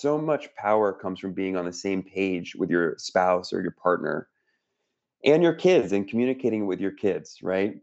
so 0.00 0.18
much 0.18 0.54
power 0.54 0.92
comes 0.92 1.18
from 1.18 1.32
being 1.32 1.56
on 1.56 1.64
the 1.64 1.72
same 1.72 2.02
page 2.02 2.54
with 2.54 2.70
your 2.70 2.96
spouse 2.98 3.52
or 3.52 3.62
your 3.62 3.72
partner 3.82 4.28
and 5.24 5.42
your 5.42 5.54
kids 5.54 5.92
and 5.92 6.08
communicating 6.08 6.66
with 6.66 6.80
your 6.80 6.92
kids, 6.92 7.38
right? 7.42 7.76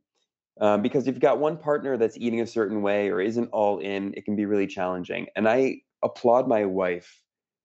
Um, 0.62 0.82
because 0.82 1.08
if 1.08 1.16
you've 1.16 1.22
got 1.22 1.40
one 1.40 1.58
partner 1.58 1.98
that's 1.98 2.18
eating 2.18 2.42
a 2.42 2.48
certain 2.48 2.82
way 2.84 3.10
or 3.10 3.20
isn't 3.20 3.50
all 3.52 3.80
in, 3.80 4.14
it 4.16 4.26
can 4.26 4.36
be 4.36 4.46
really 4.46 4.68
challenging. 4.68 5.28
And 5.36 5.50
I 5.50 5.78
applaud 6.04 6.48
my 6.48 6.66
wife 6.66 7.22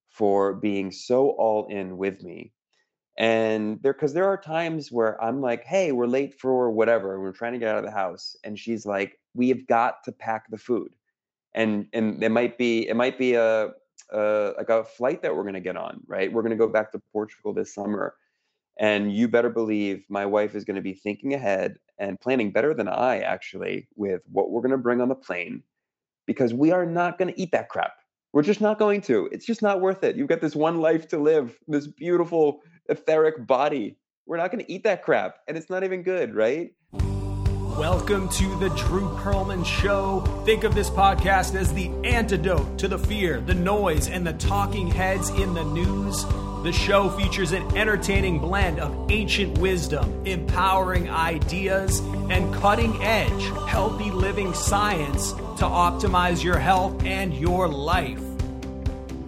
for 0.08 0.54
being 0.54 0.90
so 0.90 1.30
all 1.30 1.66
in 1.68 1.98
with 1.98 2.22
me. 2.22 2.52
And 3.18 3.82
there, 3.82 3.92
because 3.92 4.14
there 4.14 4.28
are 4.28 4.40
times 4.40 4.90
where 4.90 5.22
I'm 5.22 5.40
like, 5.40 5.64
hey, 5.64 5.92
we're 5.92 6.06
late 6.06 6.34
for 6.40 6.70
whatever, 6.70 7.20
we're 7.20 7.32
trying 7.32 7.52
to 7.52 7.58
get 7.58 7.68
out 7.68 7.78
of 7.78 7.84
the 7.84 7.90
house. 7.90 8.36
And 8.44 8.58
she's 8.58 8.86
like, 8.86 9.18
we 9.34 9.48
have 9.50 9.66
got 9.66 10.04
to 10.04 10.12
pack 10.12 10.50
the 10.50 10.58
food. 10.58 10.94
And 11.54 11.86
and 11.92 12.22
it 12.22 12.30
might 12.30 12.56
be, 12.56 12.88
it 12.88 12.94
might 12.94 13.18
be 13.18 13.34
a, 13.34 13.70
a 14.12 14.54
like 14.56 14.70
a 14.70 14.84
flight 14.84 15.22
that 15.22 15.34
we're 15.36 15.44
gonna 15.44 15.60
get 15.60 15.76
on, 15.76 16.00
right? 16.06 16.32
We're 16.32 16.42
gonna 16.42 16.56
go 16.56 16.68
back 16.68 16.92
to 16.92 17.02
Portugal 17.12 17.52
this 17.52 17.74
summer. 17.74 18.14
And 18.78 19.12
you 19.12 19.26
better 19.26 19.50
believe 19.50 20.04
my 20.08 20.24
wife 20.24 20.54
is 20.54 20.64
going 20.64 20.76
to 20.76 20.80
be 20.82 20.94
thinking 20.94 21.34
ahead 21.34 21.78
and 21.98 22.20
planning 22.20 22.52
better 22.52 22.74
than 22.74 22.86
I 22.86 23.18
actually 23.18 23.88
with 23.96 24.22
what 24.30 24.50
we're 24.50 24.60
going 24.60 24.70
to 24.70 24.78
bring 24.78 25.00
on 25.00 25.08
the 25.08 25.16
plane 25.16 25.64
because 26.26 26.54
we 26.54 26.70
are 26.70 26.86
not 26.86 27.18
going 27.18 27.32
to 27.32 27.40
eat 27.40 27.50
that 27.52 27.68
crap. 27.68 27.94
We're 28.32 28.42
just 28.42 28.60
not 28.60 28.78
going 28.78 29.00
to. 29.02 29.28
It's 29.32 29.46
just 29.46 29.62
not 29.62 29.80
worth 29.80 30.04
it. 30.04 30.14
You've 30.14 30.28
got 30.28 30.40
this 30.40 30.54
one 30.54 30.80
life 30.80 31.08
to 31.08 31.18
live, 31.18 31.58
this 31.66 31.88
beautiful 31.88 32.60
etheric 32.88 33.46
body. 33.46 33.98
We're 34.26 34.36
not 34.36 34.52
going 34.52 34.64
to 34.64 34.72
eat 34.72 34.84
that 34.84 35.02
crap. 35.02 35.38
And 35.48 35.56
it's 35.56 35.70
not 35.70 35.82
even 35.82 36.02
good, 36.02 36.34
right? 36.34 36.70
Welcome 37.78 38.28
to 38.30 38.56
the 38.56 38.70
Drew 38.70 39.08
Perlman 39.18 39.64
Show. 39.64 40.22
Think 40.44 40.64
of 40.64 40.74
this 40.74 40.90
podcast 40.90 41.54
as 41.54 41.72
the 41.72 41.92
antidote 42.02 42.76
to 42.80 42.88
the 42.88 42.98
fear, 42.98 43.40
the 43.40 43.54
noise, 43.54 44.08
and 44.08 44.26
the 44.26 44.32
talking 44.32 44.88
heads 44.88 45.28
in 45.30 45.54
the 45.54 45.62
news. 45.62 46.24
The 46.64 46.72
show 46.72 47.08
features 47.08 47.52
an 47.52 47.76
entertaining 47.76 48.40
blend 48.40 48.80
of 48.80 49.08
ancient 49.12 49.58
wisdom, 49.58 50.26
empowering 50.26 51.08
ideas, 51.08 52.00
and 52.30 52.52
cutting 52.52 53.00
edge, 53.00 53.44
healthy 53.68 54.10
living 54.10 54.54
science 54.54 55.30
to 55.30 55.64
optimize 55.64 56.42
your 56.42 56.58
health 56.58 57.04
and 57.04 57.32
your 57.32 57.68
life. 57.68 58.20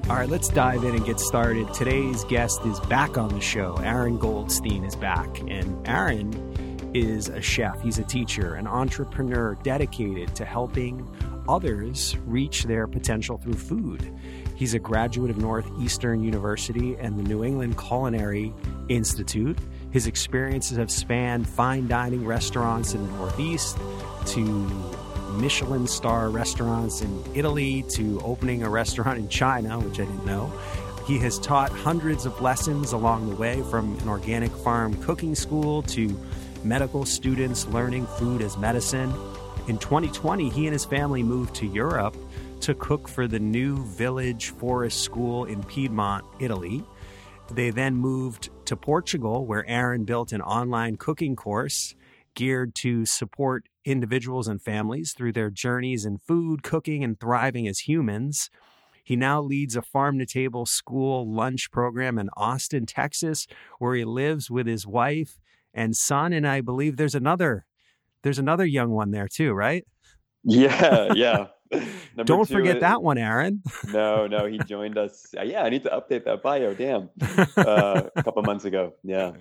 All 0.09 0.17
right, 0.17 0.29
let's 0.29 0.48
dive 0.48 0.83
in 0.83 0.97
and 0.97 1.07
get 1.07 1.20
started. 1.20 1.73
Today's 1.73 2.25
guest 2.25 2.67
is 2.67 2.81
back 2.81 3.17
on 3.17 3.29
the 3.29 3.41
show. 3.41 3.79
Aran 3.79 4.19
Goldstein 4.19 4.83
is 4.83 4.97
back. 4.97 5.39
And 5.39 5.87
Aran 5.87 6.50
is 6.94 7.28
a 7.28 7.41
chef, 7.41 7.80
he's 7.83 7.98
a 7.98 8.05
teacher, 8.05 8.55
an 8.55 8.66
entrepreneur 8.66 9.56
dedicated 9.62 10.34
to 10.36 10.44
helping 10.44 11.08
others 11.48 12.16
reach 12.27 12.64
their 12.64 12.86
potential 12.86 13.38
through 13.38 13.55
food. 13.55 14.12
He's 14.56 14.74
a 14.74 14.78
graduate 14.78 15.30
of 15.30 15.38
Northeastern 15.38 16.22
University 16.22 16.96
and 16.96 17.18
the 17.18 17.22
New 17.22 17.44
England 17.44 17.78
Culinary 17.78 18.52
Institute. 18.88 19.58
His 19.91 20.06
experiences 20.06 20.77
have 20.77 20.91
spanned 20.91 21.48
fine 21.48 21.88
dining 21.88 22.27
restaurants 22.27 22.94
in 22.94 23.06
the 23.06 23.12
Northeast 23.14 23.78
to 24.27 24.41
Michelin 25.38 25.86
star 25.86 26.28
restaurants 26.28 27.00
in 27.00 27.24
Italy 27.34 27.84
to 27.91 28.20
opening 28.22 28.62
a 28.62 28.68
restaurant 28.68 29.18
in 29.18 29.28
China, 29.28 29.78
which 29.78 29.98
I 29.98 30.05
didn't 30.05 30.27
know. 30.27 30.52
He 31.06 31.18
has 31.18 31.38
taught 31.38 31.70
hundreds 31.72 32.27
of 32.27 32.41
lessons 32.41 32.92
along 32.92 33.28
the 33.28 33.34
way 33.34 33.62
from 33.70 33.98
an 33.98 34.08
organic 34.08 34.52
farm 34.52 34.94
cooking 35.02 35.34
school 35.34 35.83
to 35.83 36.08
medical 36.64 37.05
students 37.05 37.66
learning 37.66 38.06
food 38.06 38.42
as 38.42 38.56
medicine. 38.58 39.12
In 39.69 39.78
2020, 39.78 40.48
he 40.50 40.67
and 40.67 40.72
his 40.72 40.84
family 40.84 41.22
moved 41.22 41.55
to 41.56 41.67
Europe 41.67 42.17
to 42.61 42.75
cook 42.75 43.08
for 43.08 43.27
the 43.27 43.41
New 43.41 43.84
Village 43.84 44.50
Forest 44.50 45.02
School 45.02 45.47
in 45.47 45.62
Piedmont, 45.64 46.25
Italy. 46.39 46.84
They 47.50 47.70
then 47.70 47.97
moved 47.97 48.50
to 48.67 48.77
Portugal, 48.77 49.47
where 49.47 49.69
Aran 49.69 50.05
built 50.05 50.33
an 50.33 50.42
online 50.42 50.97
cooking 50.97 51.36
course 51.36 51.94
geared 52.34 52.74
to 52.77 53.05
support 53.05 53.67
individuals 53.85 54.46
and 54.46 54.62
families 54.62 55.12
through 55.12 55.33
their 55.33 55.51
journeys 55.51 56.05
in 56.05 56.18
food, 56.18 56.62
cooking, 56.62 57.02
and 57.02 57.18
thriving 57.18 57.67
as 57.67 57.80
humans. 57.80 58.51
He 59.02 59.17
now 59.17 59.40
leads 59.40 59.74
a 59.74 59.83
farm 59.83 60.18
to 60.20 60.27
table 60.27 60.67
school 60.67 61.29
lunch 61.29 61.70
program 61.73 62.18
in 62.18 62.30
Austin, 62.36 62.86
Texas, 62.86 63.46
where 63.79 63.95
he 63.96 64.05
lives 64.05 64.51
with 64.51 64.67
his 64.67 64.86
wife 64.86 65.39
and 65.75 65.97
son. 65.97 66.33
And 66.33 66.47
I 66.47 66.61
believe 66.61 66.97
there's 66.97 67.14
another 67.14 67.64
there's 68.23 68.39
another 68.39 68.64
young 68.64 68.91
one 68.91 69.11
there 69.11 69.29
too, 69.29 69.53
right? 69.53 69.85
Yeah, 70.45 71.13
yeah. 71.14 71.47
Don't 72.25 72.48
forget 72.48 72.77
is, 72.77 72.81
that 72.81 73.03
one, 73.03 73.17
Aran. 73.17 73.63
no, 73.92 74.27
no, 74.27 74.47
he 74.47 74.59
joined 74.59 74.98
us. 74.98 75.33
Uh, 75.39 75.42
yeah, 75.42 75.63
I 75.63 75.69
need 75.69 75.85
to 75.85 75.91
update 75.91 76.25
that 76.25 76.42
bio. 76.42 76.75
Damn, 76.75 77.11
uh, 77.57 78.03
a 78.17 78.23
couple 78.23 78.42
months 78.42 78.64
ago. 78.64 78.95
Yeah, 79.05 79.33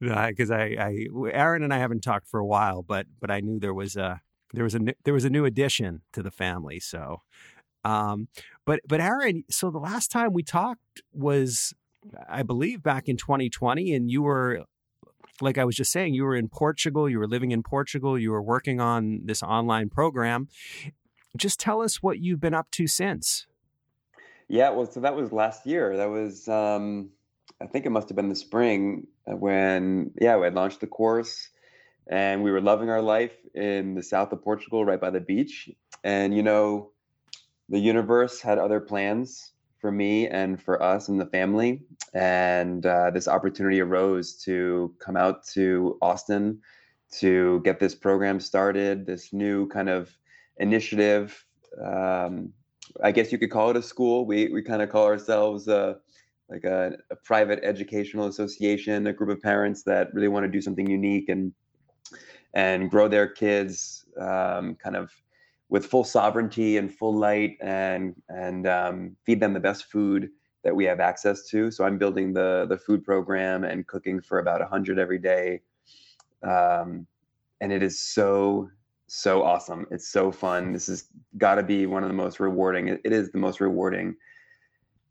because 0.00 0.50
I, 0.50 0.76
I, 0.78 1.06
Aran 1.32 1.62
and 1.62 1.72
I 1.72 1.78
haven't 1.78 2.00
talked 2.00 2.28
for 2.28 2.38
a 2.38 2.46
while, 2.46 2.82
but 2.82 3.06
but 3.18 3.30
I 3.30 3.40
knew 3.40 3.58
there 3.58 3.72
was 3.72 3.96
a 3.96 4.20
there 4.52 4.64
was 4.64 4.74
a 4.74 4.80
there 5.04 5.14
was 5.14 5.24
a 5.24 5.30
new 5.30 5.46
addition 5.46 6.02
to 6.12 6.22
the 6.22 6.30
family. 6.30 6.80
So, 6.80 7.22
um, 7.82 8.28
but 8.66 8.80
but 8.86 9.00
Aran, 9.00 9.44
so 9.50 9.70
the 9.70 9.78
last 9.78 10.10
time 10.10 10.34
we 10.34 10.42
talked 10.42 11.02
was, 11.14 11.72
I 12.28 12.42
believe, 12.42 12.82
back 12.82 13.08
in 13.08 13.16
2020, 13.16 13.94
and 13.94 14.10
you 14.10 14.22
were 14.22 14.64
like 15.40 15.58
I 15.58 15.64
was 15.64 15.76
just 15.76 15.92
saying, 15.92 16.14
you 16.14 16.24
were 16.24 16.36
in 16.36 16.48
Portugal, 16.48 17.08
you 17.08 17.18
were 17.18 17.26
living 17.26 17.50
in 17.52 17.62
Portugal, 17.62 18.18
you 18.18 18.30
were 18.30 18.42
working 18.42 18.80
on 18.80 19.20
this 19.24 19.42
online 19.42 19.88
program 19.88 20.48
just 21.36 21.60
tell 21.60 21.80
us 21.82 22.02
what 22.02 22.18
you've 22.18 22.40
been 22.40 22.54
up 22.54 22.70
to 22.72 22.86
since. 22.86 23.46
Yeah, 24.48 24.70
well, 24.70 24.86
so 24.86 25.00
that 25.00 25.14
was 25.14 25.32
last 25.32 25.66
year. 25.66 25.96
That 25.96 26.08
was, 26.08 26.48
um, 26.48 27.10
I 27.60 27.66
think 27.66 27.86
it 27.86 27.90
must 27.90 28.08
have 28.08 28.16
been 28.16 28.28
the 28.28 28.34
spring 28.34 29.06
uh, 29.30 29.36
when, 29.36 30.12
yeah, 30.20 30.36
we 30.36 30.44
had 30.44 30.54
launched 30.54 30.80
the 30.80 30.86
course 30.86 31.48
and 32.10 32.42
we 32.42 32.50
were 32.50 32.60
loving 32.60 32.88
our 32.88 33.02
life 33.02 33.36
in 33.54 33.94
the 33.94 34.02
south 34.02 34.32
of 34.32 34.42
Portugal, 34.42 34.84
right 34.84 35.00
by 35.00 35.10
the 35.10 35.20
beach. 35.20 35.68
And, 36.02 36.34
you 36.34 36.42
know, 36.42 36.92
the 37.68 37.78
universe 37.78 38.40
had 38.40 38.58
other 38.58 38.80
plans 38.80 39.52
for 39.78 39.92
me 39.92 40.28
and 40.28 40.60
for 40.60 40.82
us 40.82 41.08
and 41.08 41.20
the 41.20 41.26
family. 41.26 41.82
And 42.14 42.84
uh, 42.84 43.10
this 43.10 43.28
opportunity 43.28 43.80
arose 43.80 44.34
to 44.44 44.94
come 44.98 45.16
out 45.16 45.46
to 45.48 45.98
Austin 46.02 46.60
to 47.10 47.60
get 47.64 47.80
this 47.80 47.94
program 47.94 48.40
started, 48.40 49.06
this 49.06 49.32
new 49.32 49.68
kind 49.68 49.88
of 49.88 50.10
initiative. 50.58 51.44
Um, 51.82 52.52
I 53.02 53.12
guess 53.12 53.32
you 53.32 53.38
could 53.38 53.50
call 53.50 53.70
it 53.70 53.76
a 53.76 53.82
school. 53.82 54.26
We 54.26 54.48
we 54.48 54.62
kind 54.62 54.82
of 54.82 54.90
call 54.90 55.04
ourselves 55.04 55.68
a, 55.68 55.98
like 56.48 56.64
a, 56.64 56.96
a, 57.10 57.16
private 57.16 57.60
educational 57.62 58.26
association, 58.26 59.06
a 59.06 59.12
group 59.12 59.30
of 59.30 59.42
parents 59.42 59.82
that 59.84 60.12
really 60.14 60.28
want 60.28 60.44
to 60.44 60.50
do 60.50 60.60
something 60.60 60.88
unique 60.88 61.28
and 61.28 61.52
and 62.54 62.90
grow 62.90 63.08
their 63.08 63.28
kids 63.28 64.06
um, 64.18 64.74
kind 64.76 64.96
of 64.96 65.10
with 65.68 65.86
full 65.86 66.04
sovereignty 66.04 66.78
and 66.78 66.94
full 66.94 67.14
light 67.14 67.56
and 67.60 68.14
and 68.28 68.66
um, 68.66 69.16
feed 69.24 69.40
them 69.40 69.52
the 69.52 69.60
best 69.60 69.84
food 69.90 70.30
that 70.64 70.74
we 70.74 70.84
have 70.84 71.00
access 71.00 71.46
to. 71.48 71.70
So 71.70 71.84
I'm 71.84 71.98
building 71.98 72.32
the 72.32 72.66
the 72.68 72.78
food 72.78 73.04
program 73.04 73.64
and 73.64 73.86
cooking 73.86 74.20
for 74.20 74.38
about 74.38 74.60
100 74.60 74.98
every 74.98 75.18
day. 75.18 75.60
Um, 76.42 77.06
and 77.60 77.72
it 77.72 77.82
is 77.82 78.00
so 78.00 78.70
so 79.06 79.42
awesome. 79.42 79.86
It's 79.90 80.08
so 80.08 80.30
fun. 80.30 80.72
This 80.72 80.86
has 80.86 81.06
got 81.38 81.56
to 81.56 81.62
be 81.62 81.86
one 81.86 82.02
of 82.02 82.08
the 82.08 82.14
most 82.14 82.40
rewarding. 82.40 82.88
It 82.88 83.00
is 83.12 83.30
the 83.30 83.38
most 83.38 83.60
rewarding 83.60 84.16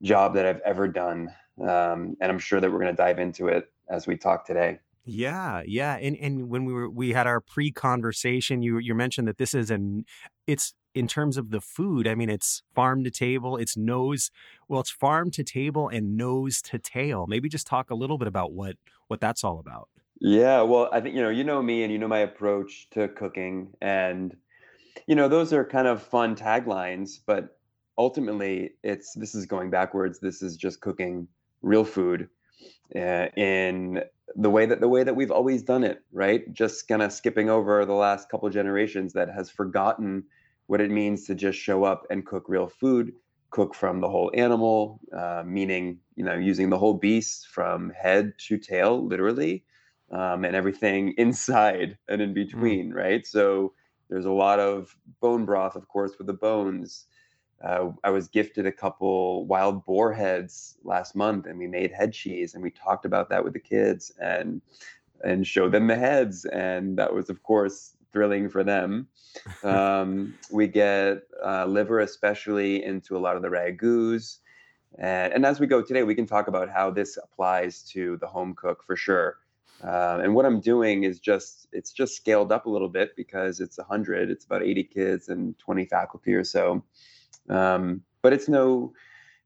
job 0.04 0.36
that 0.36 0.46
I've 0.46 0.62
ever 0.62 0.88
done, 0.88 1.34
um, 1.62 2.16
and 2.22 2.32
I'm 2.32 2.38
sure 2.38 2.62
that 2.62 2.72
we're 2.72 2.80
going 2.80 2.96
to 2.96 3.02
dive 3.02 3.18
into 3.18 3.48
it 3.48 3.72
as 3.90 4.06
we 4.06 4.16
talk 4.16 4.46
today. 4.46 4.80
Yeah, 5.10 5.64
yeah, 5.66 5.96
and 5.96 6.18
and 6.18 6.50
when 6.50 6.66
we 6.66 6.74
were 6.74 6.90
we 6.90 7.14
had 7.14 7.28
our 7.28 7.40
pre 7.40 7.72
conversation, 7.72 8.62
you 8.62 8.78
you 8.78 8.94
mentioned 8.94 9.26
that 9.30 9.38
this 9.38 9.54
is 9.54 9.72
an 9.72 10.04
it's 10.48 10.74
in 10.94 11.08
terms 11.08 11.38
of 11.38 11.50
the 11.52 11.62
food. 11.62 12.10
I 12.10 12.14
mean, 12.14 12.30
it's 12.30 12.62
farm 12.76 13.06
to 13.06 13.12
table. 13.12 13.56
It's 13.56 13.78
nose 13.78 14.32
well, 14.68 14.82
it's 14.82 14.92
farm 14.92 15.32
to 15.32 15.46
table 15.46 15.88
and 15.88 16.18
nose 16.18 16.62
to 16.64 16.78
tail. 16.78 17.26
Maybe 17.26 17.48
just 17.48 17.66
talk 17.66 17.90
a 17.90 17.96
little 17.96 18.18
bit 18.18 18.28
about 18.28 18.52
what 18.52 18.76
what 19.08 19.22
that's 19.22 19.46
all 19.46 19.60
about. 19.60 19.88
Yeah, 20.20 20.64
well, 20.64 20.90
I 20.92 21.00
think 21.00 21.16
you 21.16 21.22
know, 21.22 21.30
you 21.30 21.46
know 21.46 21.62
me 21.62 21.84
and 21.84 21.92
you 21.92 22.00
know 22.00 22.10
my 22.10 22.20
approach 22.20 22.90
to 22.92 23.08
cooking 23.08 23.74
and 23.82 24.36
you 25.08 25.16
know, 25.16 25.30
those 25.30 25.54
are 25.54 25.64
kind 25.64 25.88
of 25.88 26.04
fun 26.04 26.36
taglines, 26.36 27.20
but 27.26 27.58
ultimately 27.98 28.72
it's 28.84 29.14
this 29.14 29.36
is 29.36 29.46
going 29.46 29.70
backwards. 29.70 30.20
This 30.20 30.42
is 30.42 30.58
just 30.58 30.82
cooking 30.82 31.30
real 31.62 31.86
food 31.86 32.30
uh, 32.96 33.28
in 33.36 34.04
the 34.36 34.50
way 34.50 34.66
that 34.66 34.82
the 34.82 34.88
way 34.88 35.04
that 35.04 35.16
we've 35.16 35.32
always 35.32 35.64
done 35.64 35.84
it, 35.84 36.04
right? 36.12 36.52
Just 36.54 36.88
kind 36.88 37.02
of 37.02 37.12
skipping 37.12 37.50
over 37.50 37.86
the 37.86 37.94
last 37.94 38.30
couple 38.30 38.50
generations 38.50 39.14
that 39.14 39.30
has 39.30 39.50
forgotten 39.50 40.24
what 40.68 40.82
it 40.82 40.92
means 40.92 41.26
to 41.26 41.36
just 41.36 41.58
show 41.58 41.84
up 41.84 42.06
and 42.10 42.26
cook 42.26 42.46
real 42.48 42.68
food, 42.68 43.14
cook 43.50 43.74
from 43.74 44.02
the 44.02 44.10
whole 44.10 44.32
animal, 44.34 45.00
uh, 45.16 45.44
meaning 45.46 46.00
you 46.16 46.24
know 46.24 46.36
using 46.36 46.70
the 46.70 46.78
whole 46.78 46.94
beast 46.94 47.48
from 47.48 47.92
head 47.92 48.34
to 48.48 48.58
tail, 48.58 49.06
literally, 49.06 49.64
um, 50.12 50.44
and 50.46 50.56
everything 50.56 51.14
inside 51.18 51.98
and 52.08 52.22
in 52.22 52.32
mm. 52.32 52.36
between, 52.36 52.92
mm. 52.92 52.96
right? 52.96 53.26
So 53.26 53.74
there's 54.10 54.26
a 54.26 54.32
lot 54.32 54.60
of 54.60 54.96
bone 55.22 55.46
broth, 55.46 55.76
of 55.76 55.88
course, 55.88 56.14
with 56.18 56.28
the 56.28 56.34
bones. 56.34 57.06
Uh, 57.64 57.92
I 58.04 58.12
was 58.12 58.28
gifted 58.28 58.66
a 58.66 58.72
couple 58.72 59.46
wild 59.46 59.86
boar 59.86 60.14
heads 60.14 60.78
last 60.84 61.16
month, 61.16 61.48
and 61.48 61.58
we 61.58 61.68
made 61.68 61.92
head 61.92 62.14
cheese, 62.14 62.54
and 62.54 62.64
we 62.64 62.70
talked 62.70 63.06
about 63.06 63.30
that 63.30 63.44
with 63.44 63.54
the 63.54 63.60
kids 63.60 64.12
and 64.22 64.62
and 65.24 65.48
showed 65.48 65.72
them 65.72 65.88
the 65.88 65.96
heads, 65.96 66.46
and 66.46 66.98
that 67.00 67.14
was 67.14 67.30
of 67.30 67.42
course 67.42 67.96
thrilling 68.12 68.50
for 68.50 68.64
them. 68.64 69.08
Um, 69.64 70.34
we 70.52 70.68
get 70.68 71.24
uh, 71.46 71.66
liver, 71.66 72.00
especially, 72.00 72.84
into 72.84 73.16
a 73.16 73.20
lot 73.20 73.36
of 73.36 73.44
the 73.44 73.50
ragouts. 73.50 74.40
And, 74.98 75.32
and, 75.32 75.46
as 75.46 75.60
we 75.60 75.68
go 75.68 75.82
today, 75.84 76.02
we 76.02 76.16
can 76.16 76.26
talk 76.26 76.48
about 76.48 76.70
how 76.70 76.90
this 76.90 77.18
applies 77.18 77.84
to 77.92 78.18
the 78.18 78.26
home 78.26 78.56
cook 78.56 78.84
for 78.84 78.96
sure. 78.96 79.38
Uh, 79.84 80.20
and 80.24 80.34
what 80.34 80.46
I'm 80.46 80.60
doing 80.60 81.04
is 81.04 81.20
just 81.20 81.68
it's 81.72 81.92
just 81.92 82.16
scaled 82.16 82.52
up 82.52 82.66
a 82.66 82.70
little 82.70 82.90
bit 82.90 83.16
because 83.16 83.60
it's 83.60 83.78
100, 83.78 84.32
it's 84.32 84.46
about 84.46 84.64
80 84.64 84.84
kids 84.86 85.30
and 85.30 85.58
20 85.60 85.86
faculty 85.86 86.34
or 86.34 86.44
so. 86.44 86.84
Um, 87.50 88.02
but 88.22 88.34
it's 88.34 88.48
no, 88.48 88.94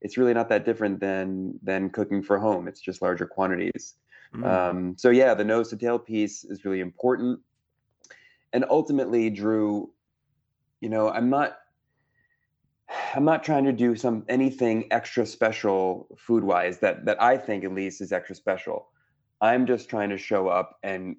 it's 0.01 0.17
really 0.17 0.33
not 0.33 0.49
that 0.49 0.65
different 0.65 0.99
than 0.99 1.59
than 1.61 1.89
cooking 1.89 2.23
for 2.23 2.39
home. 2.39 2.67
It's 2.67 2.81
just 2.81 3.01
larger 3.01 3.25
quantities. 3.25 3.95
Mm. 4.35 4.45
Um, 4.45 4.97
so 4.97 5.09
yeah, 5.09 5.33
the 5.33 5.43
nose 5.43 5.69
to 5.69 5.77
tail 5.77 5.99
piece 5.99 6.43
is 6.43 6.65
really 6.65 6.79
important. 6.79 7.39
And 8.53 8.65
ultimately, 8.69 9.29
Drew, 9.29 9.91
you 10.79 10.89
know, 10.89 11.09
I'm 11.09 11.29
not 11.29 11.57
I'm 13.13 13.25
not 13.25 13.43
trying 13.43 13.65
to 13.65 13.71
do 13.71 13.95
some 13.95 14.25
anything 14.27 14.87
extra 14.91 15.25
special 15.25 16.07
food 16.17 16.43
wise 16.43 16.79
that 16.79 17.05
that 17.05 17.21
I 17.21 17.37
think 17.37 17.63
at 17.63 17.73
least 17.73 18.01
is 18.01 18.11
extra 18.11 18.35
special. 18.35 18.89
I'm 19.41 19.65
just 19.65 19.89
trying 19.89 20.09
to 20.09 20.17
show 20.17 20.47
up 20.47 20.77
and 20.83 21.15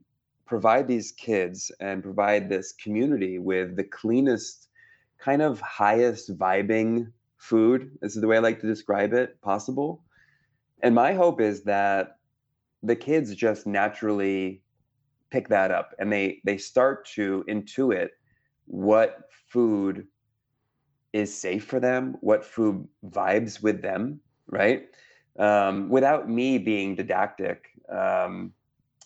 provide 0.46 0.86
these 0.86 1.12
kids 1.12 1.72
and 1.80 2.02
provide 2.02 2.48
this 2.48 2.72
community 2.72 3.38
with 3.38 3.76
the 3.76 3.84
cleanest, 3.84 4.68
kind 5.22 5.40
of 5.40 5.60
highest 5.60 6.36
vibing 6.36 7.12
food. 7.38 7.96
This 8.00 8.16
is 8.16 8.20
the 8.20 8.26
way 8.26 8.36
I 8.36 8.40
like 8.40 8.60
to 8.60 8.66
describe 8.66 9.12
it 9.12 9.40
possible. 9.40 10.02
And 10.82 10.94
my 10.94 11.12
hope 11.12 11.40
is 11.40 11.62
that 11.62 12.18
the 12.82 12.96
kids 12.96 13.34
just 13.34 13.66
naturally 13.66 14.62
pick 15.30 15.48
that 15.48 15.70
up 15.70 15.94
and 15.98 16.12
they 16.12 16.40
they 16.44 16.58
start 16.58 17.06
to 17.06 17.44
intuit 17.48 18.08
what 18.66 19.30
food 19.48 20.06
is 21.12 21.32
safe 21.32 21.64
for 21.64 21.78
them, 21.78 22.16
what 22.20 22.44
food 22.44 22.86
vibes 23.06 23.62
with 23.62 23.80
them, 23.82 24.20
right? 24.48 24.88
Um, 25.38 25.88
without 25.88 26.28
me 26.28 26.58
being 26.58 26.96
didactic, 26.96 27.68
um, 27.88 28.52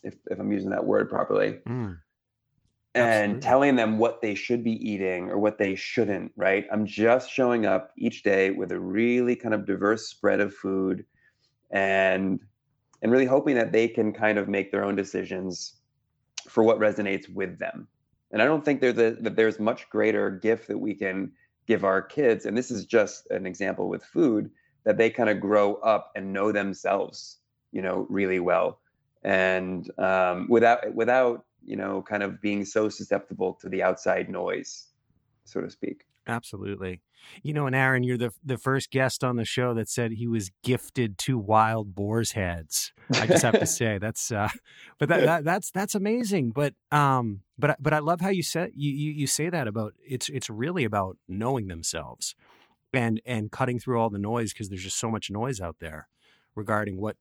if, 0.03 0.15
if 0.31 0.39
I'm 0.39 0.53
using 0.53 0.71
that 0.71 0.85
word 0.85 1.11
properly, 1.11 1.59
mm, 1.69 1.99
and 2.97 3.43
telling 3.43 3.77
them 3.77 3.99
what 3.99 4.21
they 4.23 4.35
should 4.35 4.65
be 4.65 4.73
eating 4.89 5.31
or 5.31 5.39
what 5.39 5.59
they 5.59 5.75
shouldn't, 5.75 6.33
right? 6.37 6.67
I'm 6.73 6.87
just 6.87 7.31
showing 7.31 7.67
up 7.67 7.93
each 7.97 8.23
day 8.23 8.51
with 8.51 8.73
a 8.73 8.81
really 8.81 9.37
kind 9.37 9.55
of 9.55 9.67
diverse 9.67 10.09
spread 10.09 10.41
of 10.41 10.55
food 10.55 11.05
and 11.71 12.41
and 13.03 13.13
really 13.13 13.27
hoping 13.27 13.57
that 13.57 13.73
they 13.73 13.89
can 13.89 14.13
kind 14.13 14.39
of 14.39 14.49
make 14.49 14.73
their 14.73 14.85
own 14.85 14.97
decisions 14.97 15.75
for 16.49 16.63
what 16.63 16.79
resonates 16.79 17.29
with 17.33 17.59
them. 17.59 17.87
And 18.33 18.41
I 18.41 18.47
don't 18.47 18.65
think 18.65 18.81
there's 18.81 18.99
a, 18.99 19.11
that 19.21 19.37
there's 19.37 19.61
much 19.61 19.89
greater 19.91 20.31
gift 20.31 20.69
that 20.69 20.79
we 20.79 20.95
can 20.95 21.33
give 21.67 21.85
our 21.85 22.01
kids 22.01 22.47
and 22.47 22.57
this 22.57 22.71
is 22.71 22.85
just 22.85 23.27
an 23.31 23.47
example 23.47 23.89
with 23.89 24.05
food 24.05 24.51
that 24.85 24.97
they 24.97 25.11
kind 25.11 25.29
of 25.29 25.41
grow 25.41 25.75
up 25.77 26.13
and 26.15 26.33
know 26.33 26.53
themselves 26.53 27.39
you 27.73 27.83
know 27.83 28.07
really 28.09 28.39
well 28.39 28.79
and 29.25 29.91
um, 29.99 30.47
without 30.49 30.95
without 30.95 31.45
you 31.67 31.77
know 31.77 32.03
kind 32.03 32.23
of 32.23 32.41
being 32.41 32.65
so 32.65 32.89
susceptible 32.89 33.55
to 33.61 33.69
the 33.69 33.83
outside 33.83 34.29
noise 34.31 34.89
so 35.45 35.61
to 35.61 35.71
speak. 35.71 36.05
Absolutely. 36.29 37.03
You 37.43 37.53
know 37.53 37.67
and 37.67 37.77
aran 37.77 38.03
you're 38.03 38.19
the 38.19 38.33
the 38.45 38.59
first 38.59 38.91
guest 38.91 39.23
on 39.23 39.37
the 39.37 39.45
show 39.45 39.75
that 39.75 39.89
said 39.89 40.13
he 40.13 40.27
was 40.27 40.51
gifted 40.63 41.19
to 41.19 41.39
wild 41.39 41.95
boars 41.95 42.33
heads. 42.33 42.93
I 43.13 43.27
just 43.27 43.43
have 43.43 43.59
to 43.59 43.67
say 43.81 43.99
that's 43.99 44.33
uh 44.33 44.49
but 44.99 45.09
that, 45.09 45.25
that 45.25 45.45
that's 45.45 45.71
that's 45.71 45.95
amazing. 45.95 46.51
But 46.51 46.75
um 46.91 47.43
but 47.59 47.77
but 47.81 47.93
i 47.93 47.99
love 47.99 48.21
how 48.21 48.29
you 48.29 48.43
said 48.43 48.71
you, 48.75 48.91
you 48.91 49.13
you 49.13 49.27
say 49.27 49.49
that 49.49 49.67
about 49.67 49.95
it's 50.07 50.29
it's 50.29 50.51
really 50.51 50.85
about 50.85 51.17
knowing 51.29 51.69
themselves 51.69 52.35
and 52.93 53.21
and 53.25 53.51
cutting 53.51 53.79
through 53.79 54.01
all 54.01 54.11
the 54.11 54.19
noise 54.19 54.53
because 54.53 54.69
there's 54.69 54.83
just 54.83 54.99
so 54.99 55.11
much 55.11 55.31
noise 55.31 55.61
out 55.61 55.77
there 55.81 56.09
regarding 56.55 57.01
what 57.01 57.17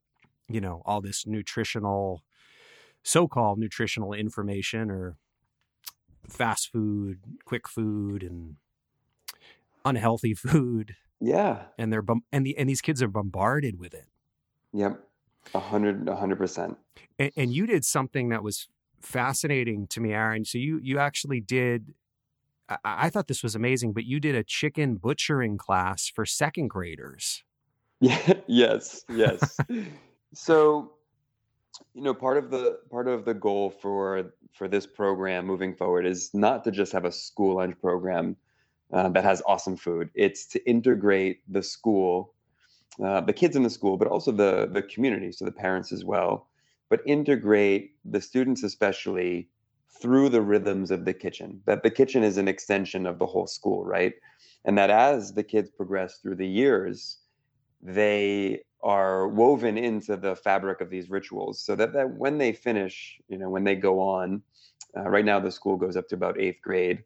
you 0.50 0.62
know 0.62 0.82
all 0.86 1.02
this 1.02 1.26
nutritional 1.26 2.24
so-called 3.06 3.60
nutritional 3.60 4.14
information 4.14 4.90
or 4.90 5.16
fast 6.28 6.72
food 6.72 7.20
quick 7.46 7.68
food 7.68 8.24
and 8.24 8.56
unhealthy 9.86 10.34
food. 10.34 10.96
Yeah. 11.22 11.66
And 11.78 11.94
they're 11.94 12.04
and 12.34 12.46
the 12.46 12.58
and 12.58 12.68
these 12.68 12.82
kids 12.82 13.02
are 13.02 13.08
bombarded 13.08 13.80
with 13.80 13.94
it. 13.94 14.08
Yep. 14.74 15.00
A 15.54 15.60
hundred 15.60 16.10
a 16.10 16.16
hundred 16.16 16.38
percent. 16.38 16.78
And, 17.20 17.32
and 17.38 17.54
you 17.54 17.68
did 17.68 17.86
something 17.86 18.30
that 18.30 18.44
was 18.44 18.68
fascinating 19.00 19.88
to 19.88 20.02
me 20.02 20.12
aran. 20.12 20.44
So 20.44 20.58
you 20.58 20.80
you 20.82 20.98
actually 20.98 21.40
did 21.40 21.94
I, 22.68 22.78
I 22.84 23.10
thought 23.12 23.28
this 23.28 23.44
was 23.44 23.56
amazing 23.56 23.94
but 23.94 24.06
you 24.06 24.20
did 24.20 24.36
a 24.36 24.44
chicken 24.44 24.96
butchering 24.96 25.58
class 25.58 26.10
for 26.10 26.26
second 26.26 26.70
graders. 26.70 27.44
Yeah 28.02 28.34
yes 28.46 29.06
yes. 29.10 29.58
So, 30.36 30.92
you 31.96 32.02
know, 32.02 32.14
part 32.14 32.38
of 32.38 32.52
the 32.52 32.80
part 32.92 33.08
of 33.08 33.24
the 33.24 33.34
goal 33.34 33.70
for 33.70 34.34
for 34.54 34.68
this 34.68 34.86
program 34.86 35.46
moving 35.46 35.74
forward 35.74 36.06
is 36.06 36.30
not 36.34 36.64
to 36.66 36.72
just 36.72 36.92
have 36.92 37.06
a 37.06 37.12
school 37.12 37.56
lunch 37.56 37.76
program 37.82 38.36
uh, 38.92 39.08
that 39.10 39.24
has 39.24 39.42
awesome 39.48 39.78
food. 39.78 40.10
It's 40.14 40.46
to 40.48 40.70
integrate 40.70 41.40
the 41.48 41.64
school, 41.64 42.34
uh, 43.04 43.22
the 43.22 43.34
kids 43.34 43.56
in 43.56 43.64
the 43.64 43.70
school, 43.70 43.96
but 43.96 44.10
also 44.10 44.34
the 44.34 44.68
the 44.70 44.82
community, 44.82 45.32
so 45.32 45.46
the 45.46 45.54
parents 45.54 45.94
as 45.94 46.04
well. 46.04 46.50
But 46.90 47.00
integrate 47.06 47.96
the 48.04 48.20
students 48.20 48.62
especially 48.62 49.48
through 50.02 50.30
the 50.30 50.42
rhythms 50.42 50.92
of 50.92 51.06
the 51.06 51.14
kitchen. 51.14 51.62
That 51.66 51.82
the 51.82 51.90
kitchen 51.90 52.24
is 52.24 52.38
an 52.38 52.50
extension 52.50 53.06
of 53.06 53.20
the 53.20 53.26
whole 53.26 53.48
school, 53.48 53.86
right? 53.86 54.14
And 54.66 54.78
that 54.78 54.90
as 54.90 55.34
the 55.34 55.44
kids 55.44 55.70
progress 55.70 56.20
through 56.22 56.36
the 56.36 56.48
years, 56.48 57.20
they 57.82 58.64
are 58.86 59.28
woven 59.28 59.78
into 59.78 60.16
the 60.16 60.36
fabric 60.36 60.80
of 60.80 60.90
these 60.90 61.10
rituals 61.10 61.62
so 61.62 61.76
that, 61.76 61.92
that 61.92 62.10
when 62.18 62.38
they 62.38 62.54
finish 62.54 63.20
you 63.28 63.38
know 63.38 63.50
when 63.50 63.64
they 63.64 63.76
go 63.76 64.00
on 64.00 64.42
uh, 64.96 65.10
right 65.10 65.26
now 65.26 65.40
the 65.40 65.52
school 65.52 65.76
goes 65.76 65.98
up 65.98 66.08
to 66.08 66.16
about 66.16 66.40
eighth 66.40 66.62
grade 66.62 67.04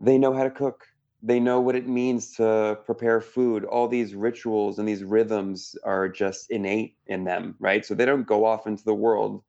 they 0.00 0.18
know 0.18 0.32
how 0.32 0.44
to 0.44 0.50
cook. 0.50 0.84
They 1.22 1.40
know 1.40 1.60
what 1.60 1.74
it 1.74 1.88
means 1.88 2.36
to 2.36 2.78
prepare 2.84 3.20
food. 3.20 3.64
All 3.64 3.88
these 3.88 4.14
rituals 4.14 4.78
and 4.78 4.86
these 4.86 5.02
rhythms 5.02 5.74
are 5.82 6.08
just 6.08 6.50
innate 6.50 6.96
in 7.06 7.24
them 7.24 7.56
right? 7.58 7.84
So 7.84 7.94
they 7.94 8.04
don't 8.04 8.26
go 8.26 8.44
off 8.44 8.66
into 8.66 8.84
the 8.84 8.94
world 8.94 9.42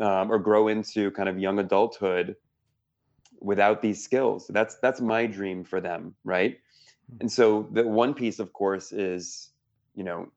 um, 0.00 0.30
or 0.30 0.38
grow 0.38 0.68
into 0.68 1.10
kind 1.12 1.28
of 1.28 1.38
young 1.38 1.58
adulthood 1.58 2.36
without 3.40 3.80
these 3.80 4.02
skills. 4.02 4.48
That's 4.48 4.76
that's 4.76 5.00
my 5.00 5.26
dream 5.26 5.64
for 5.64 5.80
them 5.80 6.14
right? 6.24 6.58
Hmm. 7.10 7.16
and 7.20 7.32
so 7.32 7.68
the 7.72 7.86
one 7.86 8.12
piece 8.12 8.38
of 8.38 8.52
course 8.52 8.92
is 8.92 9.50
you 9.98 10.04
know 10.04 10.30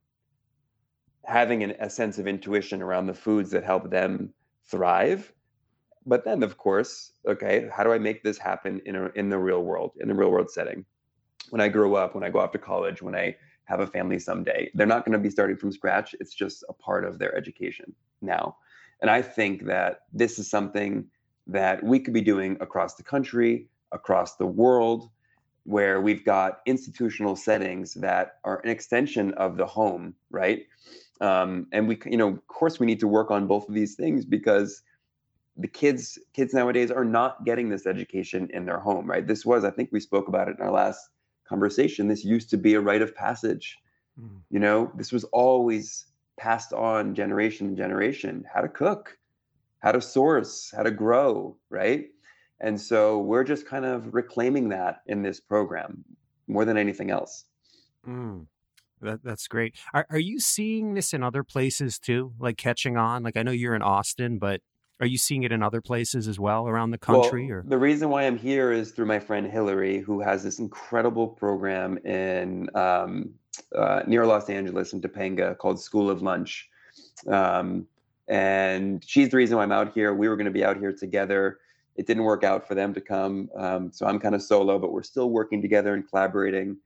having 1.24 1.64
an, 1.64 1.76
a 1.80 1.90
sense 1.90 2.18
of 2.18 2.26
intuition 2.28 2.82
around 2.82 3.06
the 3.06 3.14
foods 3.14 3.52
that 3.52 3.64
help 3.64 3.92
them 3.92 4.34
thrive. 4.66 5.32
But 6.04 6.26
then 6.26 6.42
of 6.42 6.58
course 6.58 7.12
okay 7.28 7.70
how 7.72 7.84
do 7.84 7.94
i 7.94 8.00
make 8.00 8.24
this 8.24 8.40
happen 8.40 8.82
in 8.88 8.96
a, 8.96 9.10
in 9.10 9.30
the 9.30 9.38
real 9.38 9.62
world 9.62 9.92
in 10.00 10.10
a 10.10 10.16
real 10.16 10.32
world 10.32 10.50
setting? 10.50 10.84
When 11.52 11.62
i 11.62 11.68
grow 11.68 11.94
up 11.94 12.16
when 12.16 12.24
i 12.24 12.30
go 12.32 12.40
off 12.40 12.52
to 12.54 12.58
college 12.58 13.04
when 13.04 13.16
i 13.16 13.36
have 13.66 13.82
a 13.82 13.88
family 13.88 14.18
someday 14.18 14.70
they're 14.74 14.94
not 14.94 15.06
going 15.06 15.14
to 15.14 15.20
be 15.20 15.30
starting 15.30 15.58
from 15.58 15.72
scratch. 15.72 16.16
It's 16.20 16.34
just 16.34 16.64
a 16.68 16.74
part 16.74 17.06
of 17.06 17.20
their 17.20 17.34
education 17.38 17.94
now. 18.22 18.58
And 19.02 19.12
i 19.12 19.22
think 19.22 19.66
that 19.66 20.02
this 20.12 20.40
is 20.40 20.50
something 20.50 21.06
that 21.46 21.84
we 21.84 22.00
could 22.00 22.16
be 22.16 22.22
doing 22.34 22.58
across 22.62 22.96
the 22.96 23.04
country 23.04 23.68
across 23.92 24.38
the 24.38 24.52
world 24.64 25.10
where 25.64 26.02
we've 26.02 26.26
got 26.26 26.60
institutional 26.66 27.36
settings 27.36 27.94
that 27.96 28.40
are 28.44 28.60
an 28.64 28.70
extension 28.70 29.34
of 29.36 29.58
the 29.58 29.66
home, 29.66 30.16
right? 30.30 30.66
Um, 31.22 31.68
and 31.72 31.88
we, 31.88 32.00
you 32.06 32.18
know, 32.18 32.30
of 32.30 32.48
course, 32.48 32.80
we 32.80 32.88
need 32.88 33.00
to 33.02 33.08
work 33.08 33.30
on 33.30 33.48
both 33.48 33.70
of 33.70 33.76
these 33.76 33.96
things 33.96 34.26
because 34.26 34.82
the 35.58 35.68
kids, 35.68 36.18
kids 36.34 36.54
nowadays 36.54 36.90
are 36.90 37.06
not 37.06 37.46
getting 37.46 37.70
this 37.70 37.86
education 37.86 38.50
in 38.54 38.66
their 38.66 38.80
home, 38.80 39.08
right? 39.08 39.28
This 39.28 39.46
was, 39.46 39.64
I 39.64 39.70
think, 39.70 39.90
we 39.92 40.00
spoke 40.00 40.28
about 40.28 40.48
it 40.48 40.56
in 40.58 40.66
our 40.66 40.72
last 40.72 41.10
conversation. 41.48 42.08
This 42.08 42.26
used 42.26 42.50
to 42.50 42.58
be 42.58 42.74
a 42.74 42.82
rite 42.82 43.04
of 43.04 43.14
passage. 43.14 43.78
Mm. 44.20 44.40
You 44.50 44.60
know, 44.60 44.92
this 44.96 45.12
was 45.12 45.26
always 45.26 46.06
passed 46.38 46.74
on 46.74 47.14
generation 47.14 47.70
to 47.70 47.76
generation. 47.76 48.44
How 48.52 48.62
to 48.62 48.70
cook, 48.70 49.18
how 49.80 49.92
to 49.92 50.02
source, 50.02 50.74
how 50.76 50.84
to 50.84 50.92
grow, 50.92 51.56
right? 51.70 52.06
And 52.64 52.80
so 52.80 53.18
we're 53.18 53.44
just 53.44 53.66
kind 53.66 53.86
of 53.86 54.14
reclaiming 54.14 54.70
that 54.70 55.02
in 55.08 55.24
this 55.24 55.40
program 55.40 56.06
more 56.48 56.64
than 56.64 56.78
anything 56.78 57.10
else. 57.10 57.46
Mm, 58.08 58.46
that, 59.02 59.24
that's 59.24 59.48
great. 59.48 59.76
Are, 59.94 60.06
are 60.12 60.20
you 60.20 60.40
seeing 60.40 60.94
this 60.94 61.12
in 61.14 61.24
other 61.24 61.44
places 61.44 61.98
too? 61.98 62.34
Like 62.40 62.58
catching 62.58 62.98
on? 62.98 63.24
Like 63.24 63.36
I 63.36 63.42
know 63.42 63.52
you're 63.52 63.74
in 63.74 63.82
Austin, 63.82 64.38
but 64.38 64.62
Are 65.02 65.08
you 65.08 65.18
seeing 65.18 65.42
it 65.42 65.52
in 65.52 65.64
other 65.64 65.82
places 65.82 66.28
as 66.28 66.40
well 66.40 66.68
around 66.68 66.92
the 66.92 66.98
country? 67.00 67.48
Well, 67.48 67.58
or 67.58 67.64
the 67.64 67.80
reason 67.80 68.10
why 68.10 68.28
I'm 68.28 68.38
here 68.38 68.72
is 68.72 68.92
through 68.92 69.08
my 69.08 69.18
friend 69.18 69.52
Hillary, 69.52 69.98
who 69.98 70.22
has 70.22 70.44
this 70.44 70.60
incredible 70.60 71.28
program 71.28 71.98
in 72.06 72.70
um, 72.76 73.34
uh, 73.76 74.04
near 74.06 74.28
Los 74.28 74.48
Angeles 74.48 74.94
in 74.94 75.02
Topanga 75.02 75.58
called 75.58 75.82
School 75.82 76.08
of 76.08 76.22
Lunch. 76.22 76.70
Um, 77.28 77.88
and 78.28 79.04
she's 79.04 79.30
the 79.30 79.38
reason 79.38 79.58
why 79.58 79.64
I'm 79.64 79.72
out 79.72 79.92
here. 79.92 80.14
We 80.14 80.30
were 80.30 80.36
going 80.36 80.46
to 80.46 80.52
be 80.52 80.64
out 80.64 80.78
here 80.78 80.94
together. 80.94 81.58
It 82.02 82.08
didn't 82.08 82.24
work 82.24 82.44
out 82.44 82.68
for 82.68 82.74
them 82.74 82.96
to 82.96 83.00
come. 83.00 83.48
Um, 83.56 83.92
so 83.92 84.08
I'm 84.08 84.18
kind 84.18 84.34
of 84.34 84.42
solo, 84.42 84.80
but 84.80 84.92
we're 84.92 85.04
still 85.04 85.30
working 85.30 85.62
together 85.62 85.94
and 85.94 86.10
collaborating. 86.10 86.78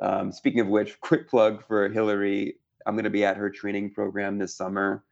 Um, 0.00 0.30
speaking 0.32 0.60
of 0.60 0.68
which, 0.68 1.00
quick 1.00 1.30
plug 1.30 1.66
for 1.66 1.88
Hillary. 1.88 2.56
I'm 2.84 2.94
going 2.94 3.04
to 3.04 3.10
be 3.10 3.24
at 3.24 3.38
her 3.38 3.48
training 3.48 3.94
program 3.94 4.36
this 4.36 4.54
summer, 4.54 5.02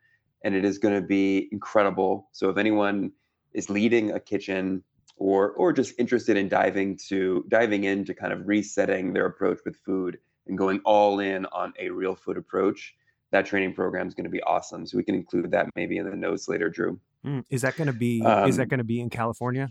and 0.45 0.55
it 0.55 0.67
is 0.67 0.77
going 0.77 1.01
to 1.01 1.01
be 1.01 1.49
incredible. 1.51 2.29
So 2.33 2.51
if 2.51 2.59
anyone 2.59 3.11
is 3.55 3.71
leading 3.71 4.11
a 4.11 4.21
kitchen 4.21 4.83
or 5.17 5.53
or 5.53 5.73
just 5.73 5.95
interested 5.99 6.37
in 6.37 6.51
diving 6.51 6.99
to 7.09 7.47
diving 7.49 7.85
into 7.85 8.13
kind 8.13 8.35
of 8.35 8.47
resetting 8.47 9.15
their 9.15 9.25
approach 9.25 9.61
with 9.65 9.77
food 9.77 10.19
and 10.47 10.59
going 10.59 10.81
all 10.85 11.21
in 11.21 11.47
on 11.47 11.73
a 11.79 11.89
real 11.89 12.15
food 12.15 12.37
approach, 12.37 12.95
that 13.31 13.47
training 13.47 13.75
program 13.75 14.09
is 14.09 14.15
going 14.15 14.25
to 14.25 14.31
be 14.31 14.43
awesome. 14.43 14.87
So 14.87 14.97
we 14.97 15.05
can 15.05 15.15
include 15.15 15.51
that 15.51 15.67
maybe 15.77 15.99
in 15.99 16.09
the 16.09 16.17
notes 16.17 16.49
later, 16.49 16.71
Drew. 16.71 16.99
Mm, 17.25 17.45
is 17.51 17.63
that 17.63 17.77
going 17.77 17.89
to 17.89 17.93
be 17.93 18.23
Um, 18.23 18.49
is 18.49 18.57
that 18.57 18.69
going 18.69 18.79
to 18.79 18.85
be 18.85 19.01
in 19.01 19.11
California? 19.11 19.71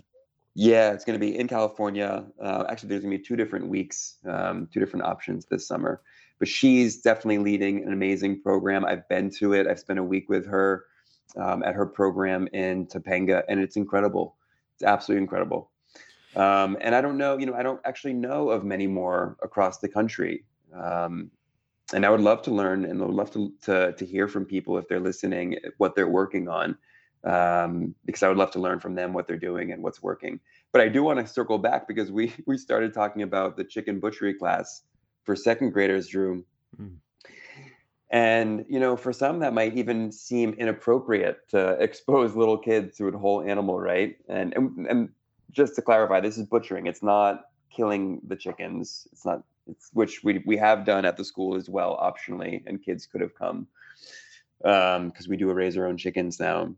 Yeah, 0.53 0.91
it's 0.91 1.05
going 1.05 1.19
to 1.19 1.25
be 1.25 1.37
in 1.37 1.47
California. 1.47 2.25
Uh, 2.41 2.65
actually, 2.69 2.89
there's 2.89 3.03
going 3.03 3.11
to 3.11 3.17
be 3.17 3.23
two 3.23 3.35
different 3.35 3.67
weeks, 3.67 4.17
um, 4.25 4.67
two 4.73 4.79
different 4.79 5.05
options 5.05 5.45
this 5.45 5.67
summer. 5.67 6.01
But 6.39 6.47
she's 6.47 7.01
definitely 7.01 7.39
leading 7.39 7.83
an 7.83 7.93
amazing 7.93 8.41
program. 8.41 8.85
I've 8.85 9.07
been 9.09 9.29
to 9.39 9.53
it. 9.53 9.67
I've 9.67 9.79
spent 9.79 9.99
a 9.99 10.03
week 10.03 10.29
with 10.29 10.45
her 10.47 10.85
um, 11.35 11.63
at 11.63 11.75
her 11.75 11.85
program 11.85 12.47
in 12.53 12.87
Topanga, 12.87 13.43
and 13.47 13.59
it's 13.59 13.75
incredible. 13.75 14.35
It's 14.75 14.83
absolutely 14.83 15.23
incredible. 15.23 15.71
Um, 16.35 16.77
and 16.81 16.93
I 16.93 17.01
don't 17.01 17.17
know, 17.17 17.37
you 17.37 17.47
know, 17.47 17.55
I 17.55 17.63
don't 17.63 17.81
actually 17.85 18.13
know 18.13 18.49
of 18.49 18.63
many 18.63 18.85
more 18.85 19.37
across 19.41 19.79
the 19.79 19.89
country. 19.89 20.43
Um, 20.75 21.31
and 21.93 22.05
I 22.05 22.09
would 22.09 22.21
love 22.21 22.41
to 22.43 22.51
learn, 22.51 22.85
and 22.85 23.01
I 23.01 23.05
would 23.05 23.15
love 23.15 23.31
to, 23.31 23.51
to 23.63 23.93
to 23.93 24.05
hear 24.05 24.27
from 24.27 24.45
people 24.45 24.77
if 24.77 24.87
they're 24.87 24.99
listening, 24.99 25.57
what 25.77 25.95
they're 25.95 26.07
working 26.07 26.47
on 26.47 26.77
um, 27.23 27.95
because 28.05 28.23
I 28.23 28.27
would 28.29 28.37
love 28.37 28.51
to 28.51 28.59
learn 28.59 28.79
from 28.79 28.95
them 28.95 29.13
what 29.13 29.27
they're 29.27 29.37
doing 29.37 29.71
and 29.71 29.83
what's 29.83 30.01
working. 30.01 30.39
But 30.71 30.81
I 30.81 30.87
do 30.87 31.03
want 31.03 31.19
to 31.19 31.27
circle 31.27 31.57
back 31.57 31.87
because 31.87 32.11
we 32.11 32.33
we 32.45 32.57
started 32.57 32.93
talking 32.93 33.21
about 33.21 33.57
the 33.57 33.63
chicken 33.63 33.99
butchery 33.99 34.33
class 34.33 34.83
for 35.23 35.35
second 35.35 35.71
graders, 35.71 36.07
Drew. 36.07 36.45
Mm. 36.79 36.95
And 38.09 38.65
you 38.69 38.79
know, 38.79 38.95
for 38.95 39.11
some 39.11 39.39
that 39.39 39.53
might 39.53 39.75
even 39.75 40.11
seem 40.11 40.53
inappropriate 40.53 41.49
to 41.49 41.71
expose 41.81 42.35
little 42.35 42.57
kids 42.57 42.97
to 42.97 43.07
a 43.07 43.17
whole 43.17 43.41
animal, 43.41 43.79
right? 43.79 44.15
And 44.29 44.53
and, 44.53 44.87
and 44.87 45.09
just 45.51 45.75
to 45.75 45.81
clarify, 45.81 46.21
this 46.21 46.37
is 46.37 46.45
butchering. 46.45 46.87
It's 46.87 47.03
not 47.03 47.45
killing 47.69 48.21
the 48.25 48.35
chickens. 48.35 49.07
It's 49.11 49.25
not. 49.25 49.43
Which 49.93 50.23
we 50.23 50.43
we 50.45 50.57
have 50.57 50.85
done 50.85 51.05
at 51.05 51.17
the 51.17 51.25
school 51.25 51.55
as 51.55 51.69
well, 51.69 51.97
optionally, 51.97 52.63
and 52.65 52.83
kids 52.83 53.05
could 53.05 53.21
have 53.21 53.35
come 53.35 53.67
um, 54.63 55.09
because 55.09 55.27
we 55.27 55.37
do 55.37 55.51
raise 55.51 55.77
our 55.77 55.87
own 55.87 55.97
chickens 55.97 56.39
now 56.39 56.73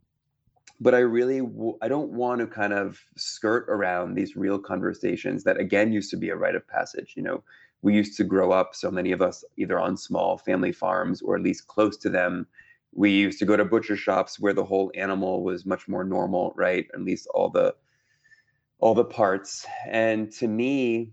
but 0.80 0.96
I 0.96 1.00
really 1.00 1.40
w- 1.40 1.78
I 1.82 1.88
don't 1.88 2.12
want 2.12 2.40
to 2.42 2.48
kind 2.48 2.74
of 2.74 3.00
skirt 3.18 3.66
around 3.70 4.14
these 4.14 4.36
real 4.36 4.60
conversations 4.60 5.44
that 5.44 5.60
again 5.60 5.92
used 5.92 6.10
to 6.12 6.18
be 6.18 6.30
a 6.30 6.36
rite 6.36 6.56
of 6.56 6.68
passage. 6.68 7.14
You 7.16 7.24
know, 7.24 7.44
we 7.82 7.94
used 7.94 8.16
to 8.18 8.24
grow 8.24 8.52
up, 8.52 8.76
so 8.76 8.90
many 8.90 9.12
of 9.12 9.22
us 9.22 9.44
either 9.58 9.80
on 9.80 9.98
small 9.98 10.38
family 10.38 10.72
farms 10.72 11.22
or 11.22 11.36
at 11.36 11.44
least 11.44 11.68
close 11.68 11.98
to 11.98 12.10
them. 12.10 12.48
We 12.94 13.12
used 13.12 13.40
to 13.40 13.46
go 13.46 13.56
to 13.58 13.66
butcher 13.66 13.96
shops 13.96 14.40
where 14.40 14.54
the 14.54 14.64
whole 14.66 14.92
animal 14.96 15.44
was 15.44 15.66
much 15.66 15.88
more 15.88 16.04
normal, 16.04 16.54
right? 16.56 16.88
At 16.94 17.02
least 17.02 17.28
all 17.34 17.50
the 17.50 17.76
all 18.80 18.94
the 18.96 19.06
parts. 19.06 19.68
And 19.86 20.32
to 20.34 20.48
me, 20.48 21.12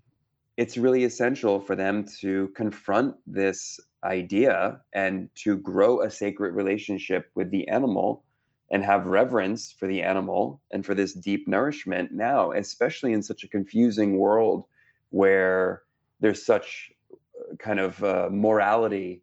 it's 0.57 0.77
really 0.77 1.05
essential 1.05 1.61
for 1.61 1.77
them 1.77 2.05
to 2.21 2.49
confront 2.57 3.15
this 3.27 3.79
idea 4.05 4.81
and 4.95 5.29
to 5.35 5.57
grow 5.59 6.03
a 6.03 6.11
sacred 6.11 6.55
relationship 6.55 7.31
with 7.35 7.51
the 7.51 7.69
animal 7.69 8.25
and 8.71 8.85
have 8.85 9.07
reverence 9.07 9.71
for 9.71 9.87
the 9.87 10.03
animal 10.03 10.61
and 10.73 10.85
for 10.85 10.95
this 10.95 11.13
deep 11.13 11.47
nourishment 11.47 12.11
now, 12.13 12.53
especially 12.53 13.13
in 13.13 13.23
such 13.23 13.45
a 13.45 13.49
confusing 13.49 14.19
world 14.19 14.65
where 15.11 15.83
there's 16.21 16.45
such 16.45 16.91
uh, 17.13 17.55
kind 17.59 17.79
of 17.79 18.03
uh, 18.03 18.29
morality 18.31 19.23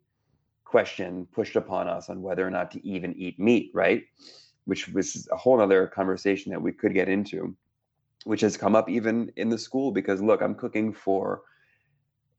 question 0.64 1.28
pushed 1.32 1.56
upon 1.56 1.88
us 1.88 2.10
on 2.10 2.22
whether 2.22 2.46
or 2.46 2.52
not 2.52 2.72
to 2.72 2.86
even 2.88 3.14
eat 3.16 3.40
meat, 3.40 3.70
right? 3.74 4.04
Which 4.66 4.88
was 4.90 5.28
a 5.32 5.36
whole 5.36 5.60
other 5.60 5.88
conversation 5.88 6.52
that 6.52 6.62
we 6.62 6.72
could 6.72 6.94
get 6.94 7.10
into, 7.10 7.56
which 8.26 8.42
has 8.42 8.58
come 8.58 8.76
up 8.76 8.90
even 8.90 9.32
in 9.36 9.50
the 9.50 9.58
school 9.58 9.92
because 9.92 10.22
look, 10.22 10.42
I'm 10.42 10.56
cooking 10.56 10.94
for 10.94 11.42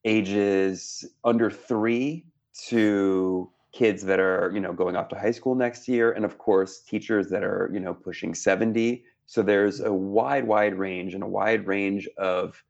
ages 0.04 1.04
under 1.24 1.50
three 1.50 2.26
to 2.68 3.50
kids 3.72 4.04
that 4.04 4.20
are 4.20 4.50
you 4.54 4.60
know 4.60 4.72
going 4.72 4.94
off 4.96 5.08
to 5.08 5.18
high 5.18 5.32
school 5.32 5.54
next 5.54 5.88
year 5.88 6.12
and 6.12 6.24
of 6.24 6.38
course 6.38 6.80
teachers 6.80 7.28
that 7.28 7.42
are 7.42 7.68
you 7.72 7.80
know 7.80 7.92
pushing 7.92 8.32
70 8.32 9.04
so 9.26 9.42
there's 9.42 9.80
a 9.80 9.92
wide 9.92 10.46
wide 10.46 10.78
range 10.78 11.14
and 11.14 11.24
a 11.24 11.26
wide 11.26 11.66
range 11.66 12.08
of 12.18 12.62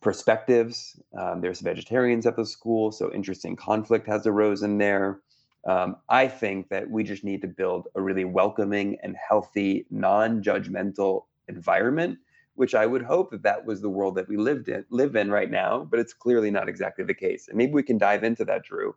perspectives. 0.00 0.98
Um, 1.18 1.42
there's 1.42 1.60
vegetarians 1.60 2.24
at 2.24 2.36
the 2.36 2.46
school 2.46 2.90
so 2.92 3.12
interesting 3.12 3.56
conflict 3.56 4.06
has 4.06 4.26
arisen 4.26 4.78
there. 4.78 5.20
Um, 5.66 5.96
i 6.08 6.26
think 6.26 6.70
that 6.70 6.88
we 6.88 7.04
just 7.04 7.22
need 7.22 7.42
to 7.42 7.46
build 7.46 7.88
a 7.94 8.00
really 8.00 8.24
welcoming 8.24 8.96
and 9.02 9.14
healthy 9.28 9.84
non-judgmental 9.90 11.24
environment 11.50 12.18
which 12.54 12.74
i 12.74 12.86
would 12.86 13.02
hope 13.02 13.30
that 13.30 13.42
that 13.42 13.64
was 13.66 13.80
the 13.80 13.90
world 13.90 14.14
that 14.16 14.28
we 14.28 14.36
lived 14.36 14.68
in 14.68 14.84
live 14.90 15.14
in 15.16 15.30
right 15.30 15.50
now 15.50 15.84
but 15.90 16.00
it's 16.00 16.14
clearly 16.14 16.50
not 16.50 16.68
exactly 16.68 17.04
the 17.04 17.14
case 17.14 17.48
and 17.48 17.58
maybe 17.58 17.72
we 17.72 17.82
can 17.82 17.98
dive 17.98 18.24
into 18.24 18.44
that 18.44 18.64
drew 18.64 18.94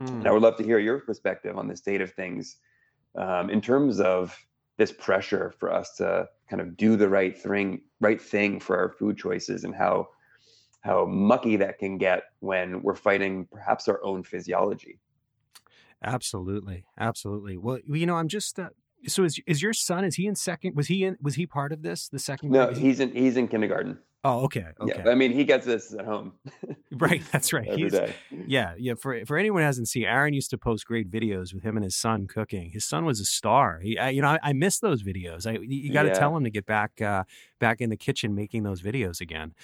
Mm. 0.00 0.20
and 0.20 0.28
I 0.28 0.32
would 0.32 0.42
love 0.42 0.56
to 0.58 0.64
hear 0.64 0.78
your 0.78 1.00
perspective 1.00 1.58
on 1.58 1.68
the 1.68 1.76
state 1.76 2.00
of 2.00 2.12
things 2.12 2.56
um, 3.16 3.50
in 3.50 3.60
terms 3.60 4.00
of 4.00 4.36
this 4.76 4.92
pressure 4.92 5.52
for 5.58 5.72
us 5.72 5.96
to 5.96 6.28
kind 6.48 6.62
of 6.62 6.76
do 6.76 6.96
the 6.96 7.08
right 7.08 7.36
thing, 7.36 7.82
right 8.00 8.20
thing 8.22 8.60
for 8.60 8.76
our 8.78 8.90
food 8.90 9.16
choices, 9.18 9.64
and 9.64 9.74
how 9.74 10.08
how 10.82 11.04
mucky 11.06 11.56
that 11.56 11.78
can 11.78 11.98
get 11.98 12.22
when 12.38 12.82
we're 12.82 12.94
fighting 12.94 13.46
perhaps 13.50 13.88
our 13.88 14.02
own 14.04 14.22
physiology. 14.22 15.00
Absolutely, 16.02 16.84
absolutely. 16.96 17.56
Well, 17.56 17.80
you 17.84 18.06
know, 18.06 18.16
I'm 18.16 18.28
just 18.28 18.58
uh, 18.60 18.70
so 19.06 19.24
is 19.24 19.40
is 19.46 19.62
your 19.62 19.72
son? 19.72 20.04
Is 20.04 20.16
he 20.16 20.26
in 20.26 20.34
second? 20.34 20.74
Was 20.76 20.88
he 20.88 21.04
in? 21.04 21.16
Was 21.22 21.34
he 21.36 21.46
part 21.46 21.72
of 21.72 21.82
this? 21.82 22.08
The 22.08 22.18
second? 22.18 22.50
No, 22.50 22.66
grade? 22.66 22.78
He's 22.78 23.00
in 23.00 23.12
he's 23.12 23.36
in 23.36 23.48
kindergarten. 23.48 23.98
oh, 24.24 24.44
okay, 24.44 24.66
okay, 24.80 24.94
Yeah, 25.04 25.10
I 25.10 25.14
mean 25.14 25.32
he 25.32 25.44
gets 25.44 25.64
this 25.64 25.94
at 25.94 26.04
home 26.04 26.32
right. 26.92 27.22
That's 27.30 27.52
right. 27.52 27.66
every 27.70 27.82
He's 27.84 27.92
day. 27.92 28.12
yeah, 28.46 28.74
yeah. 28.76 28.94
For 28.94 29.24
for 29.26 29.36
anyone 29.38 29.62
who 29.62 29.66
hasn't 29.66 29.88
seen, 29.88 30.04
Aran 30.04 30.34
used 30.34 30.50
to 30.50 30.58
post 30.58 30.86
great 30.86 31.08
videos 31.10 31.54
with 31.54 31.62
him 31.62 31.76
and 31.76 31.84
his 31.84 31.94
son 31.96 32.26
cooking. 32.26 32.70
His 32.70 32.84
son 32.84 33.04
was 33.04 33.20
a 33.20 33.24
star. 33.24 33.78
He, 33.80 33.96
I, 33.98 34.08
you 34.10 34.20
know, 34.22 34.28
I, 34.28 34.38
I 34.42 34.52
miss 34.52 34.80
those 34.80 35.02
videos. 35.04 35.46
I 35.46 35.58
you 35.62 35.92
got 35.92 36.02
to 36.02 36.08
Yeah. 36.08 36.14
tell 36.18 36.36
him 36.36 36.42
to 36.44 36.50
get 36.50 36.66
back 36.66 37.00
uh, 37.00 37.24
back 37.60 37.80
in 37.80 37.90
the 37.90 37.96
kitchen 37.96 38.34
making 38.34 38.64
those 38.64 38.82
videos 38.82 39.20
again. 39.20 39.54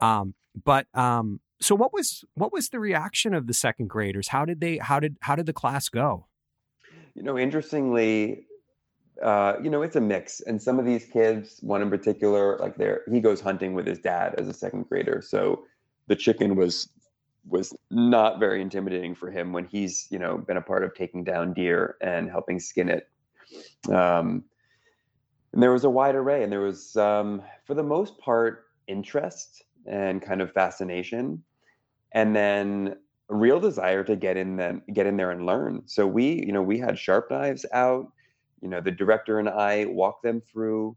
Um, 0.00 0.34
but 0.64 0.86
um, 0.94 1.40
so 1.60 1.74
what 1.74 1.92
was 1.92 2.24
what 2.34 2.52
was 2.52 2.68
the 2.68 2.78
reaction 2.78 3.34
of 3.34 3.48
the 3.48 3.54
second 3.54 3.88
graders? 3.88 4.28
How 4.28 4.44
did 4.44 4.60
they? 4.60 4.76
How 4.78 5.00
did 5.00 5.16
how 5.22 5.34
did 5.34 5.46
the 5.46 5.52
class 5.52 5.88
go? 5.88 6.26
You 7.16 7.22
know, 7.24 7.36
interestingly, 7.38 8.46
uh, 9.22 9.54
you 9.62 9.70
know, 9.70 9.82
it's 9.82 9.96
a 9.96 10.00
mix. 10.00 10.40
And 10.40 10.60
some 10.60 10.78
of 10.78 10.84
these 10.84 11.04
kids, 11.04 11.58
one 11.62 11.82
in 11.82 11.90
particular, 11.90 12.58
like 12.58 12.76
there, 12.76 13.02
he 13.10 13.20
goes 13.20 13.40
hunting 13.40 13.74
with 13.74 13.86
his 13.86 13.98
dad 13.98 14.34
as 14.38 14.48
a 14.48 14.52
second 14.52 14.88
grader. 14.88 15.22
So 15.24 15.64
the 16.06 16.16
chicken 16.16 16.56
was 16.56 16.88
was 17.46 17.74
not 17.90 18.40
very 18.40 18.62
intimidating 18.62 19.14
for 19.14 19.30
him 19.30 19.52
when 19.52 19.66
he's, 19.66 20.08
you 20.10 20.18
know, 20.18 20.38
been 20.38 20.56
a 20.56 20.62
part 20.62 20.82
of 20.82 20.94
taking 20.94 21.22
down 21.22 21.52
deer 21.52 21.96
and 22.00 22.30
helping 22.30 22.58
skin 22.58 22.88
it. 22.88 23.08
Um, 23.92 24.44
and 25.52 25.62
there 25.62 25.70
was 25.70 25.84
a 25.84 25.90
wide 25.90 26.14
array, 26.14 26.42
and 26.42 26.50
there 26.50 26.62
was, 26.62 26.96
um, 26.96 27.42
for 27.64 27.74
the 27.74 27.82
most 27.82 28.18
part, 28.18 28.64
interest 28.86 29.62
and 29.86 30.22
kind 30.22 30.40
of 30.40 30.52
fascination, 30.52 31.44
and 32.12 32.34
then 32.34 32.96
a 33.28 33.34
real 33.34 33.60
desire 33.60 34.02
to 34.04 34.16
get 34.16 34.36
in 34.36 34.56
then 34.56 34.82
get 34.92 35.06
in 35.06 35.16
there 35.16 35.30
and 35.30 35.46
learn. 35.46 35.82
So 35.86 36.06
we, 36.06 36.44
you 36.46 36.52
know, 36.52 36.62
we 36.62 36.78
had 36.78 36.98
sharp 36.98 37.30
knives 37.30 37.64
out. 37.72 38.10
You 38.64 38.70
know, 38.70 38.80
the 38.80 38.90
director 38.90 39.38
and 39.38 39.48
I 39.48 39.84
walked 39.84 40.22
them 40.22 40.40
through 40.40 40.96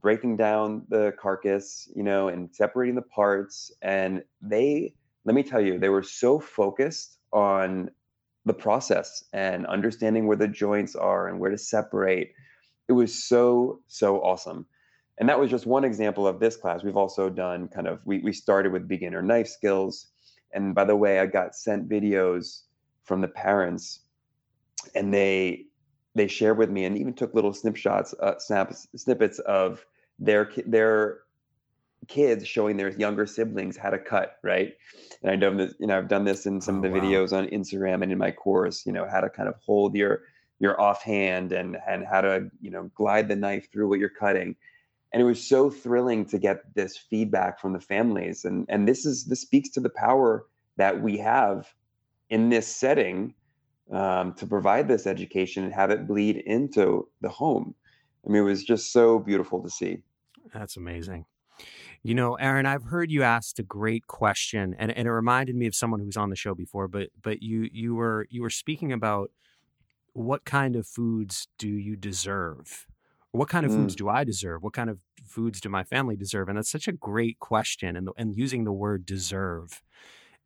breaking 0.00 0.36
down 0.36 0.82
the 0.88 1.14
carcass, 1.16 1.88
you 1.94 2.02
know, 2.02 2.26
and 2.26 2.52
separating 2.52 2.96
the 2.96 3.02
parts. 3.02 3.70
And 3.80 4.24
they, 4.42 4.92
let 5.24 5.36
me 5.36 5.44
tell 5.44 5.60
you, 5.60 5.78
they 5.78 5.88
were 5.88 6.02
so 6.02 6.40
focused 6.40 7.18
on 7.32 7.90
the 8.44 8.52
process 8.52 9.22
and 9.32 9.66
understanding 9.66 10.26
where 10.26 10.36
the 10.36 10.48
joints 10.48 10.96
are 10.96 11.28
and 11.28 11.38
where 11.38 11.52
to 11.52 11.56
separate. 11.56 12.32
It 12.88 12.92
was 12.94 13.24
so, 13.24 13.82
so 13.86 14.20
awesome. 14.22 14.66
And 15.18 15.28
that 15.28 15.38
was 15.38 15.48
just 15.48 15.64
one 15.64 15.84
example 15.84 16.26
of 16.26 16.40
this 16.40 16.56
class. 16.56 16.82
We've 16.82 16.96
also 16.96 17.30
done 17.30 17.68
kind 17.68 17.86
of, 17.86 18.00
we, 18.04 18.18
we 18.18 18.32
started 18.32 18.72
with 18.72 18.88
beginner 18.88 19.22
knife 19.22 19.46
skills. 19.46 20.08
And 20.52 20.74
by 20.74 20.84
the 20.84 20.96
way, 20.96 21.20
I 21.20 21.26
got 21.26 21.54
sent 21.54 21.88
videos 21.88 22.62
from 23.04 23.20
the 23.20 23.28
parents 23.28 24.00
and 24.96 25.14
they 25.14 25.66
they 26.16 26.26
shared 26.26 26.58
with 26.58 26.70
me 26.70 26.84
and 26.84 26.96
even 26.96 27.12
took 27.12 27.34
little 27.34 27.52
snapshots, 27.52 28.14
uh, 28.20 28.38
snaps, 28.38 28.88
snippets 28.96 29.38
of 29.40 29.84
their 30.18 30.50
their 30.66 31.18
kids 32.08 32.46
showing 32.46 32.76
their 32.76 32.90
younger 32.90 33.26
siblings 33.26 33.76
how 33.76 33.90
to 33.90 33.98
cut, 33.98 34.36
right? 34.42 34.74
And 35.22 35.30
I 35.30 35.36
know 35.36 35.54
this, 35.54 35.74
you 35.78 35.86
know, 35.86 35.98
I've 35.98 36.08
done 36.08 36.24
this 36.24 36.46
in 36.46 36.60
some 36.60 36.76
oh, 36.76 36.78
of 36.78 36.82
the 36.84 36.90
wow. 36.90 37.04
videos 37.04 37.36
on 37.36 37.46
Instagram 37.48 38.02
and 38.02 38.12
in 38.12 38.18
my 38.18 38.30
course, 38.30 38.86
you 38.86 38.92
know, 38.92 39.06
how 39.08 39.20
to 39.20 39.28
kind 39.28 39.48
of 39.48 39.56
hold 39.64 39.94
your 39.94 40.22
your 40.58 40.80
offhand 40.80 41.52
and 41.52 41.76
and 41.86 42.06
how 42.06 42.22
to, 42.22 42.50
you 42.60 42.70
know, 42.70 42.90
glide 42.94 43.28
the 43.28 43.36
knife 43.36 43.70
through 43.70 43.88
what 43.88 43.98
you're 43.98 44.08
cutting. 44.08 44.56
And 45.12 45.22
it 45.22 45.24
was 45.24 45.42
so 45.42 45.70
thrilling 45.70 46.26
to 46.26 46.38
get 46.38 46.74
this 46.74 46.96
feedback 46.96 47.60
from 47.60 47.72
the 47.74 47.80
families. 47.80 48.44
And 48.44 48.66
and 48.68 48.88
this 48.88 49.04
is 49.04 49.26
this 49.26 49.42
speaks 49.42 49.68
to 49.70 49.80
the 49.80 49.90
power 49.90 50.46
that 50.76 51.02
we 51.02 51.18
have 51.18 51.72
in 52.30 52.48
this 52.48 52.66
setting 52.66 53.34
um, 53.92 54.34
to 54.34 54.46
provide 54.46 54.88
this 54.88 55.06
education 55.06 55.64
and 55.64 55.72
have 55.72 55.90
it 55.90 56.06
bleed 56.06 56.36
into 56.38 57.08
the 57.20 57.28
home. 57.28 57.74
I 58.26 58.30
mean, 58.30 58.42
it 58.42 58.44
was 58.44 58.64
just 58.64 58.92
so 58.92 59.18
beautiful 59.18 59.62
to 59.62 59.70
see. 59.70 60.02
That's 60.52 60.76
amazing. 60.76 61.26
You 62.02 62.14
know, 62.14 62.34
Aran, 62.34 62.66
I've 62.66 62.84
heard 62.84 63.10
you 63.10 63.22
asked 63.22 63.58
a 63.58 63.62
great 63.62 64.06
question, 64.06 64.76
and, 64.78 64.90
and 64.92 65.08
it 65.08 65.12
reminded 65.12 65.56
me 65.56 65.66
of 65.66 65.74
someone 65.74 66.00
who 66.00 66.06
was 66.06 66.16
on 66.16 66.30
the 66.30 66.36
show 66.36 66.54
before. 66.54 66.88
But 66.88 67.08
but 67.20 67.42
you 67.42 67.68
you 67.72 67.94
were 67.94 68.26
you 68.30 68.42
were 68.42 68.50
speaking 68.50 68.92
about 68.92 69.30
what 70.12 70.44
kind 70.44 70.76
of 70.76 70.86
foods 70.86 71.48
do 71.58 71.68
you 71.68 71.96
deserve? 71.96 72.86
What 73.32 73.48
kind 73.48 73.66
of 73.66 73.72
mm. 73.72 73.76
foods 73.76 73.96
do 73.96 74.08
I 74.08 74.24
deserve? 74.24 74.62
What 74.62 74.72
kind 74.72 74.88
of 74.88 74.98
foods 75.26 75.60
do 75.60 75.68
my 75.68 75.84
family 75.84 76.16
deserve? 76.16 76.48
And 76.48 76.56
that's 76.56 76.70
such 76.70 76.88
a 76.88 76.92
great 76.92 77.38
question, 77.40 77.96
and 77.96 78.08
and 78.16 78.36
using 78.36 78.64
the 78.64 78.72
word 78.72 79.04
deserve, 79.04 79.82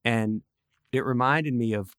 and 0.05 0.43
it 0.93 1.05
reminded 1.05 1.55
me 1.55 1.73
of 1.75 1.95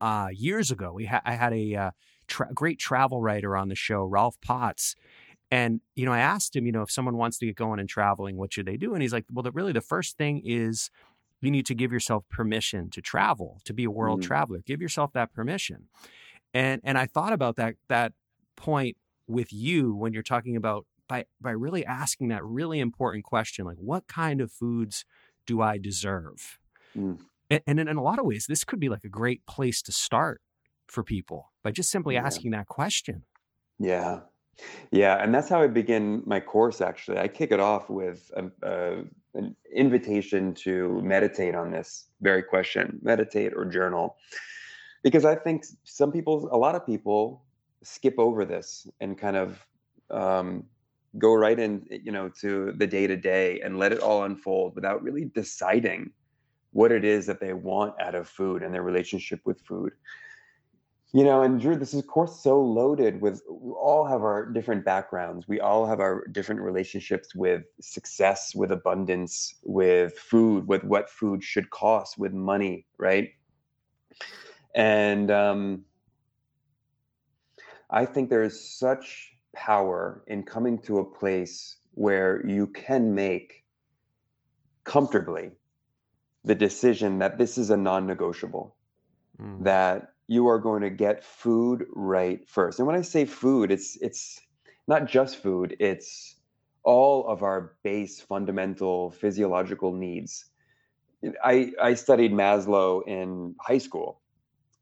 uh, 0.00 0.28
years 0.32 0.70
ago. 0.70 0.92
We 0.92 1.06
ha- 1.06 1.22
I 1.24 1.32
had 1.32 1.52
a 1.52 1.74
uh, 1.74 1.90
tra- 2.26 2.52
great 2.54 2.78
travel 2.78 3.20
writer 3.20 3.56
on 3.56 3.68
the 3.68 3.74
show, 3.74 4.04
Rolf 4.04 4.40
Potts, 4.40 4.96
and, 5.50 5.80
you 5.96 6.06
know, 6.06 6.12
I 6.12 6.20
asked 6.20 6.54
him, 6.54 6.64
you 6.64 6.72
know, 6.72 6.82
if 6.82 6.90
someone 6.90 7.16
wants 7.16 7.38
to 7.38 7.46
get 7.46 7.56
going 7.56 7.80
and 7.80 7.88
traveling, 7.88 8.36
what 8.36 8.52
should 8.52 8.66
they 8.66 8.76
do? 8.76 8.94
And 8.94 9.02
he's 9.02 9.12
like, 9.12 9.24
well, 9.32 9.42
the, 9.42 9.50
really 9.50 9.72
the 9.72 9.80
first 9.80 10.16
thing 10.16 10.42
is 10.44 10.90
you 11.40 11.50
need 11.50 11.66
to 11.66 11.74
give 11.74 11.92
yourself 11.92 12.24
permission 12.28 12.90
to 12.90 13.00
travel, 13.00 13.60
to 13.64 13.72
be 13.72 13.84
a 13.84 13.90
world 13.90 14.20
mm. 14.20 14.24
traveler. 14.24 14.60
Give 14.64 14.80
yourself 14.80 15.12
that 15.14 15.32
permission. 15.32 15.88
And 16.52 16.80
and 16.84 16.98
I 16.98 17.06
thought 17.06 17.32
about 17.32 17.56
that 17.56 17.76
that 17.88 18.12
point 18.56 18.96
with 19.26 19.52
you 19.52 19.94
when 19.94 20.12
you're 20.12 20.22
talking 20.22 20.56
about 20.56 20.86
by 21.08 21.24
by 21.40 21.52
really 21.52 21.84
asking 21.86 22.28
that 22.28 22.44
really 22.44 22.80
important 22.80 23.24
question, 23.24 23.64
like 23.64 23.76
what 23.78 24.06
kind 24.06 24.40
of 24.40 24.50
foods 24.52 25.04
do 25.46 25.60
I 25.60 25.78
deserve? 25.78 26.58
Mm. 26.96 27.20
And, 27.50 27.60
and 27.66 27.80
in, 27.80 27.88
in, 27.88 27.96
a 27.96 28.02
lot 28.02 28.18
of 28.18 28.24
ways, 28.24 28.46
this 28.48 28.64
could 28.64 28.80
be 28.80 28.88
like 28.88 29.04
a 29.04 29.08
great 29.08 29.44
place 29.46 29.82
to 29.82 29.92
start 29.92 30.40
for 30.86 31.02
people 31.02 31.52
by 31.62 31.70
just 31.70 31.90
simply 31.90 32.14
yeah. 32.14 32.24
asking 32.24 32.52
that 32.52 32.66
question. 32.66 33.24
Yeah, 33.78 34.20
yeah, 34.90 35.22
and 35.22 35.34
that's 35.34 35.48
how 35.48 35.62
I 35.62 35.66
begin 35.66 36.22
my 36.26 36.40
course. 36.40 36.80
Actually, 36.80 37.18
I 37.18 37.28
kick 37.28 37.52
it 37.52 37.60
off 37.60 37.88
with 37.88 38.30
a, 38.36 38.44
a, 38.62 39.04
an 39.34 39.56
invitation 39.74 40.54
to 40.54 41.00
meditate 41.02 41.54
on 41.54 41.70
this 41.70 42.06
very 42.20 42.42
question: 42.42 42.98
meditate 43.02 43.52
or 43.54 43.64
journal, 43.64 44.16
because 45.02 45.24
I 45.24 45.34
think 45.34 45.64
some 45.84 46.12
people, 46.12 46.48
a 46.52 46.56
lot 46.56 46.74
of 46.74 46.84
people, 46.84 47.42
skip 47.82 48.18
over 48.18 48.44
this 48.44 48.86
and 49.00 49.16
kind 49.16 49.36
of 49.36 49.66
um, 50.10 50.64
go 51.18 51.34
right 51.34 51.58
in, 51.58 51.86
you 51.90 52.12
know, 52.12 52.28
to 52.40 52.72
the 52.76 52.86
day 52.86 53.06
to 53.06 53.16
day 53.16 53.60
and 53.60 53.78
let 53.78 53.92
it 53.92 54.00
all 54.00 54.24
unfold 54.24 54.74
without 54.74 55.02
really 55.02 55.30
deciding 55.34 56.10
what 56.72 56.92
it 56.92 57.04
is 57.04 57.26
that 57.26 57.40
they 57.40 57.52
want 57.52 58.00
out 58.00 58.14
of 58.14 58.28
food 58.28 58.62
and 58.62 58.72
their 58.72 58.82
relationship 58.82 59.40
with 59.44 59.60
food. 59.62 59.92
You 61.12 61.24
know 61.24 61.42
and 61.42 61.60
drew 61.60 61.74
this 61.74 61.92
is 61.92 62.00
of 62.00 62.06
course 62.06 62.40
so 62.40 62.62
loaded 62.62 63.20
with 63.20 63.42
we 63.50 63.72
all 63.72 64.04
have 64.06 64.22
our 64.22 64.46
different 64.46 64.84
backgrounds. 64.84 65.48
We 65.48 65.58
all 65.58 65.84
have 65.84 65.98
our 65.98 66.24
different 66.28 66.60
relationships 66.60 67.34
with 67.34 67.64
success 67.80 68.54
with 68.54 68.70
abundance 68.70 69.56
with 69.64 70.16
food 70.16 70.68
with 70.68 70.84
what 70.84 71.10
food 71.10 71.42
should 71.42 71.68
cost 71.70 72.16
with 72.16 72.32
money 72.32 72.86
right? 72.98 73.30
And 74.76 75.32
um, 75.32 75.84
i 77.90 78.06
think 78.06 78.30
there's 78.30 78.60
such 78.78 79.32
power 79.52 80.22
in 80.28 80.44
coming 80.44 80.78
to 80.78 80.98
a 80.98 81.04
place 81.04 81.78
where 81.94 82.46
you 82.46 82.68
can 82.68 83.14
make 83.14 83.64
comfortably 84.84 85.50
the 86.44 86.54
decision 86.54 87.18
that 87.18 87.38
this 87.38 87.58
is 87.58 87.70
a 87.70 87.76
non-negotiable 87.76 88.74
mm. 89.40 89.64
that 89.64 90.12
you 90.26 90.48
are 90.48 90.58
going 90.58 90.82
to 90.82 90.90
get 90.90 91.24
food 91.24 91.86
right 91.92 92.48
first. 92.48 92.78
And 92.78 92.86
when 92.86 92.96
I 92.96 93.02
say 93.02 93.24
food, 93.24 93.70
it's 93.70 93.96
it's 94.00 94.40
not 94.86 95.06
just 95.06 95.36
food, 95.36 95.76
it's 95.80 96.36
all 96.82 97.26
of 97.26 97.42
our 97.42 97.76
base 97.82 98.20
fundamental 98.20 99.10
physiological 99.10 99.92
needs. 99.92 100.46
I 101.44 101.72
I 101.80 101.94
studied 101.94 102.32
Maslow 102.32 103.06
in 103.06 103.54
high 103.60 103.78
school 103.78 104.20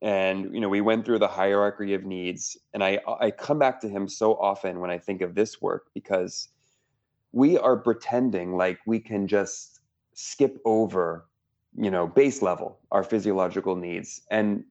and 0.00 0.54
you 0.54 0.60
know 0.60 0.68
we 0.68 0.80
went 0.80 1.04
through 1.04 1.18
the 1.18 1.28
hierarchy 1.28 1.94
of 1.94 2.04
needs 2.04 2.56
and 2.72 2.84
I 2.84 3.00
I 3.20 3.30
come 3.32 3.58
back 3.58 3.80
to 3.80 3.88
him 3.88 4.08
so 4.08 4.34
often 4.34 4.80
when 4.80 4.90
I 4.90 4.98
think 4.98 5.22
of 5.22 5.34
this 5.34 5.60
work 5.60 5.86
because 5.94 6.48
we 7.32 7.58
are 7.58 7.76
pretending 7.76 8.56
like 8.56 8.78
we 8.86 9.00
can 9.00 9.26
just 9.26 9.80
skip 10.14 10.58
over 10.64 11.26
you 11.76 11.90
know 11.90 12.06
base 12.06 12.42
level 12.42 12.78
our 12.90 13.02
physiological 13.02 13.76
needs 13.76 14.22
and 14.30 14.64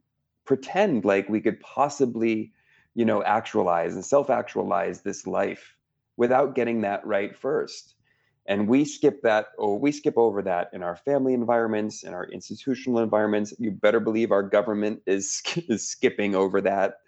pretend 0.47 1.05
like 1.05 1.29
we 1.29 1.41
could 1.41 1.60
possibly, 1.60 2.51
you 2.95 3.05
know, 3.05 3.21
actualize 3.23 3.93
and 3.93 4.03
self-actualize 4.03 5.01
this 5.01 5.27
life 5.27 5.75
without 6.15 6.55
getting 6.55 6.81
that 6.81 7.05
right 7.05 7.36
first. 7.36 7.93
And 8.49 8.69
we 8.69 8.86
skip 8.86 9.21
that, 9.23 9.47
or 9.57 9.77
we 9.77 9.91
skip 9.91 10.17
over 10.17 10.41
that 10.41 10.69
in 10.71 10.81
our 10.81 10.95
family 10.95 11.33
environments, 11.33 12.03
in 12.03 12.13
our 12.13 12.23
institutional 12.29 12.99
environments. 12.99 13.53
You 13.60 13.71
better 13.71 13.99
believe 13.99 14.31
our 14.31 14.41
government 14.41 15.01
is 15.05 15.43
is 15.67 15.86
skipping 15.88 16.33
over 16.33 16.62
that, 16.62 17.01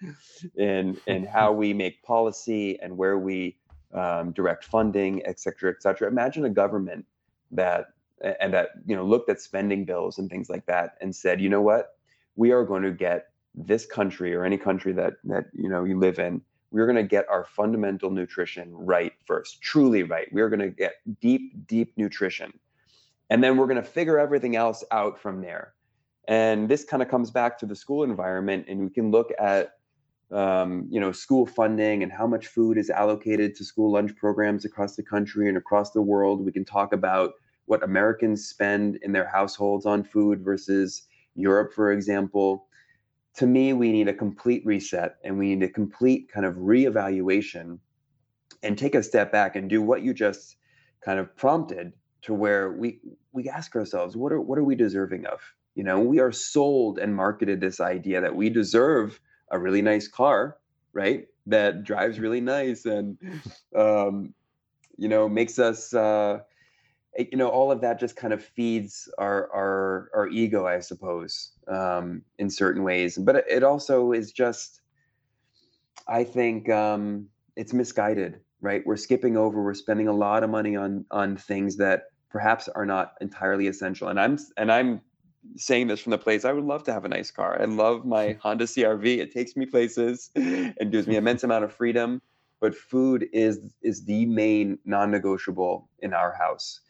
in 0.58 0.98
in 1.08 1.26
how 1.38 1.54
we 1.54 1.74
make 1.74 2.04
policy 2.04 2.78
and 2.82 2.98
where 2.98 3.18
we 3.18 3.58
um, 3.94 4.34
direct 4.34 4.66
funding, 4.66 5.26
et 5.26 5.40
cetera, 5.40 5.72
et 5.72 5.82
cetera. 5.82 6.10
Imagine 6.10 6.44
a 6.44 6.50
government 6.50 7.06
that 7.52 7.86
and 8.40 8.54
that 8.54 8.70
you 8.86 8.96
know 8.96 9.06
looked 9.06 9.30
at 9.30 9.42
spending 9.42 9.86
bills 9.86 10.18
and 10.18 10.30
things 10.30 10.50
like 10.50 10.66
that 10.66 10.98
and 11.02 11.16
said, 11.16 11.42
you 11.42 11.50
know 11.50 11.62
what, 11.62 11.98
we 12.36 12.52
are 12.52 12.64
going 12.64 12.84
to 12.84 12.92
get 12.92 13.28
this 13.56 13.86
country 13.86 14.34
or 14.36 14.46
any 14.46 14.58
country 14.58 14.94
that 14.94 15.14
that 15.24 15.46
you 15.54 15.70
know 15.70 15.84
you 15.84 15.98
live 15.98 16.20
in 16.20 16.42
we're 16.72 16.86
going 16.86 16.96
to 16.96 17.04
get 17.04 17.28
our 17.30 17.46
fundamental 17.46 18.12
nutrition 18.12 18.70
right 18.74 19.14
first 19.26 19.62
truly 19.62 20.04
right. 20.04 20.28
We're 20.32 20.50
going 20.50 20.60
to 20.60 20.70
get 20.70 20.96
deep 21.20 21.68
deep 21.68 21.94
nutrition. 21.98 22.54
And 23.30 23.44
then 23.44 23.58
we're 23.58 23.68
going 23.68 23.82
to 23.82 23.88
figure 23.88 24.18
everything 24.18 24.56
else 24.56 24.84
out 24.92 25.20
from 25.20 25.42
there. 25.42 25.74
And 26.28 26.68
this 26.70 26.84
kind 26.84 27.04
of 27.04 27.10
comes 27.10 27.32
back 27.32 27.60
to 27.60 27.66
the 27.66 27.76
school 27.76 28.04
environment 28.04 28.66
and 28.68 28.80
we 28.82 28.90
can 28.90 29.12
look 29.12 29.32
at 29.40 29.74
um, 30.32 30.88
you 30.92 31.00
know 31.00 31.12
school 31.12 31.48
funding 31.48 32.04
and 32.04 32.12
how 32.12 32.28
much 32.28 32.48
food 32.48 32.78
is 32.78 32.92
allocated 32.92 33.56
to 33.56 33.66
school 33.66 33.92
lunch 33.92 34.16
programs 34.16 34.64
across 34.64 34.96
the 34.96 35.04
country 35.04 35.48
and 35.48 35.58
across 35.58 35.92
the 35.92 36.02
world. 36.02 36.46
We 36.46 36.52
can 36.52 36.66
talk 36.66 36.94
about 36.94 37.34
what 37.70 37.84
americans 37.84 38.48
spend 38.48 38.98
in 39.04 39.12
their 39.12 39.28
households 39.28 39.86
on 39.86 40.04
food 40.04 40.44
versus 40.44 41.04
europe 41.36 41.72
for 41.74 41.92
example 41.92 42.68
to 43.36 43.48
me, 43.48 43.72
we 43.72 43.94
need 43.94 44.10
a 44.10 44.14
complete 44.14 44.66
reset 44.66 45.16
and 45.24 45.38
we 45.38 45.56
need 45.56 45.64
a 45.64 45.72
complete 45.72 46.30
kind 46.30 46.46
of 46.46 46.56
reevaluation 46.56 47.80
and 48.64 48.78
take 48.78 48.96
a 48.96 49.04
step 49.04 49.32
back 49.32 49.56
and 49.56 49.70
do 49.70 49.82
what 49.82 50.02
you 50.02 50.14
just 50.14 50.58
kind 51.02 51.20
of 51.20 51.34
prompted 51.38 51.94
to 52.24 52.34
where 52.34 52.74
we 52.74 53.00
we 53.32 53.48
ask 53.48 53.78
ourselves 53.78 54.18
what 54.18 54.34
are 54.34 54.42
what 54.42 54.60
are 54.60 54.64
we 54.66 54.76
deserving 54.76 55.26
of? 55.26 55.40
You 55.76 55.86
know 55.86 56.02
we 56.02 56.20
are 56.20 56.34
sold 56.34 57.00
and 57.00 57.16
marketed 57.16 57.62
this 57.62 57.80
idea 57.80 58.20
that 58.20 58.36
we 58.36 58.50
deserve 58.50 59.22
a 59.52 59.58
really 59.58 59.82
nice 59.82 60.08
car 60.08 60.58
right? 60.92 61.28
That 61.46 61.84
drives 61.84 62.20
really 62.20 62.42
nice 62.42 62.86
and 62.86 63.18
um, 63.74 64.34
you 64.98 65.08
know 65.08 65.30
makes 65.30 65.60
us 65.60 65.94
uh, 65.94 66.40
you 67.18 67.38
know 67.38 67.50
all 67.50 67.72
of 67.72 67.82
that 67.82 68.00
just 68.00 68.16
kind 68.16 68.34
of 68.34 68.44
feeds 68.44 69.10
our 69.18 69.50
our 69.54 70.10
our 70.16 70.28
ego 70.28 70.68
i 70.68 70.80
suppose 70.80 71.52
um, 71.68 72.22
in 72.38 72.50
certain 72.50 72.84
ways. 72.84 73.18
But 73.18 73.46
it 73.50 73.64
also 73.64 74.12
is 74.12 74.32
just 74.32 74.82
i 76.08 76.24
think 76.24 76.70
um, 76.70 77.28
it's 77.56 77.74
misguided 77.74 78.40
right? 78.62 78.86
We're 78.86 78.98
skipping 78.98 79.38
over 79.38 79.62
we're 79.62 79.74
spending 79.74 80.08
a 80.08 80.14
lot 80.14 80.44
of 80.44 80.50
money 80.50 80.76
on 80.76 81.06
on 81.12 81.38
things 81.38 81.78
that 81.78 82.04
perhaps 82.30 82.68
are 82.68 82.86
not 82.86 83.14
entirely 83.22 83.68
essential. 83.68 84.08
And 84.10 84.20
i'm 84.20 84.38
and 84.58 84.72
i'm 84.72 85.02
saying 85.56 85.88
this 85.88 86.02
from 86.02 86.12
the 86.12 86.18
place 86.18 86.44
i 86.44 86.52
would 86.52 86.66
love 86.66 86.84
to 86.84 86.94
have 86.94 87.06
a 87.06 87.10
nice 87.10 87.32
car. 87.32 87.62
I 87.62 87.66
love 87.66 88.06
my 88.06 88.34
honda 88.42 88.66
crv 88.66 89.18
it 89.18 89.32
takes 89.32 89.56
me 89.56 89.66
places 89.66 90.30
and 90.36 90.92
gives 90.92 91.08
me 91.08 91.16
immense 91.16 91.44
amount 91.44 91.64
of 91.64 91.74
freedom. 91.74 92.22
But 92.62 92.76
food 92.76 93.30
is 93.32 93.60
is 93.82 94.04
the 94.04 94.26
main 94.26 94.80
non-negotiable 94.86 95.90
in 96.00 96.14
our 96.14 96.34
house 96.34 96.82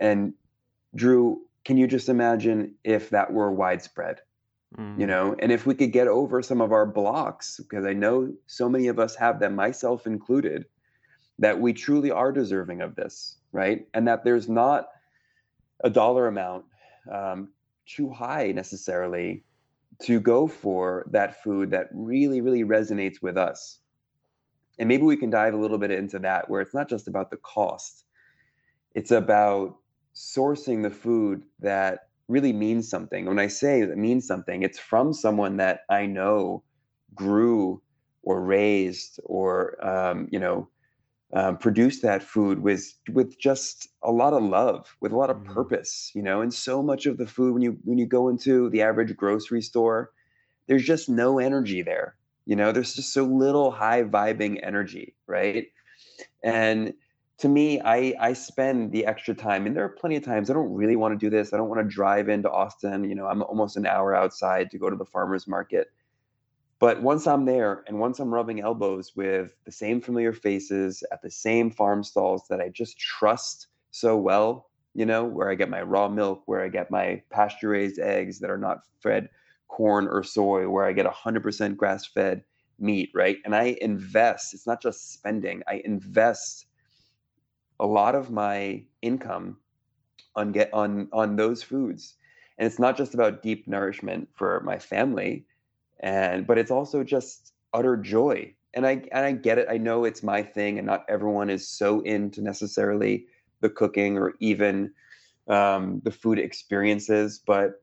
and 0.00 0.34
Drew, 0.94 1.42
can 1.64 1.76
you 1.76 1.86
just 1.86 2.08
imagine 2.08 2.74
if 2.84 3.10
that 3.10 3.32
were 3.32 3.50
widespread? 3.50 4.20
mm. 4.78 4.98
you 4.98 5.06
know 5.06 5.36
and 5.38 5.52
if 5.52 5.66
we 5.66 5.74
could 5.74 5.92
get 5.92 6.08
over 6.08 6.42
some 6.42 6.60
of 6.60 6.72
our 6.72 6.86
blocks 6.86 7.58
because 7.58 7.84
i 7.84 7.92
know 7.92 8.32
so 8.46 8.68
many 8.68 8.88
of 8.88 8.98
us 8.98 9.14
have 9.14 9.40
them 9.40 9.54
myself 9.54 10.06
included 10.06 10.66
that 11.38 11.60
we 11.60 11.72
truly 11.72 12.10
are 12.10 12.32
deserving 12.32 12.80
of 12.80 12.94
this 12.94 13.36
right 13.52 13.86
and 13.94 14.08
that 14.08 14.24
there's 14.24 14.48
not 14.48 14.88
a 15.84 15.90
dollar 15.90 16.26
amount 16.28 16.64
um, 17.12 17.48
too 17.86 18.10
high 18.10 18.50
necessarily 18.52 19.44
to 20.02 20.18
go 20.20 20.46
for 20.46 21.06
that 21.10 21.42
food 21.42 21.70
that 21.70 21.88
really 21.92 22.40
really 22.40 22.64
resonates 22.64 23.22
with 23.22 23.36
us 23.36 23.78
and 24.78 24.88
maybe 24.88 25.04
we 25.04 25.16
can 25.16 25.30
dive 25.30 25.54
a 25.54 25.56
little 25.56 25.78
bit 25.78 25.90
into 25.90 26.18
that 26.18 26.50
where 26.50 26.60
it's 26.60 26.74
not 26.74 26.88
just 26.88 27.08
about 27.08 27.30
the 27.30 27.36
cost 27.38 28.04
it's 28.94 29.10
about 29.10 29.76
sourcing 30.16 30.82
the 30.82 30.90
food 30.90 31.42
that 31.60 32.08
really 32.26 32.52
means 32.52 32.88
something. 32.88 33.26
When 33.26 33.38
I 33.38 33.46
say 33.46 33.82
that 33.84 33.98
means 33.98 34.26
something, 34.26 34.62
it's 34.62 34.78
from 34.78 35.12
someone 35.12 35.58
that 35.58 35.80
I 35.88 36.06
know 36.06 36.62
grew 37.14 37.82
or 38.22 38.42
raised 38.42 39.20
or 39.24 39.86
um, 39.86 40.28
you 40.32 40.40
know 40.40 40.68
um, 41.32 41.58
produced 41.58 42.02
that 42.02 42.22
food 42.22 42.60
with 42.60 42.94
with 43.12 43.38
just 43.38 43.88
a 44.02 44.10
lot 44.10 44.32
of 44.32 44.42
love, 44.42 44.96
with 45.00 45.12
a 45.12 45.16
lot 45.16 45.30
of 45.30 45.36
mm-hmm. 45.36 45.52
purpose. 45.52 46.10
You 46.14 46.22
know, 46.22 46.40
and 46.40 46.52
so 46.52 46.82
much 46.82 47.06
of 47.06 47.18
the 47.18 47.26
food 47.26 47.52
when 47.52 47.62
you 47.62 47.78
when 47.84 47.98
you 47.98 48.06
go 48.06 48.28
into 48.28 48.70
the 48.70 48.82
average 48.82 49.14
grocery 49.16 49.62
store, 49.62 50.10
there's 50.66 50.84
just 50.84 51.08
no 51.08 51.38
energy 51.38 51.82
there. 51.82 52.16
You 52.46 52.56
know, 52.56 52.72
there's 52.72 52.94
just 52.94 53.12
so 53.12 53.24
little 53.24 53.70
high 53.70 54.04
vibing 54.04 54.60
energy, 54.62 55.14
right? 55.26 55.66
And 56.42 56.94
to 57.38 57.48
me, 57.48 57.80
I 57.80 58.14
I 58.18 58.32
spend 58.32 58.92
the 58.92 59.04
extra 59.04 59.34
time, 59.34 59.66
and 59.66 59.76
there 59.76 59.84
are 59.84 59.90
plenty 59.90 60.16
of 60.16 60.24
times 60.24 60.50
I 60.50 60.54
don't 60.54 60.72
really 60.72 60.96
want 60.96 61.18
to 61.18 61.18
do 61.18 61.28
this. 61.30 61.52
I 61.52 61.56
don't 61.58 61.68
want 61.68 61.80
to 61.82 61.94
drive 61.94 62.28
into 62.28 62.50
Austin. 62.50 63.04
You 63.04 63.14
know, 63.14 63.26
I'm 63.26 63.42
almost 63.42 63.76
an 63.76 63.86
hour 63.86 64.14
outside 64.14 64.70
to 64.70 64.78
go 64.78 64.88
to 64.88 64.96
the 64.96 65.04
farmers 65.04 65.46
market. 65.46 65.92
But 66.78 67.02
once 67.02 67.26
I'm 67.26 67.44
there, 67.46 67.84
and 67.86 67.98
once 67.98 68.18
I'm 68.20 68.32
rubbing 68.32 68.60
elbows 68.60 69.16
with 69.16 69.54
the 69.64 69.72
same 69.72 70.00
familiar 70.00 70.32
faces 70.32 71.02
at 71.10 71.22
the 71.22 71.30
same 71.30 71.70
farm 71.70 72.02
stalls 72.04 72.48
that 72.48 72.60
I 72.60 72.68
just 72.68 72.98
trust 72.98 73.68
so 73.90 74.16
well, 74.16 74.68
you 74.94 75.06
know, 75.06 75.24
where 75.24 75.50
I 75.50 75.54
get 75.54 75.70
my 75.70 75.82
raw 75.82 76.08
milk, 76.08 76.42
where 76.46 76.62
I 76.62 76.68
get 76.68 76.90
my 76.90 77.22
pasture 77.30 77.70
raised 77.70 77.98
eggs 77.98 78.40
that 78.40 78.50
are 78.50 78.58
not 78.58 78.80
fed 79.02 79.30
corn 79.68 80.06
or 80.06 80.22
soy, 80.22 80.68
where 80.68 80.84
I 80.84 80.92
get 80.92 81.06
100% 81.06 81.76
grass 81.76 82.06
fed 82.06 82.44
meat, 82.78 83.10
right? 83.14 83.38
And 83.44 83.54
I 83.54 83.76
invest, 83.80 84.52
it's 84.52 84.66
not 84.66 84.82
just 84.82 85.14
spending, 85.14 85.62
I 85.66 85.80
invest 85.84 86.65
a 87.80 87.86
lot 87.86 88.14
of 88.14 88.30
my 88.30 88.82
income 89.02 89.58
on 90.34 90.52
get 90.52 90.72
on 90.72 91.08
on 91.12 91.36
those 91.36 91.62
foods. 91.62 92.14
And 92.58 92.66
it's 92.66 92.78
not 92.78 92.96
just 92.96 93.14
about 93.14 93.42
deep 93.42 93.68
nourishment 93.68 94.28
for 94.34 94.60
my 94.60 94.78
family 94.78 95.44
and 96.00 96.46
but 96.46 96.58
it's 96.58 96.70
also 96.70 97.02
just 97.04 97.52
utter 97.72 97.96
joy. 97.96 98.54
And 98.74 98.86
i 98.86 99.02
and 99.10 99.24
i 99.24 99.32
get 99.32 99.56
it 99.56 99.68
i 99.70 99.78
know 99.78 100.04
it's 100.04 100.22
my 100.22 100.42
thing 100.42 100.76
and 100.76 100.86
not 100.86 101.06
everyone 101.08 101.48
is 101.48 101.66
so 101.66 102.00
into 102.00 102.42
necessarily 102.42 103.24
the 103.62 103.70
cooking 103.70 104.18
or 104.18 104.34
even 104.40 104.92
um, 105.48 106.02
the 106.04 106.10
food 106.10 106.38
experiences 106.38 107.40
but 107.46 107.82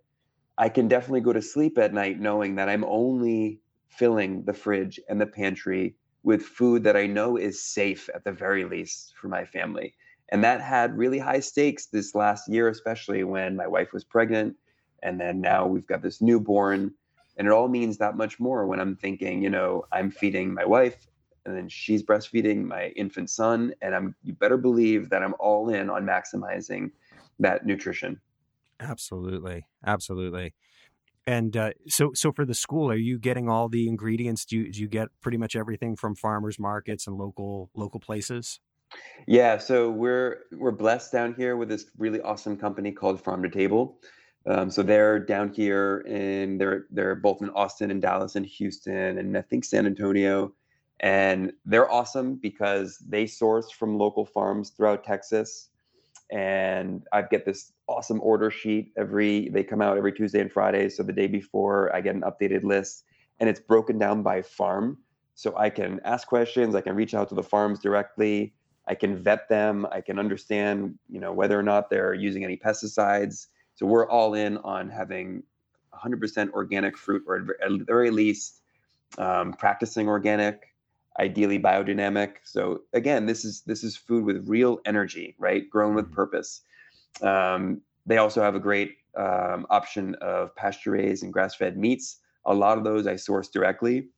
i 0.60 0.70
can 0.70 0.88
definitely 0.88 1.22
go 1.22 1.34
to 1.34 1.42
sleep 1.42 1.80
at 1.80 1.96
night 1.96 2.20
knowing 2.20 2.54
that 2.56 2.70
i'm 2.70 2.84
only 2.84 3.60
filling 3.88 4.44
the 4.44 4.54
fridge 4.54 5.00
and 5.10 5.20
the 5.20 5.26
pantry 5.26 5.96
with 6.24 6.44
food 6.44 6.84
that 6.84 6.96
I 6.96 7.06
know 7.06 7.38
is 7.38 7.64
safe 7.64 8.10
at 8.16 8.24
the 8.24 8.32
very 8.32 8.64
least 8.64 9.14
for 9.20 9.28
my 9.28 9.46
family. 9.46 9.94
And 10.30 10.44
that 10.44 10.62
had 10.62 10.98
really 10.98 11.20
high 11.20 11.42
stakes 11.42 11.88
this 11.88 12.16
last 12.16 12.50
year, 12.50 12.70
especially 12.70 13.24
when 13.24 13.56
my 13.56 13.68
wife 13.68 13.94
was 13.94 14.04
pregnant. 14.04 14.56
And 15.04 15.20
then 15.20 15.42
now 15.42 15.68
we've 15.68 15.86
got 15.86 16.02
this 16.02 16.22
newborn. 16.22 16.94
And 17.38 17.48
it 17.48 17.52
all 17.52 17.68
means 17.68 17.98
that 17.98 18.16
much 18.16 18.40
more 18.40 18.66
when 18.66 18.80
I'm 18.80 18.96
thinking, 18.96 19.44
you 19.44 19.50
know, 19.50 19.86
I'm 19.92 20.10
feeding 20.10 20.54
my 20.54 20.66
wife 20.66 21.08
and 21.46 21.56
then 21.58 21.68
she's 21.68 22.04
breastfeeding 22.04 22.64
my 22.64 22.88
infant 22.90 23.30
son. 23.30 23.74
And 23.82 23.94
I'm, 23.94 24.16
you 24.24 24.34
better 24.34 24.58
believe 24.58 25.10
that 25.10 25.22
I'm 25.22 25.36
all 25.40 25.70
in 25.70 25.90
on 25.90 26.06
maximizing 26.06 26.92
that 27.40 27.66
nutrition. 27.66 28.20
Absolutely. 28.80 29.66
Absolutely. 29.86 30.54
And 31.26 31.56
uh, 31.56 31.72
so, 31.88 32.12
so 32.14 32.32
for 32.32 32.46
the 32.46 32.54
school, 32.54 32.92
are 32.92 32.96
you 32.96 33.18
getting 33.18 33.48
all 33.50 33.70
the 33.70 33.88
ingredients? 33.88 34.46
Do 34.46 34.58
you, 34.58 34.72
do 34.72 34.80
you 34.82 34.88
get 34.88 35.08
pretty 35.22 35.38
much 35.38 35.56
everything 35.56 35.96
from 35.96 36.16
farmers 36.16 36.60
markets 36.60 37.08
and 37.08 37.18
local 37.18 37.70
local 37.76 38.00
places? 38.00 38.60
Yeah, 39.26 39.58
so 39.58 39.90
we're 39.90 40.40
we're 40.52 40.72
blessed 40.72 41.12
down 41.12 41.34
here 41.36 41.58
with 41.58 41.70
this 41.70 41.86
really 41.98 42.22
awesome 42.22 42.58
company 42.58 42.92
called 42.92 43.22
Farm 43.22 43.42
to 43.44 43.50
Table. 43.50 44.00
Um, 44.46 44.70
so 44.70 44.84
they're 44.84 45.20
down 45.20 45.54
here, 45.54 46.00
and 46.08 46.60
they're 46.60 46.86
they're 46.92 47.16
both 47.16 47.42
in 47.42 47.50
Austin 47.52 47.90
and 47.90 48.02
Dallas 48.02 48.36
and 48.36 48.46
Houston 48.46 49.18
and 49.18 49.38
I 49.38 49.42
think 49.42 49.64
San 49.64 49.86
Antonio, 49.86 50.54
and 51.00 51.54
they're 51.66 51.90
awesome 51.90 52.36
because 52.36 53.02
they 53.08 53.26
source 53.26 53.72
from 53.72 53.98
local 53.98 54.26
farms 54.26 54.72
throughout 54.72 55.04
Texas 55.04 55.70
and 56.34 57.06
I 57.14 57.22
get 57.22 57.46
this 57.46 57.72
awesome 57.88 58.20
order 58.22 58.50
sheet 58.50 58.92
every 58.98 59.50
they 59.50 59.64
come 59.64 59.82
out 59.82 59.98
every 59.98 60.12
Tuesday 60.12 60.42
and 60.42 60.52
Friday. 60.52 60.90
So 60.90 61.04
the 61.04 61.14
day 61.14 61.28
before 61.28 61.96
I 61.96 62.02
get 62.02 62.16
an 62.16 62.22
updated 62.22 62.64
list 62.64 63.06
and 63.40 63.48
it's 63.48 63.60
broken 63.60 64.00
down 64.00 64.24
by 64.24 64.42
farm. 64.42 64.98
So 65.36 65.56
I 65.56 65.70
can 65.70 66.00
ask 66.04 66.28
questions, 66.28 66.74
I 66.74 66.82
can 66.82 66.96
reach 66.96 67.14
out 67.14 67.30
to 67.30 67.36
the 67.36 67.44
farms 67.44 67.80
directly, 67.80 68.54
I 68.88 68.96
can 68.96 69.16
vet 69.16 69.48
them, 69.48 69.86
I 69.92 70.02
can 70.02 70.18
understand, 70.18 70.98
you 71.08 71.20
know, 71.20 71.32
whether 71.32 71.58
or 71.58 71.64
not 71.64 71.92
they're 71.92 72.16
using 72.16 72.44
any 72.44 72.58
pesticides. 72.58 73.48
So 73.76 73.86
we're 73.86 74.10
all 74.10 74.34
in 74.34 74.58
on 74.58 74.90
having 74.90 75.44
100% 75.94 76.52
organic 76.52 76.98
fruit 76.98 77.24
or 77.28 77.38
at 77.38 77.70
the 77.70 77.86
very 77.86 78.10
least 78.10 78.62
um, 79.20 79.54
practicing 79.54 80.08
organic 80.08 80.73
ideally 81.20 81.60
biodynamic. 81.60 82.36
So 82.44 82.82
again, 82.94 83.26
this 83.26 83.46
is 83.46 83.62
this 83.62 83.84
is 83.84 83.96
food 83.96 84.26
with 84.26 84.48
real 84.48 84.80
energy, 84.86 85.36
right? 85.38 85.70
Grown 85.70 85.96
with 85.96 86.06
mm-hmm. 86.06 86.16
purpose. 86.16 86.62
Um, 87.22 87.82
they 88.06 88.18
also 88.18 88.42
have 88.42 88.56
a 88.56 88.60
great 88.60 88.96
um, 89.18 89.66
option 89.70 90.16
of 90.16 90.56
pasture 90.56 90.92
raised 90.92 91.24
and 91.24 91.32
grass 91.32 91.56
fed 91.56 91.78
meats. 91.78 92.20
A 92.46 92.54
lot 92.54 92.78
of 92.78 92.84
those 92.84 93.08
I 93.08 93.16
source 93.16 93.48
directly. 93.48 94.10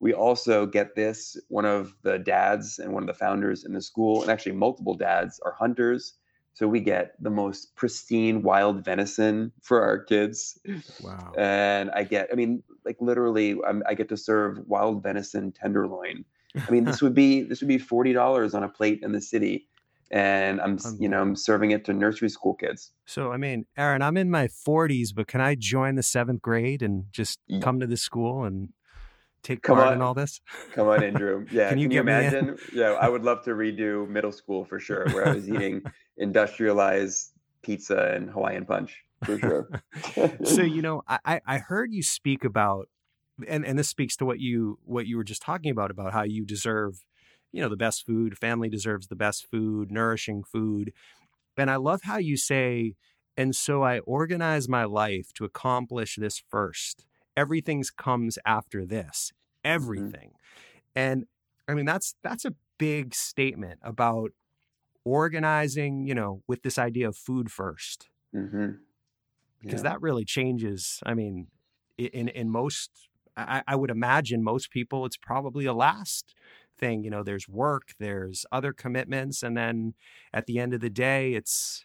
We 0.00 0.14
also 0.14 0.66
get 0.66 0.94
this. 0.96 1.36
One 1.48 1.66
of 1.66 1.94
the 2.02 2.18
dads 2.18 2.78
and 2.78 2.92
one 2.92 3.02
of 3.02 3.06
the 3.06 3.14
founders 3.14 3.64
in 3.64 3.72
the 3.72 3.82
school, 3.82 4.22
and 4.22 4.30
actually 4.30 4.52
multiple 4.52 4.94
dads, 4.94 5.40
are 5.44 5.52
hunters. 5.52 6.14
So 6.54 6.66
we 6.66 6.80
get 6.80 7.14
the 7.22 7.30
most 7.30 7.74
pristine 7.76 8.42
wild 8.42 8.84
venison 8.84 9.52
for 9.62 9.82
our 9.82 9.98
kids. 9.98 10.58
Wow. 11.02 11.32
And 11.38 11.90
I 11.92 12.04
get, 12.04 12.28
I 12.30 12.34
mean, 12.34 12.62
like 12.84 12.96
literally, 13.00 13.56
I'm, 13.66 13.82
i 13.86 13.94
get 13.94 14.08
to 14.10 14.16
serve 14.16 14.58
wild 14.66 15.02
venison 15.02 15.52
tenderloin 15.52 16.24
I 16.56 16.70
mean, 16.70 16.84
this 16.84 17.02
would 17.02 17.14
be 17.14 17.42
this 17.42 17.60
would 17.60 17.68
be 17.68 17.78
forty 17.78 18.12
dollars 18.12 18.54
on 18.54 18.62
a 18.62 18.68
plate 18.68 19.00
in 19.02 19.12
the 19.12 19.20
city, 19.20 19.68
and 20.10 20.60
I'm 20.60 20.78
you 20.98 21.08
know 21.08 21.20
I'm 21.20 21.36
serving 21.36 21.70
it 21.70 21.84
to 21.86 21.92
nursery 21.92 22.28
school 22.28 22.54
kids. 22.54 22.92
So 23.06 23.32
I 23.32 23.36
mean, 23.36 23.66
Aran, 23.76 24.02
I'm 24.02 24.16
in 24.16 24.30
my 24.30 24.48
forties, 24.48 25.12
but 25.12 25.26
can 25.26 25.40
I 25.40 25.54
join 25.54 25.94
the 25.94 26.02
seventh 26.02 26.42
grade 26.42 26.82
and 26.82 27.04
just 27.12 27.38
come 27.60 27.80
to 27.80 27.86
the 27.86 27.96
school 27.96 28.44
and 28.44 28.70
take 29.42 29.62
come 29.62 29.76
part 29.76 29.88
on. 29.88 29.94
in 29.94 30.02
all 30.02 30.14
this? 30.14 30.40
Come 30.72 30.88
on, 30.88 31.02
Andrew. 31.04 31.46
Yeah, 31.50 31.68
can 31.68 31.78
you, 31.78 31.86
can 31.86 31.92
you 31.92 32.00
imagine? 32.00 32.58
yeah, 32.72 32.92
I 32.92 33.08
would 33.08 33.22
love 33.22 33.44
to 33.44 33.50
redo 33.50 34.08
middle 34.08 34.32
school 34.32 34.64
for 34.64 34.80
sure, 34.80 35.08
where 35.10 35.28
I 35.28 35.34
was 35.34 35.48
eating 35.48 35.82
industrialized 36.16 37.32
pizza 37.62 38.12
and 38.14 38.30
Hawaiian 38.30 38.64
punch 38.64 38.96
for 39.24 39.38
sure. 39.38 39.68
so 40.44 40.62
you 40.62 40.82
know, 40.82 41.02
I 41.08 41.40
I 41.46 41.58
heard 41.58 41.92
you 41.92 42.02
speak 42.02 42.44
about 42.44 42.88
and 43.48 43.64
and 43.64 43.78
this 43.78 43.88
speaks 43.88 44.16
to 44.16 44.24
what 44.24 44.40
you 44.40 44.78
what 44.84 45.06
you 45.06 45.16
were 45.16 45.24
just 45.24 45.42
talking 45.42 45.70
about 45.70 45.90
about 45.90 46.12
how 46.12 46.22
you 46.22 46.44
deserve 46.44 47.04
you 47.52 47.62
know 47.62 47.68
the 47.68 47.76
best 47.76 48.06
food 48.06 48.38
family 48.38 48.68
deserves 48.68 49.08
the 49.08 49.16
best 49.16 49.46
food 49.50 49.90
nourishing 49.90 50.42
food 50.42 50.92
and 51.56 51.70
i 51.70 51.76
love 51.76 52.00
how 52.04 52.16
you 52.16 52.36
say 52.36 52.94
and 53.36 53.54
so 53.54 53.82
i 53.82 53.98
organize 54.00 54.68
my 54.68 54.84
life 54.84 55.32
to 55.34 55.44
accomplish 55.44 56.16
this 56.16 56.42
first 56.48 57.04
everything 57.36 57.82
comes 57.96 58.38
after 58.44 58.84
this 58.84 59.32
mm-hmm. 59.64 59.74
everything 59.74 60.30
mm-hmm. 60.30 60.96
and 60.96 61.26
i 61.68 61.74
mean 61.74 61.86
that's 61.86 62.14
that's 62.22 62.44
a 62.44 62.54
big 62.78 63.14
statement 63.14 63.78
about 63.82 64.30
organizing 65.04 66.06
you 66.06 66.14
know 66.14 66.42
with 66.46 66.62
this 66.62 66.78
idea 66.78 67.08
of 67.08 67.16
food 67.16 67.48
1st 67.48 68.08
mm-hmm. 68.34 68.60
yeah. 68.60 68.68
because 69.60 69.82
that 69.82 70.00
really 70.00 70.24
changes 70.24 71.00
i 71.04 71.14
mean 71.14 71.48
in 71.98 72.28
in 72.28 72.50
most 72.50 73.09
I, 73.48 73.62
I 73.68 73.76
would 73.76 73.90
imagine 73.90 74.42
most 74.42 74.70
people, 74.70 75.06
it's 75.06 75.16
probably 75.16 75.66
a 75.66 75.72
last 75.72 76.34
thing. 76.78 77.04
You 77.04 77.10
know, 77.10 77.22
there's 77.22 77.48
work, 77.48 77.94
there's 77.98 78.44
other 78.50 78.72
commitments, 78.72 79.42
and 79.42 79.56
then 79.56 79.94
at 80.32 80.46
the 80.46 80.58
end 80.58 80.74
of 80.74 80.80
the 80.80 80.90
day, 80.90 81.34
it's 81.34 81.84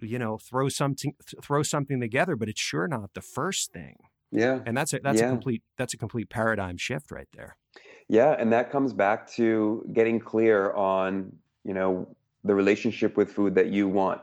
you 0.00 0.18
know 0.18 0.38
throw 0.38 0.68
something 0.68 1.14
throw 1.42 1.62
something 1.62 2.00
together, 2.00 2.36
but 2.36 2.48
it's 2.48 2.60
sure 2.60 2.86
not 2.86 3.14
the 3.14 3.22
first 3.22 3.72
thing. 3.72 3.96
Yeah, 4.30 4.60
and 4.66 4.76
that's 4.76 4.92
a 4.92 5.00
that's 5.00 5.20
yeah. 5.20 5.28
a 5.28 5.30
complete 5.30 5.62
that's 5.76 5.94
a 5.94 5.96
complete 5.96 6.28
paradigm 6.28 6.76
shift 6.76 7.10
right 7.10 7.28
there. 7.34 7.56
Yeah, 8.08 8.36
and 8.38 8.52
that 8.52 8.70
comes 8.70 8.92
back 8.92 9.30
to 9.32 9.84
getting 9.92 10.20
clear 10.20 10.72
on 10.72 11.32
you 11.64 11.74
know 11.74 12.14
the 12.44 12.54
relationship 12.54 13.16
with 13.16 13.32
food 13.32 13.54
that 13.54 13.68
you 13.68 13.88
want. 13.88 14.20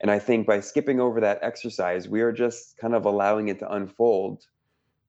And 0.00 0.10
I 0.10 0.18
think 0.18 0.48
by 0.48 0.58
skipping 0.58 0.98
over 0.98 1.20
that 1.20 1.38
exercise, 1.42 2.08
we 2.08 2.22
are 2.22 2.32
just 2.32 2.76
kind 2.76 2.92
of 2.92 3.04
allowing 3.04 3.48
it 3.48 3.60
to 3.60 3.72
unfold 3.72 4.46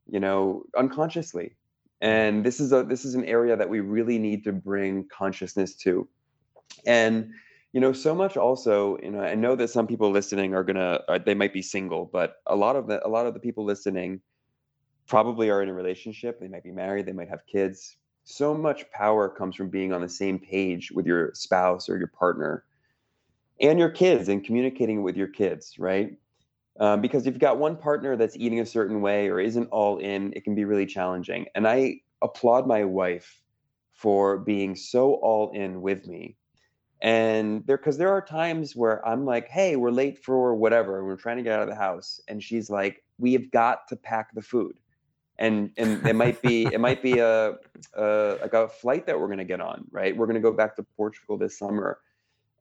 you 0.09 0.19
know, 0.19 0.63
unconsciously. 0.77 1.55
And 2.01 2.45
this 2.45 2.59
is 2.59 2.73
a 2.73 2.83
this 2.83 3.05
is 3.05 3.15
an 3.15 3.25
area 3.25 3.55
that 3.55 3.69
we 3.69 3.79
really 3.79 4.19
need 4.19 4.43
to 4.43 4.51
bring 4.51 5.07
consciousness 5.07 5.75
to. 5.77 6.07
And 6.85 7.31
you 7.71 7.81
know, 7.81 7.93
so 7.93 8.13
much 8.13 8.37
also, 8.37 8.97
you 9.01 9.09
know, 9.09 9.21
I 9.21 9.35
know 9.35 9.55
that 9.55 9.69
some 9.69 9.87
people 9.87 10.11
listening 10.11 10.53
are 10.53 10.63
gonna 10.63 10.99
uh, 11.07 11.19
they 11.25 11.33
might 11.33 11.53
be 11.53 11.61
single, 11.61 12.09
but 12.11 12.35
a 12.45 12.55
lot 12.55 12.75
of 12.75 12.87
the 12.87 13.05
a 13.05 13.09
lot 13.09 13.25
of 13.25 13.33
the 13.33 13.39
people 13.39 13.63
listening 13.63 14.21
probably 15.07 15.49
are 15.49 15.61
in 15.61 15.69
a 15.69 15.73
relationship. 15.73 16.39
They 16.39 16.47
might 16.47 16.63
be 16.63 16.71
married. 16.71 17.05
They 17.05 17.13
might 17.13 17.29
have 17.29 17.45
kids. 17.45 17.97
So 18.25 18.53
much 18.53 18.89
power 18.91 19.29
comes 19.29 19.55
from 19.55 19.69
being 19.69 19.91
on 19.91 20.01
the 20.01 20.09
same 20.09 20.39
page 20.39 20.91
with 20.91 21.05
your 21.05 21.31
spouse 21.33 21.89
or 21.89 21.97
your 21.97 22.07
partner 22.07 22.63
and 23.59 23.79
your 23.79 23.89
kids 23.89 24.29
and 24.29 24.43
communicating 24.43 25.03
with 25.03 25.17
your 25.17 25.27
kids, 25.27 25.77
right? 25.77 26.17
Um, 26.79 27.01
because 27.01 27.27
if 27.27 27.33
you've 27.33 27.41
got 27.41 27.59
one 27.59 27.77
partner 27.77 28.15
that's 28.15 28.35
eating 28.35 28.59
a 28.59 28.65
certain 28.65 29.01
way 29.01 29.29
or 29.29 29.39
isn't 29.39 29.67
all 29.67 29.97
in, 29.97 30.33
it 30.35 30.43
can 30.43 30.55
be 30.55 30.65
really 30.65 30.87
challenging. 30.87 31.45
And 31.53 31.67
I 31.67 32.01
applaud 32.21 32.65
my 32.67 32.83
wife 32.83 33.41
for 33.91 34.39
being 34.39 34.75
so 34.75 35.13
all 35.15 35.51
in 35.51 35.81
with 35.81 36.07
me. 36.07 36.35
And 37.01 37.65
there, 37.67 37.77
because 37.77 37.97
there 37.97 38.11
are 38.11 38.21
times 38.21 38.75
where 38.75 39.05
I'm 39.07 39.25
like, 39.25 39.49
hey, 39.49 39.75
we're 39.75 39.91
late 39.91 40.23
for 40.23 40.55
whatever, 40.55 41.05
we're 41.05 41.17
trying 41.17 41.37
to 41.37 41.43
get 41.43 41.53
out 41.53 41.61
of 41.61 41.67
the 41.67 41.75
house. 41.75 42.21
And 42.27 42.41
she's 42.41 42.69
like, 42.69 43.03
we 43.19 43.33
have 43.33 43.51
got 43.51 43.87
to 43.89 43.95
pack 43.95 44.33
the 44.33 44.41
food. 44.41 44.75
And 45.37 45.71
and 45.77 46.05
it 46.07 46.15
might 46.15 46.41
be 46.41 46.65
it 46.65 46.79
might 46.79 47.01
be 47.01 47.17
a, 47.17 47.55
a 47.95 48.37
like 48.41 48.53
a 48.53 48.67
flight 48.67 49.07
that 49.07 49.19
we're 49.19 49.27
going 49.27 49.39
to 49.39 49.43
get 49.45 49.61
on, 49.61 49.85
right? 49.91 50.15
We're 50.15 50.27
going 50.27 50.35
to 50.35 50.41
go 50.41 50.51
back 50.51 50.75
to 50.75 50.83
Portugal 50.95 51.37
this 51.39 51.57
summer, 51.57 51.97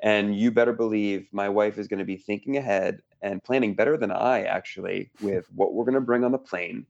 and 0.02 0.34
you 0.34 0.50
better 0.50 0.72
believe 0.72 1.28
my 1.32 1.50
wife 1.50 1.76
is 1.76 1.86
going 1.86 1.98
to 1.98 2.06
be 2.06 2.16
thinking 2.16 2.56
ahead 2.56 3.02
and 3.22 3.42
planning 3.42 3.74
better 3.74 3.96
than 3.96 4.10
I 4.10 4.42
actually 4.42 5.10
with 5.20 5.46
what 5.54 5.74
we're 5.74 5.84
going 5.84 5.94
to 5.94 6.00
bring 6.00 6.24
on 6.24 6.32
the 6.32 6.38
plane 6.38 6.86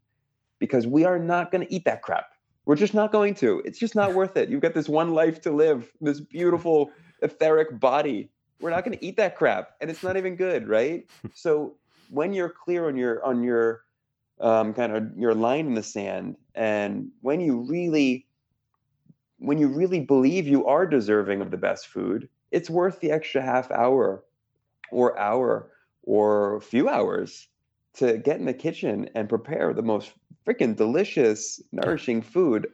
because 0.59 0.87
we 0.87 1.05
are 1.05 1.18
not 1.18 1.51
going 1.51 1.66
to 1.66 1.73
eat 1.73 1.85
that 1.85 2.03
crap. 2.03 2.33
We're 2.64 2.77
just 2.77 2.95
not 2.95 3.12
going 3.12 3.35
to. 3.37 3.61
It's 3.64 3.79
just 3.79 3.95
not 3.95 4.14
worth 4.14 4.37
it. 4.37 4.49
You've 4.49 4.61
got 4.61 4.75
this 4.75 4.88
one 4.88 5.12
life 5.12 5.40
to 5.42 5.51
live, 5.51 5.92
this 6.01 6.21
beautiful 6.21 6.90
etheric 7.21 7.79
body. 7.79 8.31
We're 8.61 8.71
not 8.71 8.85
going 8.85 8.97
to 8.97 9.05
eat 9.05 9.16
that 9.16 9.37
crap 9.37 9.73
and 9.81 9.90
it's 9.90 10.03
not 10.03 10.16
even 10.16 10.37
good, 10.37 10.68
right? 10.68 11.09
so 11.35 11.75
when 12.11 12.33
you're 12.33 12.51
clear 12.51 12.88
on 12.88 12.97
your 12.97 13.25
on 13.25 13.42
your 13.42 13.83
um, 14.40 14.75
kind 14.75 14.97
of 14.97 15.16
your 15.16 15.35
line 15.35 15.66
in 15.66 15.75
the 15.75 15.83
sand 15.83 16.37
and 16.55 17.11
when 17.21 17.40
you 17.40 17.61
really 17.61 18.27
when 19.38 19.59
you 19.59 19.68
really 19.68 20.01
believe 20.01 20.47
you 20.47 20.66
are 20.66 20.87
deserving 20.87 21.40
of 21.40 21.51
the 21.51 21.57
best 21.57 21.88
food, 21.88 22.29
it's 22.53 22.71
worth 22.71 23.01
the 23.01 23.11
extra 23.11 23.42
half 23.42 23.71
hour 23.73 24.23
or 24.92 25.18
hour 25.18 25.73
or 26.03 26.57
a 26.57 26.61
few 26.61 26.88
hours 26.88 27.49
to 27.95 28.19
get 28.19 28.38
in 28.38 28.47
the 28.47 28.55
kitchen 28.55 29.09
and 29.15 29.29
prepare 29.29 29.73
the 29.73 29.83
most 29.83 30.12
freaking 30.47 30.77
delicious, 30.77 31.61
nourishing 31.73 32.23
food 32.23 32.67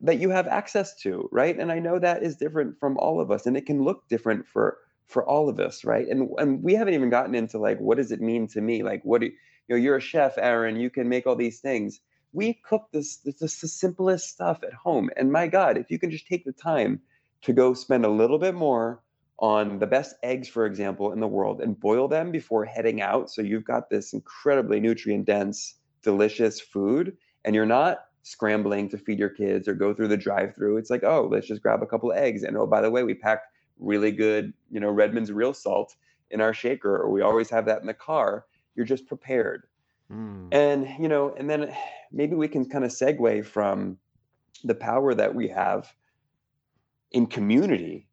that 0.00 0.18
you 0.18 0.30
have 0.30 0.46
access 0.46 0.94
to, 0.94 1.28
right? 1.32 1.58
And 1.58 1.72
I 1.72 1.78
know 1.78 1.98
that 1.98 2.22
is 2.22 2.36
different 2.36 2.78
from 2.78 2.96
all 2.98 3.20
of 3.20 3.30
us 3.30 3.46
and 3.46 3.56
it 3.56 3.66
can 3.66 3.82
look 3.82 4.08
different 4.08 4.46
for 4.46 4.78
for 5.06 5.26
all 5.26 5.48
of 5.48 5.58
us, 5.58 5.84
right? 5.84 6.06
And 6.06 6.30
and 6.38 6.62
we 6.62 6.74
haven't 6.74 6.94
even 6.94 7.10
gotten 7.10 7.34
into 7.34 7.58
like 7.58 7.78
what 7.78 7.96
does 7.96 8.12
it 8.12 8.20
mean 8.20 8.46
to 8.48 8.60
me? 8.60 8.82
Like 8.82 9.02
what 9.04 9.20
do 9.20 9.26
you, 9.26 9.32
you 9.68 9.76
know, 9.76 9.82
you're 9.82 9.96
a 9.96 10.00
chef, 10.00 10.38
Aran, 10.38 10.76
you 10.76 10.90
can 10.90 11.08
make 11.08 11.26
all 11.26 11.36
these 11.36 11.60
things. 11.60 12.00
We 12.32 12.54
cook 12.54 12.88
this 12.92 13.16
this 13.18 13.60
the 13.60 13.68
simplest 13.68 14.28
stuff 14.28 14.62
at 14.62 14.72
home. 14.72 15.10
And 15.16 15.32
my 15.32 15.46
God, 15.46 15.76
if 15.76 15.90
you 15.90 15.98
can 15.98 16.10
just 16.10 16.26
take 16.26 16.44
the 16.44 16.52
time 16.52 17.00
to 17.42 17.52
go 17.52 17.74
spend 17.74 18.04
a 18.04 18.10
little 18.10 18.38
bit 18.38 18.54
more 18.54 19.00
on 19.38 19.78
the 19.78 19.86
best 19.86 20.16
eggs, 20.22 20.48
for 20.48 20.66
example, 20.66 21.12
in 21.12 21.20
the 21.20 21.28
world 21.28 21.60
and 21.60 21.78
boil 21.78 22.08
them 22.08 22.32
before 22.32 22.64
heading 22.64 23.00
out. 23.00 23.30
So 23.30 23.40
you've 23.40 23.64
got 23.64 23.88
this 23.88 24.12
incredibly 24.12 24.80
nutrient 24.80 25.26
dense, 25.26 25.76
delicious 26.02 26.60
food, 26.60 27.16
and 27.44 27.54
you're 27.54 27.66
not 27.66 28.06
scrambling 28.24 28.88
to 28.90 28.98
feed 28.98 29.18
your 29.18 29.28
kids 29.28 29.68
or 29.68 29.74
go 29.74 29.94
through 29.94 30.08
the 30.08 30.16
drive 30.16 30.54
through. 30.54 30.76
It's 30.76 30.90
like, 30.90 31.04
oh, 31.04 31.28
let's 31.30 31.46
just 31.46 31.62
grab 31.62 31.82
a 31.82 31.86
couple 31.86 32.10
of 32.10 32.18
eggs. 32.18 32.42
And 32.42 32.56
oh, 32.56 32.66
by 32.66 32.80
the 32.80 32.90
way, 32.90 33.04
we 33.04 33.14
packed 33.14 33.46
really 33.78 34.10
good, 34.10 34.52
you 34.70 34.80
know, 34.80 34.90
Redmond's 34.90 35.30
real 35.30 35.54
salt 35.54 35.94
in 36.30 36.40
our 36.40 36.52
shaker, 36.52 36.96
or 36.96 37.10
we 37.10 37.22
always 37.22 37.48
have 37.50 37.64
that 37.66 37.80
in 37.80 37.86
the 37.86 37.94
car. 37.94 38.44
You're 38.74 38.86
just 38.86 39.06
prepared. 39.06 39.68
Mm. 40.12 40.48
And, 40.52 40.88
you 41.00 41.08
know, 41.08 41.32
and 41.38 41.48
then 41.48 41.72
maybe 42.10 42.34
we 42.34 42.48
can 42.48 42.68
kind 42.68 42.84
of 42.84 42.90
segue 42.90 43.46
from 43.46 43.98
the 44.64 44.74
power 44.74 45.14
that 45.14 45.32
we 45.32 45.48
have 45.48 45.94
in 47.12 47.26
community 47.26 48.07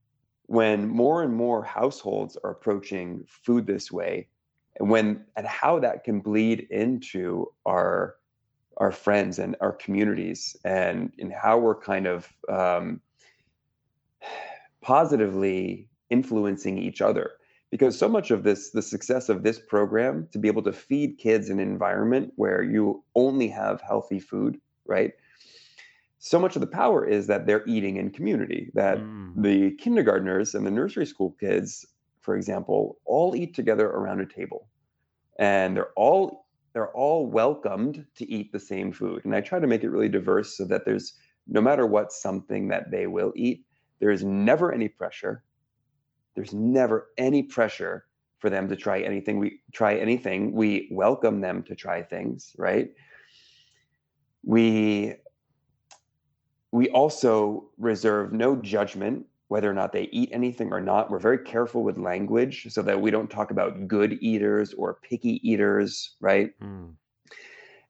when 0.47 0.87
more 0.87 1.23
and 1.23 1.33
more 1.33 1.63
households 1.63 2.37
are 2.43 2.51
approaching 2.51 3.25
food 3.27 3.65
this 3.65 3.91
way 3.91 4.27
and 4.77 4.89
when 4.89 5.23
and 5.35 5.47
how 5.47 5.79
that 5.79 6.03
can 6.03 6.19
bleed 6.19 6.67
into 6.69 7.51
our 7.65 8.15
our 8.77 8.91
friends 8.91 9.39
and 9.39 9.55
our 9.61 9.71
communities 9.71 10.57
and 10.65 11.13
in 11.17 11.31
how 11.31 11.57
we're 11.57 11.79
kind 11.79 12.05
of 12.05 12.27
um, 12.49 12.99
positively 14.81 15.87
influencing 16.09 16.77
each 16.77 17.01
other. 17.01 17.31
Because 17.71 17.97
so 17.97 18.09
much 18.09 18.31
of 18.31 18.43
this 18.43 18.71
the 18.71 18.81
success 18.81 19.29
of 19.29 19.43
this 19.43 19.59
program 19.59 20.27
to 20.31 20.39
be 20.39 20.47
able 20.47 20.61
to 20.63 20.73
feed 20.73 21.17
kids 21.17 21.49
an 21.49 21.59
environment 21.59 22.33
where 22.35 22.61
you 22.61 23.03
only 23.15 23.47
have 23.47 23.81
healthy 23.81 24.19
food 24.19 24.59
right 24.85 25.13
so 26.25 26.39
much 26.39 26.55
of 26.55 26.59
the 26.59 26.67
power 26.67 27.05
is 27.05 27.27
that 27.27 27.45
they're 27.45 27.63
eating 27.67 27.97
in 27.97 28.09
community 28.09 28.71
that 28.73 28.97
mm. 28.97 29.31
the 29.37 29.69
kindergartners 29.75 30.55
and 30.55 30.65
the 30.65 30.71
nursery 30.71 31.05
school 31.05 31.35
kids 31.39 31.85
for 32.21 32.35
example 32.35 32.97
all 33.05 33.35
eat 33.35 33.53
together 33.53 33.85
around 33.85 34.19
a 34.19 34.25
table. 34.25 34.67
And 35.37 35.77
they're 35.77 35.93
all 35.95 36.47
they're 36.73 36.91
all 36.93 37.27
welcomed 37.27 38.07
to 38.15 38.27
eat 38.27 38.51
the 38.51 38.59
same 38.59 38.91
food. 38.91 39.23
And 39.23 39.35
i 39.35 39.39
try 39.39 39.59
to 39.59 39.67
make 39.67 39.83
it 39.83 39.89
really 39.89 40.09
diverse 40.09 40.57
so 40.57 40.65
that 40.65 40.83
there's 40.83 41.13
no 41.47 41.61
matter 41.61 41.85
what 41.85 42.11
something 42.11 42.69
that 42.69 42.89
they 42.89 43.05
will 43.05 43.31
eat 43.35 43.63
there 43.99 44.09
is 44.09 44.23
never 44.23 44.73
any 44.73 44.89
pressure. 44.89 45.43
There's 46.33 46.53
never 46.53 47.09
any 47.19 47.43
pressure 47.43 48.07
for 48.39 48.49
them 48.49 48.67
to 48.69 48.75
try 48.75 49.01
anything 49.01 49.37
we 49.37 49.59
try 49.73 49.95
anything. 49.95 50.53
We 50.53 50.89
welcome 50.91 51.41
them 51.41 51.61
to 51.63 51.75
try 51.75 52.01
things 52.01 52.55
right? 52.57 52.89
We 54.43 55.17
we 56.75 56.89
also 56.89 57.69
reserve 57.77 58.33
no 58.33 58.57
judgment 58.57 59.25
whether 59.47 59.69
or 59.69 59.73
not 59.73 59.93
they 59.93 60.09
eat 60.11 60.29
anything 60.33 60.73
or 60.73 60.81
not. 60.81 61.09
We're 61.09 61.19
very 61.19 61.37
careful 61.37 61.83
with 61.83 61.97
language 61.97 62.67
so 62.69 62.81
that 62.81 62.99
we 62.99 63.11
don't 63.11 63.29
talk 63.29 63.51
about 63.51 63.87
good 63.87 64.17
eaters 64.21 64.73
or 64.73 64.95
picky 64.95 65.39
eaters, 65.47 66.15
right? 66.19 66.51
Mm. 66.59 66.95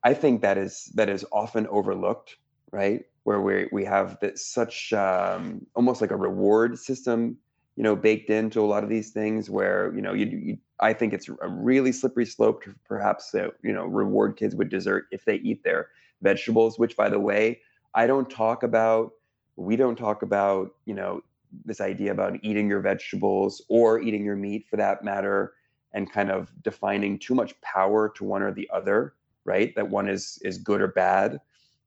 I 0.04 0.13
think 0.13 0.41
that 0.41 0.60
is 0.60 0.91
that 0.93 1.10
is 1.10 1.26
often 1.32 1.65
overlooked, 1.67 2.36
right? 2.71 3.06
Where 3.24 3.41
we 3.41 3.67
we 3.71 3.86
have 3.86 4.19
this 4.19 4.45
such 4.45 4.93
um, 4.93 5.65
almost 5.74 6.00
like 6.02 6.12
a 6.12 6.15
reward 6.15 6.78
system, 6.78 7.38
you 7.78 7.84
know, 7.84 7.95
baked 7.95 8.30
into 8.30 8.62
a 8.62 8.67
lot 8.67 8.84
of 8.84 8.89
these 8.89 9.10
things. 9.10 9.50
Where 9.50 9.91
you 9.95 10.02
know, 10.02 10.13
you, 10.13 10.26
you 10.28 10.58
I 10.80 10.93
think 10.93 11.13
it's 11.13 11.28
a 11.28 11.50
really 11.50 11.91
slippery 11.91 12.28
slope 12.28 12.63
to 12.65 12.76
perhaps 12.86 13.34
uh, 13.34 13.48
you 13.63 13.74
know 13.74 13.86
reward 13.86 14.38
kids 14.38 14.56
with 14.56 14.69
dessert 14.69 15.06
if 15.10 15.26
they 15.26 15.38
eat 15.38 15.63
their 15.63 15.88
vegetables. 16.21 16.78
Which, 16.78 16.95
by 16.95 17.10
the 17.10 17.19
way, 17.19 17.62
I 17.95 18.08
don't 18.08 18.29
talk 18.29 18.63
about, 18.63 19.13
we 19.55 19.75
don't 19.75 19.95
talk 19.95 20.21
about, 20.21 20.71
you 20.86 20.93
know, 20.93 21.21
this 21.63 21.79
idea 21.79 22.12
about 22.12 22.38
eating 22.43 22.67
your 22.67 22.81
vegetables 22.81 23.63
or 23.69 23.99
eating 23.99 24.25
your 24.25 24.36
meat 24.36 24.67
for 24.69 24.75
that 24.77 25.03
matter 25.03 25.53
and 25.93 26.12
kind 26.12 26.29
of 26.29 26.51
defining 26.62 27.17
too 27.17 27.34
much 27.34 27.60
power 27.62 28.10
to 28.10 28.25
one 28.25 28.41
or 28.41 28.51
the 28.51 28.69
other, 28.73 29.13
right? 29.45 29.73
That 29.75 29.89
one 29.89 30.10
is 30.10 30.38
is 30.43 30.58
good 30.58 30.81
or 30.81 30.89
bad. 30.89 31.39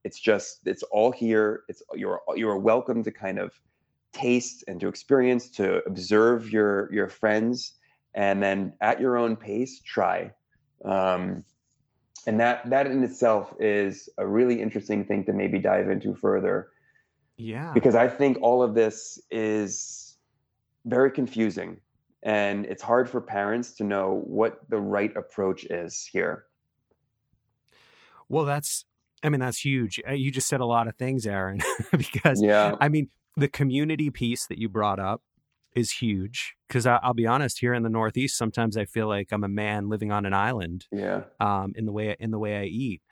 It's 0.05 0.19
just 0.19 0.67
it's 0.67 0.83
all 0.85 1.13
here. 1.13 1.65
It's 1.69 1.83
you're 1.95 2.23
you're 2.35 2.57
welcome 2.57 3.05
to 3.05 3.11
kind 3.11 3.39
of 3.39 3.53
taste 4.15 4.65
and 4.67 4.81
to 4.81 4.89
experience 4.89 5.51
to 5.51 5.87
observe 5.87 6.51
your 6.51 6.93
your 6.93 7.09
friends 7.09 7.75
and 8.15 8.43
then 8.43 8.73
at 8.81 9.01
your 9.01 9.19
own 9.19 9.37
pace 9.37 9.81
try 9.81 10.33
um, 10.85 11.45
and 12.29 12.39
that 12.39 12.69
that 12.69 12.87
in 12.87 13.03
itself 13.03 13.55
is 13.59 14.11
a 14.19 14.27
really 14.27 14.61
interesting 14.61 15.03
thing 15.03 15.25
to 15.25 15.33
maybe 15.33 15.59
dive 15.59 15.89
into 15.89 16.15
further. 16.15 16.69
Yeah. 17.39 17.73
Because 17.73 17.95
i 17.95 18.07
think 18.07 18.37
all 18.43 18.63
of 18.63 18.75
this 18.75 19.19
is 19.31 20.19
very 20.85 21.11
confusing 21.11 21.81
and 22.23 22.67
it's 22.67 22.83
hard 22.83 23.09
for 23.09 23.23
parents 23.23 23.73
to 23.77 23.85
know 23.85 24.23
what 24.27 24.61
the 24.69 24.79
right 24.79 25.17
approach 25.17 25.65
is 25.65 26.07
here. 26.13 26.45
Well 28.29 28.45
that's 28.45 28.85
i 29.23 29.31
mean 29.31 29.41
that's 29.41 29.65
huge. 29.65 29.99
Uh, 30.07 30.13
you 30.13 30.31
just 30.31 30.49
said 30.49 30.61
a 30.61 30.67
lot 30.67 30.87
of 30.87 30.97
things 30.97 31.27
aran 31.27 31.61
because 31.97 32.43
yeah. 32.43 32.75
I 32.79 32.91
mean 32.91 33.09
the 33.39 33.49
community 33.49 34.11
piece 34.11 34.47
that 34.49 34.59
you 34.59 34.69
brought 34.69 35.01
up 35.01 35.23
is 35.79 35.91
huge 35.91 36.55
because 36.67 36.87
I'll 36.87 37.15
be 37.15 37.27
honest 37.27 37.59
here 37.61 37.75
in 37.75 37.83
the 37.83 37.89
Northeast 37.89 38.37
sometimes 38.37 38.77
I 38.77 38.85
feel 38.85 39.09
like 39.09 39.33
I'm 39.33 39.45
a 39.45 39.49
man 39.49 39.89
living 39.89 40.13
on 40.13 40.27
an 40.27 40.35
island 40.35 40.87
yeah 40.91 41.23
um, 41.41 41.73
in 41.77 41.87
the 41.87 41.93
way 41.93 42.17
in 42.19 42.31
the 42.31 42.39
way 42.39 42.59
I 42.59 42.65
eat 42.65 43.03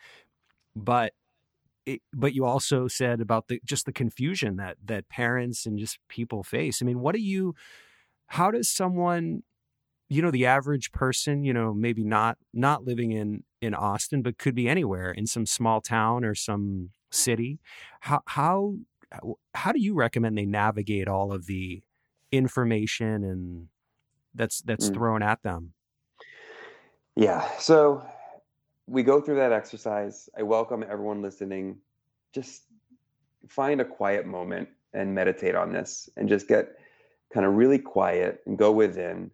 but 0.74 1.12
it, 1.87 2.02
but 2.12 2.35
you 2.35 2.44
also 2.44 2.88
said 2.88 3.20
about 3.20 3.48
the 3.48 3.61
just 3.64 3.87
the 3.87 3.92
confusion 3.92 4.57
that 4.57 4.76
that 4.85 5.09
parents 5.09 5.66
and 5.66 5.79
just 5.79 5.98
people 6.09 6.42
face 6.42 6.83
I 6.83 6.85
mean 6.85 7.00
what 7.00 7.14
do 7.14 7.20
you 7.20 7.55
how 8.26 8.50
does 8.50 8.68
someone 8.68 9.42
you 10.09 10.22
know 10.22 10.31
the 10.31 10.46
average 10.46 10.92
person 10.92 11.44
you 11.44 11.52
know 11.52 11.72
maybe 11.72 12.05
not 12.05 12.38
not 12.52 12.85
living 12.85 13.12
in 13.12 13.44
in 13.61 13.74
Austin, 13.74 14.22
but 14.22 14.38
could 14.38 14.55
be 14.55 14.68
anywhere 14.68 15.11
in 15.11 15.26
some 15.26 15.46
small 15.46 15.81
town 15.81 16.24
or 16.24 16.35
some 16.35 16.90
city. 17.11 17.59
How 18.00 18.22
how 18.26 18.76
how 19.55 19.72
do 19.72 19.81
you 19.81 19.94
recommend 19.94 20.37
they 20.37 20.46
navigate 20.46 21.09
all 21.09 21.33
of 21.33 21.46
the 21.46 21.83
information 22.37 23.25
and 23.25 23.68
that's 24.35 24.61
that's 24.62 24.90
mm. 24.90 24.94
thrown 24.94 25.22
at 25.22 25.42
them? 25.42 25.72
Yeah. 27.14 27.49
So 27.59 28.07
we 28.87 29.03
go 29.03 29.20
through 29.20 29.37
that 29.37 29.53
exercise. 29.53 30.29
I 30.37 30.42
welcome 30.42 30.85
everyone 30.88 31.22
listening. 31.22 31.79
Just 32.33 32.64
find 33.49 33.81
a 33.81 33.85
quiet 33.85 34.27
moment 34.27 34.68
and 34.92 35.14
meditate 35.14 35.55
on 35.55 35.72
this 35.72 36.09
and 36.16 36.29
just 36.29 36.49
get 36.49 36.79
kind 37.33 37.46
of 37.46 37.55
really 37.55 37.79
quiet 37.79 38.40
and 38.46 38.57
go 38.57 38.72
within 38.72 39.31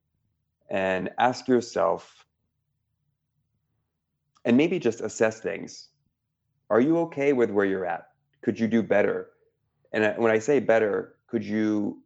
and 0.71 1.11
ask 1.19 1.49
yourself 1.49 2.25
and 4.45 4.57
maybe 4.57 4.79
just 4.79 5.01
assess 5.01 5.41
things. 5.41 5.89
Are 6.71 6.81
you 6.81 6.99
okay 7.01 7.33
with 7.33 7.51
where 7.51 7.67
you're 7.67 7.87
at? 7.87 8.09
Could 8.43 8.59
you 8.59 8.67
do 8.67 8.83
better? 8.83 9.29
And 9.93 10.17
when 10.17 10.33
I 10.33 10.39
say 10.39 10.59
better, 10.59 11.17
could 11.27 11.45
you 11.45 12.02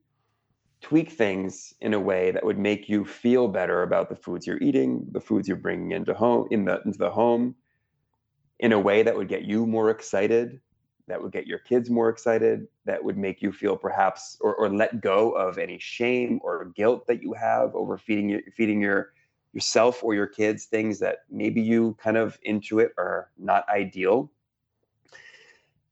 tweak 0.81 1.11
things 1.11 1.75
in 1.81 1.95
a 1.95 2.01
way 2.01 2.31
that 2.31 2.45
would 2.45 2.59
make 2.59 2.89
you 2.89 3.05
feel 3.05 3.49
better 3.49 3.83
about 3.83 4.09
the 4.09 4.17
foods 4.17 4.47
you're 4.47 4.63
eating, 4.63 5.07
the 5.13 5.21
foods 5.21 5.49
you're 5.49 5.57
bringing 5.57 5.93
into 5.93 6.15
home 6.15 6.47
in 6.51 6.65
the 6.65 6.81
into 6.85 6.99
the 6.99 7.11
home, 7.11 7.55
in 8.61 8.73
a 8.73 8.79
way 8.79 9.03
that 9.03 9.17
would 9.17 9.29
get 9.29 9.43
you 9.43 9.67
more 9.67 9.91
excited, 9.91 10.61
that 11.09 11.23
would 11.23 11.33
get 11.33 11.47
your 11.47 11.59
kids 11.59 11.91
more 11.91 12.09
excited, 12.09 12.67
that 12.85 13.03
would 13.03 13.17
make 13.17 13.43
you 13.43 13.53
feel 13.53 13.77
perhaps 13.77 14.37
or, 14.41 14.55
or 14.57 14.69
let 14.69 15.01
go 15.01 15.31
of 15.33 15.59
any 15.59 15.79
shame 15.79 16.41
or 16.43 16.73
guilt 16.77 17.07
that 17.07 17.23
you 17.23 17.33
have 17.33 17.75
over 17.75 17.97
feeding 17.97 18.29
your 18.29 18.41
feeding 18.55 18.81
your 18.81 19.13
yourself 19.53 20.05
or 20.05 20.15
your 20.15 20.27
kids 20.27 20.67
things 20.67 20.99
that 20.99 21.21
maybe 21.31 21.63
you 21.63 21.97
kind 21.99 22.19
of 22.19 22.39
intuit 22.47 22.91
are 22.99 23.31
not 23.39 23.67
ideal 23.71 24.31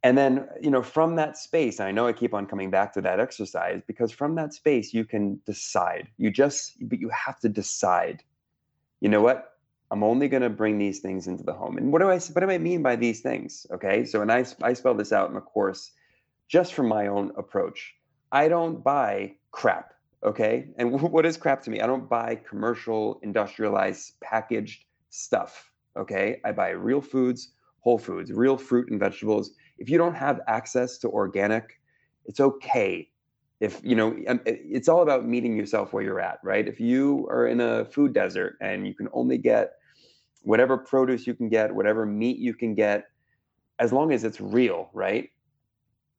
and 0.05 0.17
then 0.17 0.47
you 0.61 0.71
know 0.71 0.83
from 0.83 1.17
that 1.17 1.37
space 1.37 1.81
i 1.81 1.91
know 1.91 2.07
i 2.07 2.13
keep 2.13 2.33
on 2.33 2.47
coming 2.47 2.71
back 2.71 2.93
to 2.93 3.01
that 3.01 3.19
exercise 3.19 3.83
because 3.87 4.13
from 4.13 4.37
that 4.37 4.55
space 4.55 4.95
you 4.95 5.05
can 5.05 5.41
decide 5.47 6.07
you 6.19 6.31
just 6.31 6.77
but 6.89 7.01
you 7.01 7.09
have 7.09 7.41
to 7.41 7.49
decide 7.49 8.23
you 9.01 9.09
know 9.09 9.21
what 9.21 9.57
i'm 9.91 10.05
only 10.05 10.29
going 10.29 10.43
to 10.43 10.51
bring 10.51 10.79
these 10.79 11.01
things 11.01 11.27
into 11.27 11.43
the 11.43 11.53
home 11.53 11.77
and 11.77 11.93
what 11.93 12.01
do 12.01 12.09
i 12.09 12.19
what 12.19 12.41
do 12.41 12.51
i 12.51 12.59
mean 12.59 12.83
by 12.83 12.95
these 12.95 13.21
things 13.21 13.67
okay 13.73 14.05
so 14.05 14.23
and 14.23 14.31
i 14.31 14.45
i 14.63 14.73
spell 14.73 14.95
this 14.95 15.13
out 15.13 15.29
in 15.29 15.35
the 15.35 15.41
course 15.41 15.91
just 16.47 16.75
from 16.75 16.87
my 16.87 17.09
own 17.09 17.33
approach 17.37 17.95
i 18.31 18.47
don't 18.47 18.85
buy 18.85 19.35
crap 19.51 19.95
Okay. 20.25 20.69
And 20.79 20.91
what 21.13 21.27
is 21.27 21.37
crap 21.37 21.63
to 21.63 21.71
me? 21.71 21.81
I 21.81 21.87
don't 21.87 22.09
buy 22.09 22.37
commercial, 22.37 23.21
industrialized, 23.23 24.19
packaged 24.21 24.85
stuff. 25.11 25.71
Okay. 25.97 26.41
I 26.45 26.53
buy 26.53 26.71
real 26.71 27.01
foods, 27.01 27.53
whole 27.81 27.99
foods, 27.99 28.33
real 28.33 28.57
fruit 28.57 28.91
and 28.91 28.99
vegetables. 28.99 29.53
If 29.85 29.91
you 29.91 29.99
don't 29.99 30.15
have 30.15 30.41
access 30.49 30.97
to 30.99 31.11
organic, 31.11 31.79
it's 32.25 32.41
okay. 32.41 33.11
If 33.61 33.83
you 33.85 33.95
know, 33.95 34.17
it's 34.47 34.89
all 34.89 35.03
about 35.03 35.27
meeting 35.27 35.59
yourself 35.59 35.93
where 35.93 36.03
you're 36.03 36.21
at, 36.21 36.39
right? 36.43 36.67
If 36.67 36.81
you 36.81 37.29
are 37.31 37.47
in 37.47 37.61
a 37.61 37.85
food 37.85 38.15
desert 38.15 38.57
and 38.63 38.87
you 38.87 38.95
can 38.95 39.09
only 39.13 39.37
get 39.37 39.75
whatever 40.41 40.79
produce 40.79 41.27
you 41.27 41.35
can 41.35 41.51
get, 41.51 41.75
whatever 41.75 42.07
meat 42.07 42.39
you 42.39 42.55
can 42.55 42.75
get, 42.75 43.05
as 43.79 43.93
long 43.93 44.11
as 44.11 44.25
it's 44.25 44.41
real, 44.41 44.89
right? 44.95 45.29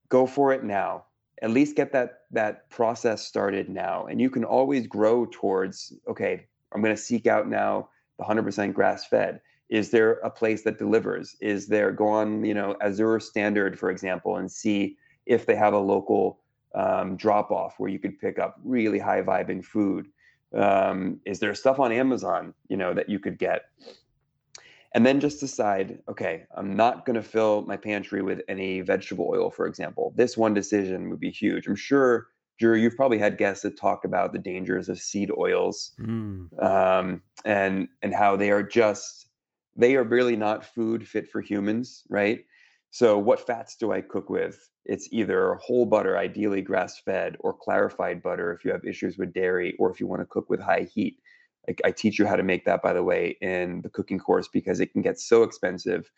Go 0.09 0.27
for 0.27 0.53
it 0.53 0.63
now 0.63 1.05
at 1.41 1.49
least 1.49 1.75
get 1.75 1.91
that 1.91 2.19
that 2.31 2.69
process 2.69 3.25
started 3.25 3.69
now 3.69 4.05
and 4.05 4.21
you 4.21 4.29
can 4.29 4.43
always 4.45 4.87
grow 4.87 5.25
towards 5.31 5.93
okay 6.07 6.47
i'm 6.73 6.81
going 6.81 6.95
to 6.95 7.01
seek 7.01 7.27
out 7.27 7.47
now 7.47 7.89
the 8.17 8.23
100% 8.23 8.73
grass 8.73 9.05
fed 9.05 9.41
is 9.69 9.91
there 9.91 10.13
a 10.15 10.29
place 10.29 10.63
that 10.63 10.77
delivers? 10.77 11.35
Is 11.41 11.67
there 11.67 11.91
go 11.91 12.07
on 12.07 12.45
you 12.45 12.53
know 12.53 12.75
azure 12.81 13.19
standard 13.19 13.79
for 13.79 13.89
example 13.89 14.37
and 14.37 14.51
see 14.51 14.97
if 15.25 15.45
they 15.45 15.55
have 15.55 15.73
a 15.73 15.79
local 15.79 16.39
um, 16.75 17.15
drop 17.15 17.51
off 17.51 17.75
where 17.77 17.89
you 17.89 17.99
could 17.99 18.19
pick 18.19 18.37
up 18.37 18.59
really 18.63 18.99
high 18.99 19.21
vibing 19.21 19.63
food. 19.63 20.07
Um, 20.55 21.19
is 21.25 21.39
there 21.39 21.53
stuff 21.55 21.79
on 21.79 21.91
amazon 21.91 22.53
you 22.69 22.77
know 22.77 22.93
that 22.93 23.09
you 23.09 23.19
could 23.19 23.37
get? 23.37 23.63
And 24.93 25.05
then 25.05 25.19
just 25.19 25.41
decide 25.41 25.99
okay 26.07 26.45
i'm 26.55 26.75
not 26.75 27.05
going 27.05 27.15
to 27.15 27.23
fill 27.23 27.63
my 27.63 27.75
pantry 27.75 28.21
with 28.21 28.41
any 28.47 28.81
vegetable 28.81 29.27
oil 29.29 29.49
for 29.49 29.67
example. 29.67 30.13
This 30.15 30.37
one 30.37 30.53
decision 30.53 31.09
would 31.09 31.19
be 31.19 31.31
huge. 31.31 31.67
I'm 31.67 31.75
sure 31.75 32.27
drew 32.57 32.75
you've 32.75 32.95
probably 32.95 33.17
had 33.17 33.37
guests 33.37 33.63
that 33.63 33.77
talk 33.77 34.05
about 34.05 34.31
the 34.31 34.39
dangers 34.39 34.89
of 34.89 34.99
seed 34.99 35.29
oils 35.37 35.91
mm. 35.99 36.63
um, 36.63 37.21
and 37.43 37.87
and 38.01 38.13
how 38.13 38.35
they 38.35 38.51
are 38.51 38.63
just 38.63 39.24
they 39.75 39.95
are 39.95 40.03
really 40.03 40.35
not 40.35 40.65
food 40.65 41.07
fit 41.07 41.29
for 41.29 41.41
humans 41.41 42.03
right 42.09 42.45
so 42.91 43.17
what 43.17 43.45
fats 43.45 43.75
do 43.75 43.91
i 43.91 44.01
cook 44.01 44.29
with 44.29 44.69
it's 44.85 45.09
either 45.11 45.55
whole 45.55 45.85
butter 45.85 46.17
ideally 46.17 46.61
grass 46.61 46.99
fed 46.99 47.35
or 47.39 47.53
clarified 47.53 48.21
butter 48.23 48.53
if 48.53 48.63
you 48.65 48.71
have 48.71 48.85
issues 48.85 49.17
with 49.17 49.33
dairy 49.33 49.75
or 49.79 49.91
if 49.91 49.99
you 49.99 50.07
want 50.07 50.21
to 50.21 50.25
cook 50.27 50.49
with 50.49 50.59
high 50.59 50.87
heat 50.93 51.17
I, 51.69 51.75
I 51.85 51.91
teach 51.91 52.19
you 52.19 52.25
how 52.25 52.35
to 52.35 52.43
make 52.43 52.65
that, 52.65 52.81
by 52.81 52.93
the 52.93 53.03
way, 53.03 53.37
in 53.41 53.81
the 53.81 53.89
cooking 53.89 54.19
course 54.19 54.47
because 54.47 54.79
it 54.79 54.91
can 54.93 55.01
get 55.01 55.19
so 55.19 55.43
expensive 55.43 56.11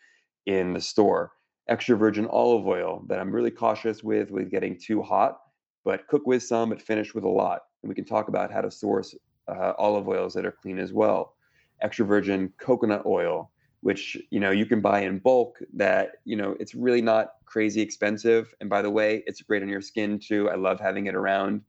in 0.46 0.72
the 0.74 0.80
store. 0.80 1.32
Extra 1.68 1.96
virgin 1.96 2.26
olive 2.26 2.66
oil 2.66 3.04
that 3.08 3.18
I'm 3.20 3.34
really 3.34 3.50
cautious 3.50 4.02
with 4.02 4.30
with 4.30 4.50
getting 4.50 4.78
too 4.78 5.02
hot, 5.02 5.38
but 5.84 6.06
cook 6.08 6.26
with 6.26 6.42
some, 6.42 6.70
but 6.70 6.80
finish 6.80 7.14
with 7.14 7.24
a 7.24 7.28
lot. 7.28 7.60
And 7.82 7.88
we 7.88 7.94
can 7.94 8.04
talk 8.06 8.28
about 8.28 8.52
how 8.52 8.62
to 8.62 8.70
source 8.70 9.14
uh, 9.48 9.72
olive 9.78 10.08
oils 10.08 10.34
that 10.34 10.46
are 10.46 10.52
clean 10.62 10.78
as 10.78 10.92
well. 10.92 11.34
Extra 11.80 12.04
virgin 12.06 12.52
coconut 12.58 13.04
oil, 13.06 13.50
which 13.80 14.16
you 14.30 14.40
know 14.40 14.50
you 14.50 14.66
can 14.66 14.80
buy 14.80 15.00
in 15.00 15.18
bulk. 15.18 15.58
That 15.74 16.20
you 16.24 16.36
know 16.36 16.56
it's 16.60 16.74
really 16.74 17.02
not 17.02 17.34
crazy 17.44 17.80
expensive. 17.80 18.54
And 18.60 18.68
by 18.68 18.82
the 18.82 18.90
way, 18.90 19.22
it's 19.26 19.40
great 19.42 19.62
on 19.62 19.68
your 19.68 19.80
skin 19.80 20.18
too. 20.18 20.50
I 20.50 20.56
love 20.56 20.80
having 20.80 21.06
it 21.06 21.14
around. 21.14 21.62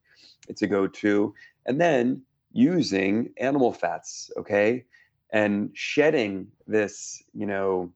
It's 0.48 0.62
a 0.62 0.68
go-to. 0.68 1.34
And 1.66 1.80
then 1.80 2.22
using 2.52 3.32
animal 3.38 3.72
fats, 3.72 4.32
okay, 4.38 4.86
and 5.32 5.70
shedding 5.74 6.48
this, 6.68 7.24
you 7.34 7.46
know, 7.46 7.92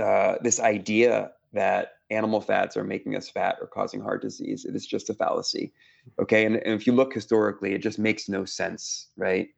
uh, 0.00 0.36
this 0.42 0.60
idea 0.60 1.30
that 1.52 1.92
animal 2.10 2.40
fats 2.40 2.76
are 2.76 2.84
making 2.84 3.16
us 3.16 3.28
fat 3.28 3.56
or 3.60 3.66
causing 3.66 4.00
heart 4.00 4.20
disease. 4.20 4.64
It 4.64 4.74
is 4.74 4.86
just 4.86 5.08
a 5.10 5.14
fallacy, 5.14 5.72
okay. 6.20 6.44
And, 6.44 6.56
and 6.56 6.74
if 6.74 6.86
you 6.86 6.92
look 6.92 7.14
historically, 7.14 7.72
it 7.74 7.78
just 7.78 7.98
makes 7.98 8.28
no 8.28 8.44
sense, 8.44 9.08
right? 9.16 9.48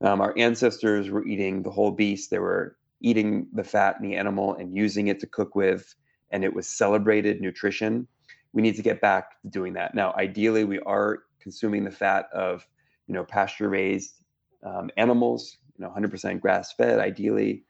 Um, 0.00 0.20
our 0.20 0.34
ancestors 0.36 1.10
were 1.10 1.26
eating 1.26 1.62
the 1.62 1.70
whole 1.70 1.90
beast. 1.90 2.30
They 2.30 2.38
were 2.38 2.76
eating 3.00 3.48
the 3.52 3.64
fat 3.64 3.96
in 4.00 4.08
the 4.08 4.16
animal 4.16 4.54
and 4.54 4.76
using 4.76 5.08
it 5.08 5.20
to 5.20 5.26
cook 5.26 5.54
with, 5.54 5.94
and 6.30 6.44
it 6.44 6.54
was 6.54 6.66
celebrated 6.66 7.40
nutrition. 7.40 8.06
We 8.52 8.62
need 8.62 8.76
to 8.76 8.82
get 8.82 9.00
back 9.00 9.40
to 9.42 9.48
doing 9.48 9.72
that. 9.74 9.94
Now, 9.94 10.14
ideally, 10.16 10.64
we 10.64 10.78
are 10.80 11.20
consuming 11.40 11.84
the 11.84 11.90
fat 11.90 12.28
of 12.32 12.66
you 13.08 13.14
know, 13.14 13.24
pasture 13.24 13.68
raised 13.68 14.20
um, 14.62 14.90
animals, 14.96 15.56
you 15.76 15.84
know, 15.84 15.90
100% 15.90 16.40
grass 16.40 16.72
fed, 16.72 17.00
ideally. 17.00 17.64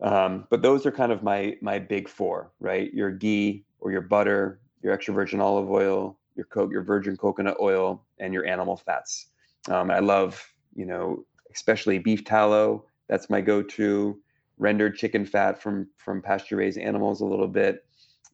Um, 0.00 0.46
but 0.50 0.62
those 0.62 0.86
are 0.86 0.92
kind 0.92 1.10
of 1.10 1.22
my 1.22 1.56
my 1.60 1.78
big 1.78 2.08
four, 2.08 2.52
right? 2.60 2.92
Your 2.92 3.10
ghee 3.10 3.64
or 3.80 3.90
your 3.90 4.02
butter, 4.02 4.60
your 4.82 4.92
extra 4.92 5.14
virgin 5.14 5.40
olive 5.40 5.70
oil, 5.70 6.18
your 6.36 6.44
co- 6.46 6.70
your 6.70 6.82
virgin 6.82 7.16
coconut 7.16 7.56
oil, 7.60 8.04
and 8.18 8.32
your 8.32 8.46
animal 8.46 8.76
fats. 8.76 9.28
Um, 9.70 9.90
I 9.90 10.00
love, 10.00 10.46
you 10.76 10.86
know, 10.86 11.24
especially 11.52 11.98
beef 11.98 12.24
tallow. 12.24 12.84
That's 13.08 13.30
my 13.30 13.40
go-to. 13.40 14.20
Rendered 14.58 14.96
chicken 14.96 15.26
fat 15.26 15.60
from 15.60 15.88
from 15.98 16.22
pasture 16.22 16.56
raised 16.56 16.78
animals 16.78 17.20
a 17.20 17.26
little 17.26 17.48
bit, 17.48 17.84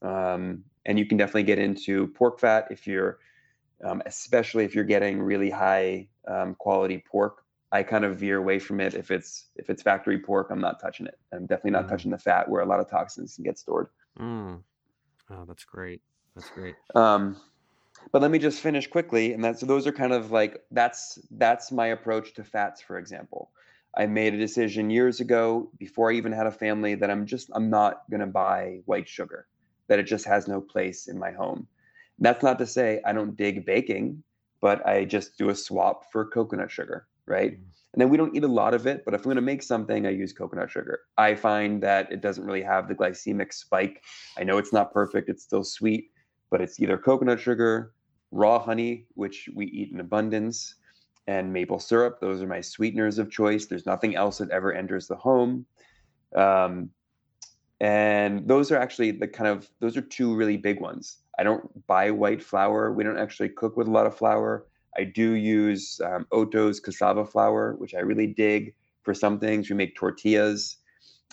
um, 0.02 0.62
and 0.86 0.98
you 0.98 1.06
can 1.06 1.18
definitely 1.18 1.42
get 1.42 1.58
into 1.58 2.08
pork 2.08 2.38
fat 2.38 2.68
if 2.70 2.86
you're 2.86 3.18
um, 3.84 4.02
especially 4.06 4.64
if 4.64 4.74
you're 4.74 4.84
getting 4.84 5.20
really 5.20 5.50
high 5.50 6.08
um, 6.28 6.54
quality 6.54 7.02
pork. 7.10 7.44
I 7.72 7.82
kind 7.82 8.04
of 8.04 8.18
veer 8.18 8.36
away 8.36 8.58
from 8.58 8.80
it 8.80 8.94
if 8.94 9.10
it's 9.10 9.46
if 9.56 9.70
it's 9.70 9.82
factory 9.82 10.18
pork. 10.18 10.48
I'm 10.50 10.60
not 10.60 10.78
touching 10.80 11.06
it. 11.06 11.18
I'm 11.32 11.46
definitely 11.46 11.70
not 11.72 11.86
mm. 11.86 11.88
touching 11.88 12.10
the 12.10 12.18
fat 12.18 12.48
where 12.48 12.60
a 12.60 12.66
lot 12.66 12.80
of 12.80 12.90
toxins 12.90 13.34
can 13.34 13.44
get 13.44 13.58
stored. 13.58 13.88
Mm. 14.20 14.62
Oh, 15.30 15.44
that's 15.46 15.64
great. 15.64 16.02
That's 16.34 16.50
great. 16.50 16.74
Um, 16.94 17.36
but 18.10 18.22
let 18.22 18.30
me 18.30 18.38
just 18.38 18.60
finish 18.60 18.86
quickly, 18.86 19.32
and 19.32 19.44
that's 19.44 19.60
so 19.60 19.66
those 19.66 19.86
are 19.86 19.92
kind 19.92 20.12
of 20.12 20.30
like 20.30 20.62
that's 20.70 21.18
that's 21.32 21.70
my 21.70 21.88
approach 21.88 22.34
to 22.34 22.44
fats, 22.44 22.80
for 22.80 22.98
example. 22.98 23.50
I 23.96 24.06
made 24.06 24.32
a 24.32 24.38
decision 24.38 24.88
years 24.88 25.20
ago 25.20 25.70
before 25.78 26.10
I 26.10 26.14
even 26.14 26.32
had 26.32 26.46
a 26.46 26.50
family 26.50 26.94
that 26.94 27.10
I'm 27.10 27.26
just 27.26 27.50
I'm 27.54 27.70
not 27.70 28.02
gonna 28.10 28.26
buy 28.26 28.80
white 28.86 29.08
sugar, 29.08 29.46
that 29.88 29.98
it 29.98 30.04
just 30.04 30.24
has 30.24 30.48
no 30.48 30.60
place 30.60 31.08
in 31.08 31.18
my 31.18 31.30
home. 31.30 31.68
That's 32.18 32.42
not 32.42 32.58
to 32.58 32.66
say 32.66 33.00
I 33.04 33.12
don't 33.12 33.36
dig 33.36 33.64
baking, 33.66 34.22
but 34.60 34.86
I 34.86 35.04
just 35.04 35.36
do 35.36 35.50
a 35.50 35.54
swap 35.54 36.10
for 36.10 36.24
coconut 36.24 36.70
sugar, 36.70 37.06
right? 37.26 37.52
Mm. 37.52 37.64
And 37.92 38.00
then 38.00 38.08
we 38.08 38.16
don't 38.16 38.34
eat 38.34 38.44
a 38.44 38.48
lot 38.48 38.72
of 38.72 38.86
it, 38.86 39.04
but 39.04 39.12
if 39.12 39.20
I'm 39.20 39.24
going 39.24 39.36
to 39.36 39.42
make 39.42 39.62
something, 39.62 40.06
I 40.06 40.10
use 40.10 40.32
coconut 40.32 40.70
sugar. 40.70 41.00
I 41.18 41.34
find 41.34 41.82
that 41.82 42.10
it 42.10 42.22
doesn't 42.22 42.44
really 42.44 42.62
have 42.62 42.88
the 42.88 42.94
glycemic 42.94 43.52
spike. 43.52 44.02
I 44.38 44.44
know 44.44 44.56
it's 44.56 44.72
not 44.72 44.94
perfect, 44.94 45.28
it's 45.28 45.42
still 45.42 45.62
sweet, 45.62 46.10
but 46.52 46.60
it's 46.60 46.78
either 46.78 46.98
coconut 46.98 47.40
sugar, 47.40 47.94
raw 48.30 48.58
honey, 48.58 49.06
which 49.14 49.48
we 49.54 49.66
eat 49.66 49.90
in 49.90 50.00
abundance, 50.00 50.74
and 51.26 51.50
maple 51.50 51.78
syrup. 51.78 52.20
Those 52.20 52.42
are 52.42 52.46
my 52.46 52.60
sweeteners 52.60 53.18
of 53.18 53.30
choice. 53.30 53.66
There's 53.66 53.86
nothing 53.86 54.16
else 54.16 54.36
that 54.38 54.50
ever 54.50 54.70
enters 54.72 55.08
the 55.08 55.16
home. 55.16 55.64
Um, 56.36 56.90
and 57.80 58.46
those 58.46 58.70
are 58.70 58.76
actually 58.76 59.12
the 59.12 59.26
kind 59.26 59.48
of 59.48 59.68
those 59.80 59.96
are 59.96 60.02
two 60.02 60.34
really 60.36 60.58
big 60.58 60.78
ones. 60.78 61.18
I 61.38 61.42
don't 61.42 61.86
buy 61.86 62.10
white 62.10 62.42
flour. 62.42 62.92
We 62.92 63.02
don't 63.02 63.18
actually 63.18 63.48
cook 63.48 63.78
with 63.78 63.88
a 63.88 63.90
lot 63.90 64.06
of 64.06 64.14
flour. 64.14 64.66
I 64.96 65.04
do 65.04 65.32
use 65.32 66.00
um, 66.04 66.26
Otto's 66.32 66.80
cassava 66.80 67.24
flour, 67.24 67.76
which 67.78 67.94
I 67.94 68.00
really 68.00 68.26
dig 68.26 68.74
for 69.04 69.14
some 69.14 69.40
things. 69.40 69.70
We 69.70 69.76
make 69.76 69.96
tortillas. 69.96 70.76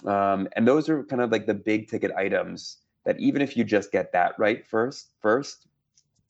Um, 0.05 0.47
and 0.55 0.65
those 0.65 0.87
are 0.87 1.03
kind 1.03 1.21
of 1.21 1.29
like 1.29 1.45
the 1.45 1.53
big 1.53 1.89
ticket 1.89 2.11
items 2.17 2.77
that 3.05 3.19
even 3.19 3.41
if 3.41 3.55
you 3.57 3.63
just 3.63 3.91
get 3.91 4.11
that 4.13 4.33
right 4.37 4.65
first, 4.65 5.13
first, 5.21 5.67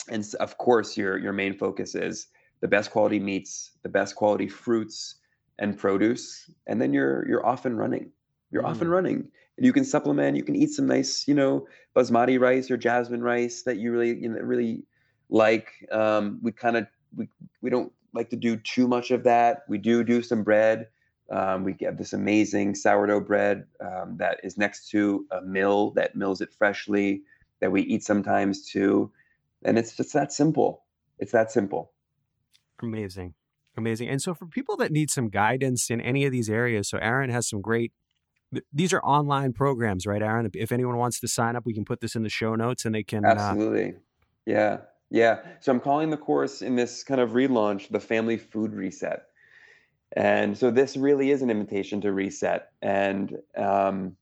and 0.09 0.26
of 0.39 0.57
course 0.57 0.97
your 0.97 1.17
your 1.17 1.34
main 1.34 1.53
focus 1.53 1.95
is 1.95 2.28
the 2.61 2.67
best 2.67 2.91
quality 2.91 3.20
meats, 3.20 3.72
the 3.84 3.89
best 3.89 4.15
quality 4.15 4.47
fruits 4.47 5.15
and 5.59 5.78
produce, 5.78 6.49
and 6.67 6.82
then 6.82 6.93
you're 6.93 7.28
you're 7.28 7.45
off 7.45 7.65
and 7.65 7.78
running. 7.78 8.11
You're 8.51 8.63
mm. 8.63 8.70
off 8.70 8.82
and 8.82 8.89
mm. 8.89 8.93
running. 8.93 9.28
And 9.57 9.65
you 9.65 9.74
can 9.74 9.84
supplement, 9.84 10.38
you 10.38 10.43
can 10.43 10.55
eat 10.55 10.70
some 10.70 10.88
nice, 10.88 11.28
you 11.28 11.34
know, 11.34 11.67
basmati 11.95 12.39
rice 12.39 12.72
or 12.72 12.78
jasmine 12.78 13.22
rice 13.22 13.63
that 13.63 13.78
you 13.78 13.91
really, 13.91 14.17
you 14.17 14.30
know, 14.30 14.39
really 14.39 14.84
like. 15.30 15.67
Um, 15.91 16.39
we 16.41 16.51
kind 16.51 16.78
of 16.78 16.88
we 17.15 17.28
we 17.61 17.70
don't 17.70 17.91
like 18.13 18.30
to 18.30 18.36
do 18.36 18.55
too 18.57 18.88
much 18.88 19.11
of 19.11 19.24
that. 19.26 19.63
We 19.67 19.78
do 19.78 20.03
do 20.03 20.22
some 20.22 20.43
bread. 20.43 20.88
Um, 21.32 21.64
we 21.64 21.74
get 21.74 21.98
this 21.98 22.14
amazing 22.14 22.76
sourdough 22.76 23.22
bread 23.22 23.66
um, 23.80 24.18
that 24.18 24.40
is 24.44 24.58
next 24.58 24.90
to 24.90 25.26
a 25.32 25.42
mill 25.42 25.92
that 25.92 26.16
mills 26.16 26.42
it 26.42 26.54
freshly 26.58 27.22
that 27.62 27.72
we 27.72 27.82
eat 27.82 28.04
sometimes 28.04 28.66
too. 28.66 29.12
And 29.64 29.78
it's 29.78 29.96
just 29.96 30.14
that 30.14 30.32
simple. 30.32 30.84
It's 31.20 31.32
that 31.34 31.52
simple. 31.52 31.92
Amazing. 32.82 33.34
Amazing. 33.78 34.10
And 34.10 34.22
so 34.22 34.34
for 34.34 34.46
people 34.46 34.76
that 34.78 34.92
need 34.92 35.12
some 35.12 35.30
guidance 35.30 35.90
in 35.90 36.02
any 36.02 36.26
of 36.26 36.32
these 36.32 36.50
areas, 36.50 36.90
so 36.90 36.98
Aran 36.98 37.30
has 37.30 37.48
some 37.48 37.62
great 37.62 37.92
these 38.74 38.94
are 38.94 39.02
online 39.02 39.54
programs, 39.54 40.08
right, 40.08 40.24
Aran? 40.24 40.50
If 40.56 40.72
anyone 40.72 40.98
wants 40.98 41.20
to 41.20 41.28
sign 41.28 41.56
up, 41.56 41.68
we 41.68 41.74
can 41.74 41.86
put 41.86 42.02
this 42.02 42.16
in 42.16 42.24
the 42.24 42.30
show 42.30 42.56
notes 42.56 42.84
and 42.84 42.96
they 42.96 43.04
can 43.04 43.24
uh 43.24 43.30
Absolutely. 43.30 43.90
Uh... 43.92 44.00
Yeah. 44.46 44.78
Yeah. 45.12 45.40
So 45.60 45.72
I'm 45.72 45.80
calling 45.80 46.10
the 46.10 46.18
course 46.18 46.62
in 46.62 46.76
this 46.76 47.04
kind 47.04 47.22
of 47.22 47.32
relaunch 47.32 47.90
the 47.90 48.00
Family 48.00 48.38
Food 48.38 48.74
Reset. 48.74 49.24
And 50.14 50.57
so 50.57 50.72
this 50.72 50.97
really 50.97 51.32
is 51.32 51.41
an 51.41 51.49
invitation 51.49 52.01
to 52.01 52.12
reset 52.12 52.72
and 52.82 53.38
um, 53.55 54.16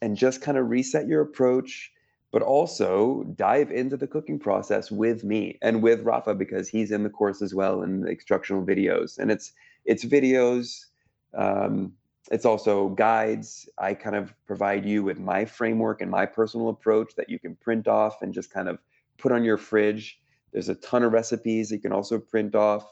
and 0.00 0.16
just 0.16 0.40
kind 0.40 0.58
of 0.58 0.70
reset 0.70 1.06
your 1.06 1.20
approach, 1.20 1.92
but 2.32 2.42
also 2.42 3.24
dive 3.36 3.70
into 3.70 3.96
the 3.96 4.06
cooking 4.06 4.38
process 4.38 4.90
with 4.90 5.24
me 5.24 5.58
and 5.62 5.82
with 5.82 6.00
Rafa 6.02 6.34
because 6.34 6.68
he's 6.68 6.90
in 6.90 7.02
the 7.02 7.10
course 7.10 7.42
as 7.42 7.54
well 7.54 7.82
in 7.82 8.00
the 8.00 8.10
instructional 8.10 8.64
videos. 8.64 9.18
And 9.18 9.30
it's 9.30 9.52
it's 9.84 10.04
videos, 10.04 10.86
um, 11.34 11.92
it's 12.30 12.46
also 12.46 12.88
guides. 12.88 13.68
I 13.76 13.92
kind 13.92 14.16
of 14.16 14.32
provide 14.46 14.86
you 14.86 15.02
with 15.02 15.18
my 15.18 15.44
framework 15.44 16.00
and 16.00 16.10
my 16.10 16.24
personal 16.24 16.70
approach 16.70 17.14
that 17.16 17.28
you 17.28 17.38
can 17.38 17.56
print 17.56 17.88
off 17.88 18.22
and 18.22 18.32
just 18.32 18.50
kind 18.50 18.68
of 18.68 18.78
put 19.18 19.32
on 19.32 19.44
your 19.44 19.58
fridge. 19.58 20.18
There's 20.52 20.70
a 20.70 20.74
ton 20.76 21.02
of 21.02 21.12
recipes 21.12 21.70
you 21.70 21.78
can 21.78 21.92
also 21.92 22.18
print 22.18 22.54
off 22.54 22.86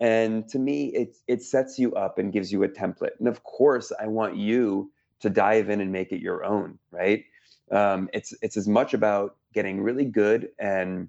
and 0.00 0.48
to 0.48 0.58
me, 0.58 0.86
it 0.86 1.16
it 1.28 1.42
sets 1.42 1.78
you 1.78 1.94
up 1.94 2.18
and 2.18 2.32
gives 2.32 2.50
you 2.50 2.62
a 2.62 2.68
template. 2.68 3.18
And 3.18 3.28
of 3.28 3.44
course, 3.44 3.92
I 4.00 4.06
want 4.06 4.36
you 4.36 4.90
to 5.20 5.28
dive 5.28 5.68
in 5.68 5.82
and 5.82 5.92
make 5.92 6.10
it 6.10 6.22
your 6.22 6.42
own, 6.42 6.78
right? 6.90 7.24
Um, 7.70 8.08
it's 8.14 8.34
it's 8.40 8.56
as 8.56 8.66
much 8.66 8.94
about 8.94 9.36
getting 9.52 9.82
really 9.82 10.06
good 10.06 10.48
and 10.58 11.08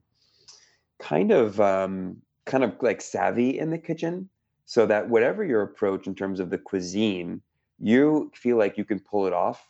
kind 1.00 1.32
of 1.32 1.60
um, 1.62 2.18
kind 2.46 2.66
of 2.66 2.76
like 2.82 3.02
savvy 3.02 3.58
in 3.58 3.70
the 3.70 3.78
kitchen, 3.78 4.30
so 4.66 4.86
that 4.86 5.10
whatever 5.10 5.46
your 5.46 5.62
approach 5.62 6.06
in 6.06 6.14
terms 6.14 6.42
of 6.42 6.50
the 6.50 6.58
cuisine, 6.58 7.42
you 7.80 8.30
feel 8.36 8.58
like 8.58 8.78
you 8.78 8.84
can 8.84 9.00
pull 9.00 9.26
it 9.26 9.34
off, 9.34 9.66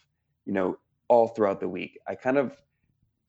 you 0.46 0.54
know, 0.54 0.80
all 1.10 1.28
throughout 1.28 1.60
the 1.60 1.70
week. 1.70 2.00
I 2.08 2.16
kind 2.16 2.40
of 2.40 2.58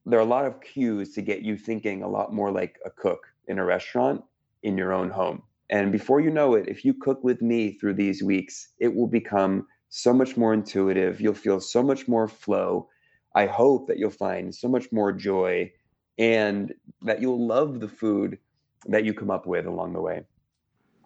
there 0.06 0.18
are 0.18 0.22
a 0.22 0.26
lot 0.26 0.46
of 0.46 0.62
cues 0.62 1.12
to 1.14 1.22
get 1.22 1.42
you 1.42 1.58
thinking 1.58 2.02
a 2.02 2.08
lot 2.08 2.32
more 2.32 2.50
like 2.50 2.78
a 2.86 2.90
cook 2.90 3.26
in 3.46 3.58
a 3.58 3.64
restaurant 3.64 4.24
in 4.62 4.78
your 4.78 4.94
own 4.94 5.10
home 5.10 5.42
and 5.72 5.90
before 5.90 6.20
you 6.20 6.30
know 6.30 6.54
it, 6.54 6.68
if 6.68 6.84
you 6.84 6.92
cook 6.92 7.24
with 7.24 7.40
me 7.40 7.72
through 7.72 7.94
these 7.94 8.22
weeks, 8.22 8.68
it 8.78 8.94
will 8.94 9.06
become 9.06 9.66
so 9.88 10.12
much 10.12 10.36
more 10.36 10.52
intuitive. 10.52 11.18
You'll 11.18 11.32
feel 11.32 11.60
so 11.60 11.82
much 11.82 12.06
more 12.06 12.28
flow. 12.28 12.90
I 13.34 13.46
hope 13.46 13.88
that 13.88 13.98
you'll 13.98 14.10
find 14.10 14.54
so 14.54 14.68
much 14.68 14.92
more 14.92 15.12
joy 15.12 15.72
and 16.18 16.74
that 17.00 17.22
you'll 17.22 17.46
love 17.46 17.80
the 17.80 17.88
food 17.88 18.38
that 18.86 19.06
you 19.06 19.14
come 19.14 19.30
up 19.30 19.46
with 19.46 19.64
along 19.64 19.94
the 19.94 20.02
way. 20.02 20.24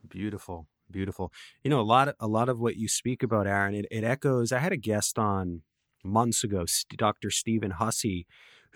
Beautiful. 0.08 0.66
Beautiful. 0.90 1.32
You 1.62 1.70
know, 1.70 1.80
a 1.80 1.82
lot 1.82 2.08
of, 2.08 2.14
a 2.18 2.26
lot 2.26 2.48
of 2.48 2.58
what 2.58 2.74
you 2.74 2.88
speak 2.88 3.22
about, 3.22 3.46
Aran, 3.46 3.74
it, 3.74 3.86
it 3.92 4.02
echoes. 4.02 4.50
I 4.50 4.58
had 4.58 4.72
a 4.72 4.76
guest 4.76 5.16
on 5.16 5.62
months 6.02 6.42
ago, 6.42 6.64
Dr. 6.96 7.30
Stephen 7.30 7.72
Hussey, 7.72 8.26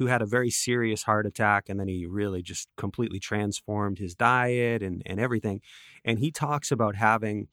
who 0.01 0.07
had 0.07 0.23
a 0.23 0.27
very 0.27 0.49
serious 0.49 1.03
heart 1.03 1.27
attack 1.27 1.69
and 1.69 1.79
then 1.79 1.87
he 1.87 2.07
really 2.07 2.41
just 2.41 2.69
completely 2.79 3.21
transformed 3.21 3.99
his 3.99 4.15
diet 4.15 4.83
and, 4.83 5.03
and 5.05 5.21
everything. 5.21 5.61
And 6.07 6.19
he 6.19 6.31
talks 6.31 6.73
about 6.73 6.97
having 6.97 7.49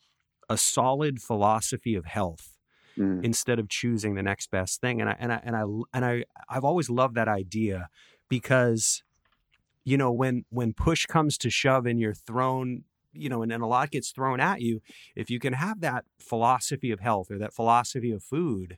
a 0.47 0.57
solid 0.57 1.21
philosophy 1.21 1.93
of 1.93 2.05
health 2.05 2.55
mm. 2.97 3.21
instead 3.21 3.59
of 3.59 3.67
choosing 3.67 4.15
the 4.15 4.23
next 4.23 4.49
best 4.49 4.79
thing. 4.79 5.01
And 5.01 5.09
I 5.09 5.17
and 5.19 5.33
I 5.33 5.41
and 5.43 5.55
I 5.57 5.63
and 5.93 6.05
I 6.05 6.23
I've 6.47 6.63
always 6.63 6.89
loved 6.89 7.15
that 7.15 7.27
idea 7.27 7.89
because 8.29 9.03
you 9.83 9.97
know 9.97 10.13
when 10.13 10.45
when 10.49 10.71
push 10.71 11.05
comes 11.05 11.37
to 11.39 11.49
shove 11.49 11.85
and 11.85 11.99
you're 11.99 12.13
thrown 12.13 12.85
you 13.11 13.27
know 13.27 13.41
and, 13.41 13.51
and 13.51 13.61
a 13.61 13.67
lot 13.67 13.91
gets 13.91 14.11
thrown 14.11 14.39
at 14.39 14.61
you 14.61 14.81
if 15.17 15.29
you 15.29 15.39
can 15.39 15.51
have 15.51 15.81
that 15.81 16.05
philosophy 16.17 16.91
of 16.91 17.01
health 17.01 17.29
or 17.29 17.37
that 17.37 17.53
philosophy 17.53 18.11
of 18.11 18.23
food 18.23 18.77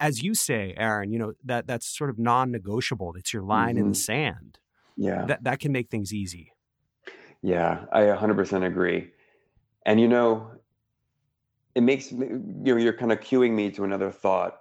as 0.00 0.22
you 0.22 0.34
say, 0.34 0.74
Aran, 0.76 1.10
you 1.10 1.18
know 1.18 1.32
that 1.44 1.66
that's 1.66 1.86
sort 1.86 2.10
of 2.10 2.18
non-negotiable. 2.18 3.14
It's 3.16 3.32
your 3.32 3.42
line 3.42 3.70
mm-hmm. 3.70 3.78
in 3.78 3.84
the 3.84 3.90
mm-hmm. 3.90 3.94
sand. 3.94 4.58
Yeah, 4.96 5.24
that 5.26 5.44
that 5.44 5.60
can 5.60 5.72
make 5.72 5.90
things 5.90 6.12
easy. 6.12 6.52
Yeah, 7.42 7.86
I 7.92 8.02
100% 8.02 8.64
agree. 8.64 9.10
And 9.84 10.00
you 10.00 10.06
know, 10.06 10.52
it 11.74 11.82
makes 11.82 12.12
me, 12.12 12.26
you 12.28 12.74
know, 12.74 12.76
you're 12.76 12.92
kind 12.92 13.10
of 13.10 13.18
cueing 13.20 13.52
me 13.52 13.70
to 13.72 13.84
another 13.84 14.12
thought, 14.12 14.60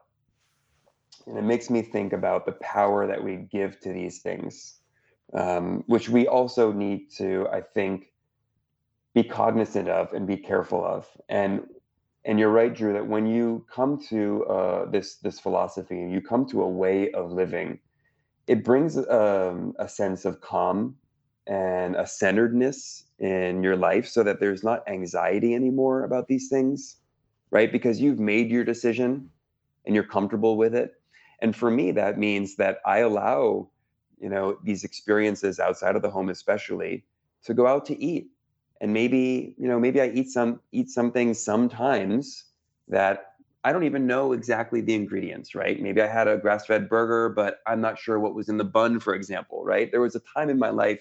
and 1.27 1.37
it 1.37 1.43
makes 1.43 1.69
me 1.69 1.81
think 1.81 2.13
about 2.13 2.45
the 2.45 2.53
power 2.53 3.05
that 3.07 3.23
we 3.23 3.35
give 3.51 3.79
to 3.81 3.93
these 3.93 4.19
things, 4.19 4.79
um, 5.33 5.83
which 5.85 6.09
we 6.09 6.27
also 6.27 6.71
need 6.71 7.11
to, 7.17 7.47
I 7.51 7.61
think, 7.61 8.11
be 9.13 9.23
cognizant 9.23 9.89
of 9.89 10.13
and 10.13 10.25
be 10.25 10.37
careful 10.37 10.83
of. 10.83 11.07
And 11.29 11.67
and 12.25 12.39
you're 12.39 12.51
right, 12.51 12.73
Drew, 12.73 12.93
that 12.93 13.07
when 13.07 13.25
you 13.25 13.65
come 13.73 13.99
to 14.09 14.45
uh, 14.45 14.89
this 14.89 15.15
this 15.17 15.39
philosophy, 15.39 16.01
and 16.01 16.11
you 16.11 16.21
come 16.21 16.45
to 16.47 16.61
a 16.63 16.69
way 16.69 17.11
of 17.11 17.31
living, 17.31 17.79
it 18.47 18.63
brings 18.63 18.97
um, 18.97 19.73
a 19.79 19.87
sense 19.87 20.25
of 20.25 20.41
calm 20.41 20.95
and 21.47 21.95
a 21.95 22.05
centeredness 22.05 23.05
in 23.19 23.63
your 23.63 23.75
life, 23.75 24.07
so 24.07 24.23
that 24.23 24.39
there's 24.39 24.63
not 24.63 24.87
anxiety 24.87 25.55
anymore 25.55 26.03
about 26.03 26.27
these 26.27 26.49
things, 26.49 26.97
right? 27.49 27.71
Because 27.71 27.99
you've 28.01 28.19
made 28.19 28.51
your 28.51 28.63
decision 28.63 29.29
and 29.85 29.95
you're 29.95 30.03
comfortable 30.03 30.57
with 30.57 30.75
it. 30.75 30.93
And 31.41 31.55
for 31.55 31.71
me, 31.71 31.91
that 31.91 32.19
means 32.19 32.55
that 32.57 32.79
I 32.85 32.99
allow, 32.99 33.69
you 34.19 34.29
know, 34.29 34.57
these 34.63 34.83
experiences 34.83 35.59
outside 35.59 35.95
of 35.95 36.03
the 36.03 36.09
home, 36.11 36.29
especially, 36.29 37.03
to 37.43 37.53
go 37.53 37.65
out 37.65 37.85
to 37.87 38.03
eat 38.03 38.30
and 38.81 38.91
maybe 38.91 39.55
you 39.57 39.67
know 39.67 39.79
maybe 39.79 40.01
i 40.01 40.09
eat 40.09 40.29
some 40.29 40.59
eat 40.73 40.89
something 40.89 41.33
sometimes 41.33 42.45
that 42.89 43.35
i 43.63 43.71
don't 43.71 43.83
even 43.83 44.05
know 44.05 44.33
exactly 44.33 44.81
the 44.81 44.93
ingredients 44.93 45.55
right? 45.55 45.79
Maybe 45.79 46.01
i 46.01 46.07
had 46.07 46.27
a 46.27 46.37
grass-fed 46.37 46.89
burger 46.89 47.29
but 47.29 47.59
i'm 47.67 47.79
not 47.79 47.97
sure 47.97 48.19
what 48.19 48.35
was 48.35 48.49
in 48.49 48.57
the 48.57 48.65
bun 48.65 48.99
for 48.99 49.13
example 49.13 49.63
right? 49.63 49.89
There 49.89 50.01
was 50.01 50.15
a 50.15 50.21
time 50.35 50.49
in 50.49 50.59
my 50.59 50.71
life 50.71 50.99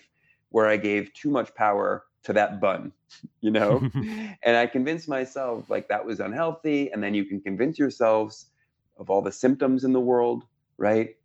where 0.50 0.68
i 0.68 0.76
gave 0.76 1.12
too 1.14 1.30
much 1.30 1.52
power 1.54 2.04
to 2.22 2.32
that 2.34 2.60
bun 2.60 2.92
you 3.40 3.50
know? 3.50 3.82
And 4.42 4.56
i 4.56 4.66
convinced 4.66 5.08
myself 5.08 5.68
like 5.68 5.88
that 5.88 6.04
was 6.04 6.20
unhealthy. 6.20 6.92
And 6.92 7.02
then 7.02 7.14
you 7.14 7.24
can 7.24 7.40
convince 7.40 7.78
yourselves 7.78 8.46
of 8.98 9.10
all 9.10 9.22
the 9.22 9.32
symptoms 9.32 9.84
in 9.84 9.92
the 9.92 10.00
world 10.00 10.44
right? 10.76 11.16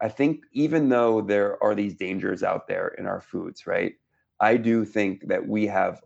I 0.00 0.08
think 0.08 0.44
even 0.52 0.88
though 0.88 1.20
there 1.20 1.62
are 1.62 1.74
these 1.74 1.94
dangers 1.94 2.42
out 2.42 2.66
there 2.66 2.88
in 2.98 3.06
our 3.06 3.20
foods 3.20 3.66
right 3.66 3.94
I 4.42 4.56
do 4.56 4.84
think 4.84 5.28
that 5.28 5.46
we 5.48 5.68
have 5.68 6.02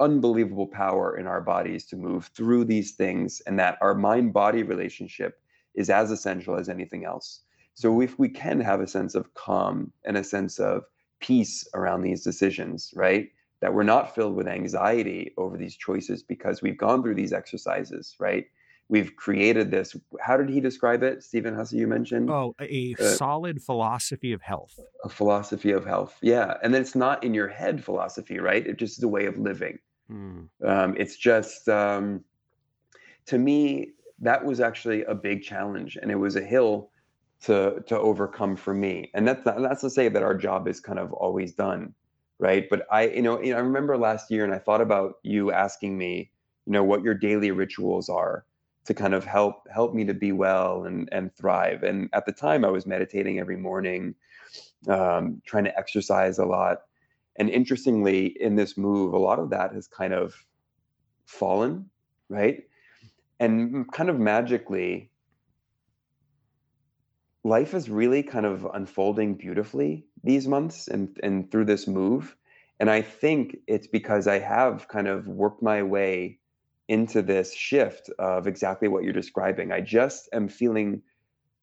unbelievable 0.00 0.66
power 0.66 1.18
in 1.18 1.26
our 1.26 1.42
bodies 1.42 1.84
to 1.88 1.96
move 1.96 2.30
through 2.34 2.64
these 2.64 2.92
things 2.92 3.42
and 3.46 3.58
that 3.58 3.76
our 3.82 3.94
mind 3.94 4.32
body 4.32 4.62
relationship 4.62 5.38
is 5.74 5.90
as 5.90 6.10
essential 6.10 6.56
as 6.56 6.70
anything 6.70 7.04
else. 7.04 7.42
So 7.74 8.00
if 8.00 8.18
we 8.18 8.30
can 8.30 8.60
have 8.60 8.80
a 8.80 8.86
sense 8.86 9.14
of 9.14 9.32
calm 9.34 9.92
and 10.04 10.16
a 10.16 10.24
sense 10.24 10.58
of 10.58 10.84
peace 11.20 11.68
around 11.74 12.00
these 12.00 12.24
decisions, 12.24 12.92
right? 12.96 13.28
That 13.60 13.74
we're 13.74 13.82
not 13.82 14.14
filled 14.14 14.36
with 14.36 14.48
anxiety 14.48 15.34
over 15.36 15.58
these 15.58 15.76
choices 15.76 16.22
because 16.22 16.62
we've 16.62 16.78
gone 16.78 17.02
through 17.02 17.16
these 17.16 17.34
exercises, 17.34 18.16
right? 18.18 18.46
We've 18.90 19.14
created 19.14 19.70
this. 19.70 19.96
How 20.20 20.36
did 20.36 20.50
he 20.50 20.60
describe 20.60 21.02
it? 21.02 21.22
Stephen 21.22 21.54
Hussey, 21.54 21.78
you 21.78 21.86
mentioned. 21.86 22.28
Oh, 22.28 22.54
a 22.60 22.96
uh, 22.98 23.04
solid 23.04 23.62
philosophy 23.62 24.32
of 24.32 24.42
health. 24.42 24.78
A 25.04 25.08
philosophy 25.08 25.70
of 25.70 25.86
health, 25.86 26.18
yeah. 26.20 26.54
And 26.62 26.74
then 26.74 26.82
it's 26.82 26.96
not 26.96 27.22
in 27.24 27.32
your 27.32 27.48
head 27.48 27.82
philosophy, 27.82 28.38
right? 28.38 28.66
It 28.66 28.76
just 28.76 28.98
is 28.98 29.04
a 29.04 29.08
way 29.08 29.26
of 29.26 29.38
living. 29.38 29.78
Hmm. 30.08 30.40
Um, 30.66 30.96
it's 30.98 31.16
just 31.16 31.68
um, 31.68 32.24
to 33.26 33.38
me 33.38 33.92
that 34.18 34.44
was 34.44 34.60
actually 34.60 35.04
a 35.04 35.14
big 35.14 35.42
challenge 35.42 35.96
and 35.96 36.10
it 36.10 36.16
was 36.16 36.36
a 36.36 36.42
hill 36.42 36.90
to 37.42 37.82
to 37.86 37.98
overcome 37.98 38.56
for 38.56 38.74
me 38.74 39.10
and 39.14 39.26
that's 39.26 39.46
not, 39.46 39.62
that's 39.62 39.80
to 39.80 39.88
say 39.88 40.08
that 40.08 40.22
our 40.22 40.34
job 40.34 40.68
is 40.68 40.78
kind 40.78 40.98
of 40.98 41.10
always 41.14 41.54
done 41.54 41.94
right 42.38 42.68
but 42.68 42.86
i 42.90 43.06
you 43.06 43.22
know, 43.22 43.40
you 43.40 43.52
know 43.52 43.56
i 43.56 43.60
remember 43.60 43.96
last 43.96 44.30
year 44.30 44.44
and 44.44 44.52
i 44.52 44.58
thought 44.58 44.82
about 44.82 45.14
you 45.22 45.50
asking 45.52 45.96
me 45.96 46.30
you 46.66 46.72
know 46.72 46.84
what 46.84 47.02
your 47.02 47.14
daily 47.14 47.50
rituals 47.50 48.10
are 48.10 48.44
to 48.86 48.94
kind 48.94 49.14
of 49.14 49.24
help 49.24 49.66
help 49.72 49.94
me 49.94 50.04
to 50.04 50.14
be 50.14 50.32
well 50.32 50.84
and 50.84 51.08
and 51.12 51.34
thrive. 51.36 51.82
And 51.82 52.08
at 52.12 52.26
the 52.26 52.32
time 52.32 52.64
i 52.64 52.70
was 52.70 52.86
meditating 52.86 53.38
every 53.38 53.56
morning 53.56 54.14
um, 54.88 55.42
trying 55.46 55.64
to 55.64 55.78
exercise 55.78 56.38
a 56.38 56.44
lot. 56.44 56.78
And 57.38 57.48
interestingly 57.48 58.26
in 58.26 58.56
this 58.56 58.76
move 58.76 59.14
a 59.14 59.18
lot 59.18 59.38
of 59.38 59.50
that 59.50 59.72
has 59.74 59.86
kind 59.86 60.12
of 60.12 60.34
fallen 61.26 61.90
right? 62.30 62.62
And 63.38 63.90
kind 63.92 64.08
of 64.08 64.18
magically 64.18 65.10
life 67.44 67.74
is 67.74 67.90
really 67.90 68.22
kind 68.22 68.46
of 68.46 68.66
unfolding 68.72 69.34
beautifully 69.34 70.06
these 70.22 70.46
months 70.46 70.88
and 70.88 71.18
and 71.22 71.50
through 71.50 71.66
this 71.66 71.86
move. 71.86 72.36
And 72.78 72.90
i 72.90 73.02
think 73.02 73.58
it's 73.66 73.86
because 73.86 74.26
i 74.26 74.38
have 74.38 74.88
kind 74.88 75.08
of 75.08 75.26
worked 75.26 75.62
my 75.62 75.82
way 75.82 76.39
into 76.90 77.22
this 77.22 77.54
shift 77.54 78.10
of 78.18 78.46
exactly 78.46 78.88
what 78.88 79.04
you're 79.04 79.12
describing 79.12 79.72
i 79.72 79.80
just 79.80 80.28
am 80.32 80.48
feeling 80.48 81.00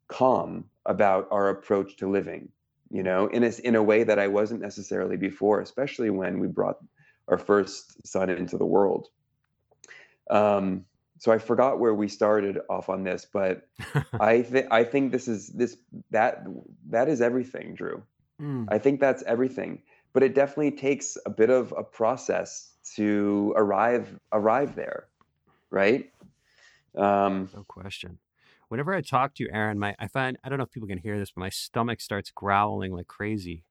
calm 0.08 0.66
about 0.86 1.28
our 1.32 1.50
approach 1.50 1.98
to 1.98 2.10
living 2.10 2.50
you 2.90 3.04
know 3.04 3.28
in 3.28 3.44
a, 3.44 3.52
in 3.64 3.76
a 3.76 3.84
way 3.84 4.04
that 4.04 4.18
i 4.18 4.28
wasn't 4.28 4.62
necessarily 4.62 5.18
before 5.18 5.62
especially 5.62 6.10
when 6.10 6.40
we 6.40 6.48
brought 6.48 6.78
our 7.28 7.38
first 7.38 8.06
son 8.08 8.30
into 8.30 8.58
the 8.58 8.66
world 8.66 9.10
um, 10.30 10.86
so 11.20 11.32
I 11.32 11.38
forgot 11.40 11.80
where 11.80 11.94
we 11.94 12.08
started 12.08 12.60
off 12.70 12.90
on 12.90 13.04
this, 13.04 13.26
but 13.32 13.68
I 14.20 14.42
think 14.42 14.68
I 14.72 14.84
think 14.84 15.12
this 15.12 15.28
is 15.28 15.48
this 15.50 15.78
that 16.12 16.46
that 16.90 17.10
is 17.10 17.22
everything, 17.22 17.74
Drew. 17.76 18.04
Mm. 18.42 18.68
I 18.70 18.78
think 18.78 19.00
that's 19.00 19.24
everything. 19.24 19.82
But 20.14 20.24
it 20.24 20.36
definitely 20.36 20.72
takes 20.72 21.18
a 21.26 21.30
bit 21.30 21.50
of 21.50 21.74
a 21.78 21.84
process 21.84 22.72
to 22.96 23.54
arrive 23.56 24.20
arrive 24.32 24.76
there, 24.76 25.08
right? 25.70 26.12
Um, 26.96 27.50
no 27.54 27.64
question. 27.68 28.20
Whenever 28.70 28.94
I 28.94 29.02
talk 29.02 29.36
to 29.36 29.44
you, 29.44 29.50
Aran, 29.52 29.80
my 29.80 29.96
I 30.00 30.08
find 30.08 30.38
I 30.44 30.50
don't 30.50 30.58
know 30.58 30.66
if 30.66 30.72
people 30.72 30.88
can 30.88 30.98
hear 30.98 31.18
this, 31.18 31.32
but 31.32 31.42
my 31.42 31.50
stomach 31.50 32.02
starts 32.02 32.32
growling 32.32 32.92
like 32.92 33.08
crazy. 33.08 33.64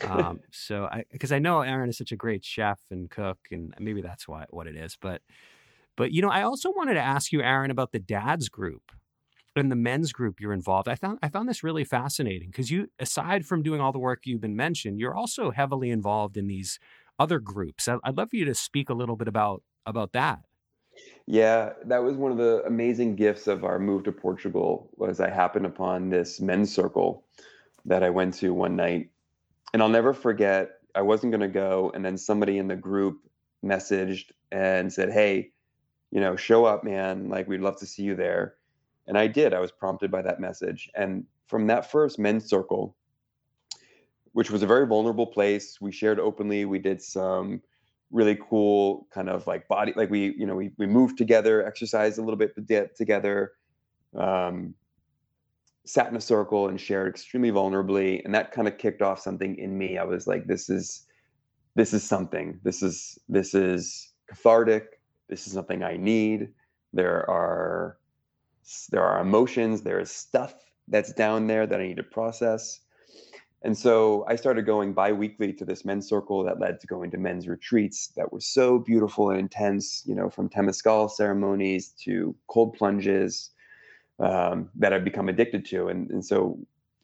Um, 0.00 0.40
so 0.50 0.84
I 0.84 1.04
because 1.10 1.32
I 1.32 1.38
know 1.38 1.62
Aran 1.62 1.88
is 1.88 1.98
such 1.98 2.12
a 2.12 2.16
great 2.16 2.44
chef 2.44 2.80
and 2.90 3.10
cook, 3.10 3.38
and 3.50 3.74
maybe 3.78 4.00
that's 4.00 4.26
why 4.26 4.46
what 4.50 4.66
it 4.66 4.76
is, 4.76 4.96
but 5.00 5.22
but 5.96 6.12
you 6.12 6.22
know, 6.22 6.30
I 6.30 6.42
also 6.42 6.70
wanted 6.70 6.94
to 6.94 7.00
ask 7.00 7.32
you, 7.32 7.42
Aran, 7.42 7.70
about 7.70 7.92
the 7.92 7.98
dads 7.98 8.48
group 8.48 8.92
and 9.56 9.70
the 9.72 9.76
men's 9.76 10.12
group 10.12 10.40
you're 10.40 10.52
involved. 10.52 10.88
I 10.88 10.94
found 10.94 11.18
I 11.22 11.28
found 11.28 11.48
this 11.48 11.64
really 11.64 11.84
fascinating 11.84 12.50
because 12.50 12.70
you, 12.70 12.88
aside 12.98 13.44
from 13.44 13.62
doing 13.62 13.80
all 13.80 13.92
the 13.92 13.98
work 13.98 14.20
you've 14.24 14.40
been 14.40 14.56
mentioned, 14.56 15.00
you're 15.00 15.16
also 15.16 15.50
heavily 15.50 15.90
involved 15.90 16.36
in 16.36 16.46
these 16.46 16.78
other 17.18 17.40
groups. 17.40 17.88
I'd 17.88 18.16
love 18.16 18.30
for 18.30 18.36
you 18.36 18.44
to 18.44 18.54
speak 18.54 18.88
a 18.88 18.94
little 18.94 19.16
bit 19.16 19.28
about 19.28 19.62
about 19.84 20.12
that. 20.12 20.40
Yeah, 21.26 21.74
that 21.84 22.02
was 22.02 22.16
one 22.16 22.32
of 22.32 22.38
the 22.38 22.62
amazing 22.64 23.16
gifts 23.16 23.46
of 23.46 23.64
our 23.64 23.78
move 23.78 24.04
to 24.04 24.12
Portugal 24.12 24.88
was 24.96 25.20
I 25.20 25.28
happened 25.28 25.66
upon 25.66 26.08
this 26.08 26.40
men's 26.40 26.74
circle 26.74 27.24
that 27.84 28.02
I 28.02 28.10
went 28.10 28.34
to 28.34 28.54
one 28.54 28.76
night. 28.76 29.10
And 29.72 29.82
I'll 29.82 29.88
never 29.90 30.14
forget, 30.14 30.80
I 30.94 31.02
wasn't 31.02 31.32
going 31.32 31.42
to 31.42 31.48
go 31.48 31.90
and 31.94 32.04
then 32.04 32.16
somebody 32.16 32.58
in 32.58 32.68
the 32.68 32.76
group 32.76 33.20
messaged 33.64 34.30
and 34.50 34.90
said, 34.90 35.12
"Hey, 35.12 35.52
you 36.10 36.20
know, 36.20 36.36
show 36.36 36.64
up, 36.64 36.84
man. 36.84 37.28
Like, 37.28 37.48
we'd 37.48 37.60
love 37.60 37.78
to 37.80 37.86
see 37.86 38.02
you 38.02 38.14
there. 38.14 38.54
And 39.06 39.18
I 39.18 39.26
did. 39.26 39.52
I 39.54 39.60
was 39.60 39.72
prompted 39.72 40.10
by 40.10 40.22
that 40.22 40.40
message. 40.40 40.90
And 40.94 41.24
from 41.46 41.66
that 41.66 41.90
first 41.90 42.18
men's 42.18 42.44
circle, 42.44 42.96
which 44.32 44.50
was 44.50 44.62
a 44.62 44.66
very 44.66 44.86
vulnerable 44.86 45.26
place, 45.26 45.80
we 45.80 45.92
shared 45.92 46.20
openly. 46.20 46.64
We 46.64 46.78
did 46.78 47.02
some 47.02 47.62
really 48.10 48.38
cool 48.48 49.06
kind 49.12 49.28
of 49.28 49.46
like 49.46 49.68
body, 49.68 49.92
like 49.96 50.10
we, 50.10 50.34
you 50.38 50.46
know, 50.46 50.54
we, 50.54 50.70
we 50.78 50.86
moved 50.86 51.18
together, 51.18 51.66
exercised 51.66 52.18
a 52.18 52.22
little 52.22 52.36
bit 52.36 52.54
together, 52.96 53.52
um, 54.16 54.74
sat 55.84 56.08
in 56.08 56.16
a 56.16 56.20
circle 56.20 56.68
and 56.68 56.80
shared 56.80 57.08
extremely 57.08 57.50
vulnerably. 57.50 58.24
And 58.24 58.34
that 58.34 58.52
kind 58.52 58.68
of 58.68 58.78
kicked 58.78 59.02
off 59.02 59.20
something 59.20 59.56
in 59.56 59.76
me. 59.76 59.98
I 59.98 60.04
was 60.04 60.26
like, 60.26 60.46
this 60.46 60.70
is, 60.70 61.06
this 61.74 61.92
is 61.92 62.02
something. 62.02 62.60
This 62.62 62.82
is, 62.82 63.18
this 63.28 63.54
is 63.54 64.12
cathartic 64.26 64.98
this 65.28 65.46
is 65.46 65.52
something 65.52 65.82
I 65.82 65.96
need. 65.96 66.48
There 66.92 67.28
are 67.30 67.98
there 68.90 69.02
are 69.02 69.20
emotions, 69.20 69.82
there 69.82 70.00
is 70.00 70.10
stuff 70.10 70.54
that's 70.88 71.12
down 71.12 71.46
there 71.46 71.66
that 71.66 71.80
I 71.80 71.86
need 71.86 71.96
to 71.96 72.02
process. 72.02 72.80
And 73.62 73.76
so 73.76 74.24
I 74.28 74.36
started 74.36 74.66
going 74.66 74.92
bi-weekly 74.92 75.52
to 75.54 75.64
this 75.64 75.84
men's 75.84 76.08
circle 76.08 76.44
that 76.44 76.60
led 76.60 76.80
to 76.80 76.86
going 76.86 77.10
to 77.10 77.18
men's 77.18 77.48
retreats 77.48 78.08
that 78.16 78.32
were 78.32 78.40
so 78.40 78.78
beautiful 78.78 79.30
and 79.30 79.40
intense, 79.40 80.04
you 80.06 80.14
know, 80.14 80.30
from 80.30 80.48
temazcal 80.48 81.10
ceremonies 81.10 81.88
to 82.04 82.36
cold 82.46 82.74
plunges 82.74 83.50
um, 84.20 84.70
that 84.76 84.92
I've 84.92 85.04
become 85.04 85.28
addicted 85.28 85.64
to. 85.66 85.88
And, 85.88 86.08
and 86.10 86.24
so, 86.24 86.58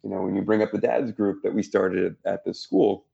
you 0.04 0.10
know, 0.10 0.22
when 0.22 0.36
you 0.36 0.42
bring 0.42 0.62
up 0.62 0.70
the 0.70 0.78
dads 0.78 1.10
group 1.10 1.42
that 1.42 1.52
we 1.52 1.62
started 1.62 2.16
at 2.24 2.44
the 2.44 2.54
school, 2.54 3.06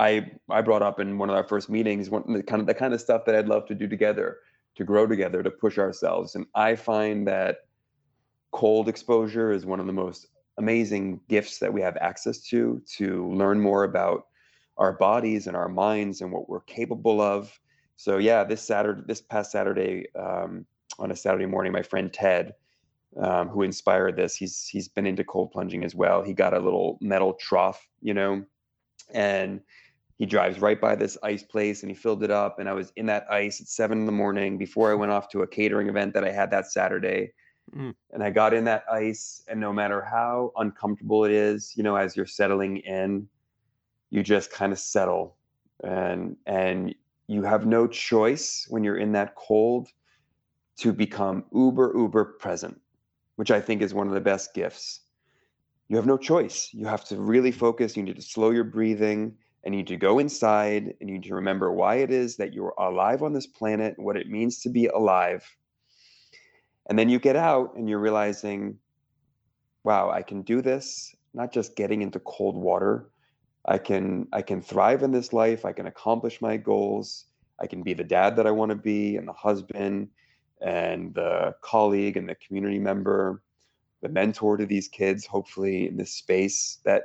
I 0.00 0.30
I 0.50 0.60
brought 0.60 0.82
up 0.82 0.98
in 0.98 1.18
one 1.18 1.30
of 1.30 1.36
our 1.36 1.44
first 1.44 1.70
meetings 1.70 2.10
one 2.10 2.24
the 2.32 2.42
kind 2.42 2.60
of 2.60 2.66
the 2.66 2.74
kind 2.74 2.94
of 2.94 3.00
stuff 3.00 3.24
that 3.26 3.34
I'd 3.34 3.48
love 3.48 3.66
to 3.66 3.74
do 3.74 3.86
together 3.86 4.38
to 4.74 4.84
grow 4.84 5.06
together 5.06 5.42
to 5.42 5.50
push 5.50 5.78
ourselves 5.78 6.34
and 6.34 6.46
I 6.54 6.74
find 6.74 7.26
that 7.28 7.58
cold 8.50 8.88
exposure 8.88 9.52
is 9.52 9.64
one 9.64 9.80
of 9.80 9.86
the 9.86 9.92
most 9.92 10.26
amazing 10.58 11.20
gifts 11.28 11.58
that 11.58 11.72
we 11.72 11.80
have 11.80 11.96
access 11.98 12.38
to 12.38 12.80
to 12.86 13.28
learn 13.32 13.60
more 13.60 13.84
about 13.84 14.26
our 14.76 14.92
bodies 14.92 15.46
and 15.46 15.56
our 15.56 15.68
minds 15.68 16.20
and 16.20 16.30
what 16.32 16.48
we're 16.48 16.60
capable 16.60 17.20
of. 17.20 17.58
So 17.96 18.18
yeah 18.18 18.44
this 18.44 18.62
saturday 18.62 19.02
this 19.06 19.20
past 19.20 19.52
saturday 19.52 20.06
um, 20.14 20.66
on 20.98 21.10
a 21.10 21.16
saturday 21.16 21.46
morning 21.46 21.72
my 21.72 21.82
friend 21.82 22.12
ted 22.12 22.54
um, 23.16 23.48
who 23.48 23.62
inspired 23.62 24.16
this 24.16 24.34
he's 24.36 24.66
he's 24.66 24.88
been 24.88 25.06
into 25.06 25.24
cold 25.24 25.50
plunging 25.52 25.84
as 25.84 25.94
well. 25.94 26.22
He 26.22 26.32
got 26.32 26.54
a 26.54 26.58
little 26.58 26.98
metal 27.00 27.34
trough 27.34 27.86
you 28.00 28.14
know 28.14 28.44
and 29.12 29.60
he 30.16 30.26
drives 30.26 30.60
right 30.60 30.80
by 30.80 30.94
this 30.94 31.18
ice 31.24 31.42
place 31.42 31.82
and 31.82 31.90
he 31.90 31.96
filled 31.96 32.22
it 32.22 32.30
up. 32.30 32.58
And 32.58 32.68
i 32.68 32.72
was 32.72 32.92
in 32.96 33.06
that 33.06 33.30
ice 33.30 33.60
at 33.60 33.68
seven 33.68 33.98
in 33.98 34.06
the 34.06 34.12
morning 34.12 34.58
before 34.58 34.90
i 34.90 34.94
went 34.94 35.12
off 35.12 35.28
to 35.30 35.42
a 35.42 35.46
catering 35.46 35.88
event 35.88 36.14
that 36.14 36.24
i 36.24 36.30
had 36.30 36.50
that 36.50 36.70
saturday 36.70 37.32
mm. 37.74 37.94
and 38.12 38.22
i 38.22 38.30
got 38.30 38.54
in 38.54 38.64
that 38.64 38.84
ice 38.90 39.42
and 39.48 39.60
no 39.60 39.72
matter 39.72 40.02
how 40.02 40.52
uncomfortable 40.56 41.24
it 41.24 41.30
is 41.30 41.72
you 41.76 41.82
know 41.82 41.96
as 41.96 42.16
you're 42.16 42.26
settling 42.26 42.78
in 42.78 43.28
you 44.10 44.22
just 44.22 44.50
kind 44.50 44.72
of 44.72 44.78
settle 44.78 45.36
and 45.82 46.36
and 46.46 46.94
you 47.26 47.42
have 47.42 47.66
no 47.66 47.86
choice 47.86 48.66
when 48.68 48.84
you're 48.84 48.98
in 48.98 49.12
that 49.12 49.34
cold 49.34 49.88
to 50.76 50.92
become 50.92 51.44
uber 51.52 51.92
uber 51.96 52.24
present 52.24 52.80
which 53.36 53.50
i 53.50 53.60
think 53.60 53.82
is 53.82 53.94
one 53.94 54.08
of 54.08 54.14
the 54.14 54.20
best 54.20 54.54
gifts 54.54 55.00
you 55.88 55.96
have 55.96 56.06
no 56.06 56.16
choice 56.16 56.70
you 56.72 56.86
have 56.86 57.04
to 57.04 57.16
really 57.16 57.52
focus 57.52 57.96
you 57.96 58.02
need 58.02 58.16
to 58.16 58.22
slow 58.22 58.50
your 58.50 58.64
breathing 58.64 59.36
and 59.64 59.74
you 59.74 59.78
need 59.78 59.86
to 59.86 59.96
go 59.96 60.18
inside 60.18 60.94
and 61.00 61.08
you 61.08 61.16
need 61.16 61.24
to 61.24 61.34
remember 61.34 61.72
why 61.72 61.96
it 61.96 62.10
is 62.10 62.36
that 62.36 62.52
you're 62.52 62.74
alive 62.78 63.22
on 63.22 63.32
this 63.32 63.46
planet, 63.46 63.98
what 63.98 64.16
it 64.16 64.28
means 64.28 64.60
to 64.60 64.68
be 64.68 64.86
alive. 64.86 65.44
And 66.86 66.98
then 66.98 67.08
you 67.08 67.18
get 67.18 67.36
out 67.36 67.74
and 67.76 67.88
you're 67.88 67.98
realizing, 67.98 68.78
wow, 69.84 70.10
I 70.10 70.22
can 70.22 70.42
do 70.42 70.60
this, 70.60 71.14
not 71.32 71.52
just 71.52 71.76
getting 71.76 72.02
into 72.02 72.20
cold 72.20 72.56
water. 72.56 73.10
I 73.66 73.78
can 73.78 74.28
I 74.32 74.42
can 74.42 74.60
thrive 74.60 75.02
in 75.02 75.10
this 75.10 75.32
life, 75.32 75.64
I 75.64 75.72
can 75.72 75.86
accomplish 75.86 76.42
my 76.42 76.58
goals, 76.58 77.26
I 77.58 77.66
can 77.66 77.82
be 77.82 77.94
the 77.94 78.04
dad 78.04 78.36
that 78.36 78.46
I 78.46 78.50
want 78.50 78.70
to 78.70 78.76
be 78.76 79.16
and 79.16 79.26
the 79.26 79.32
husband 79.32 80.08
and 80.60 81.14
the 81.14 81.54
colleague 81.62 82.16
and 82.18 82.28
the 82.28 82.34
community 82.34 82.78
member, 82.78 83.42
the 84.02 84.08
mentor 84.10 84.58
to 84.58 84.66
these 84.66 84.88
kids, 84.88 85.24
hopefully 85.24 85.88
in 85.88 85.96
this 85.96 86.12
space 86.12 86.78
that 86.84 87.04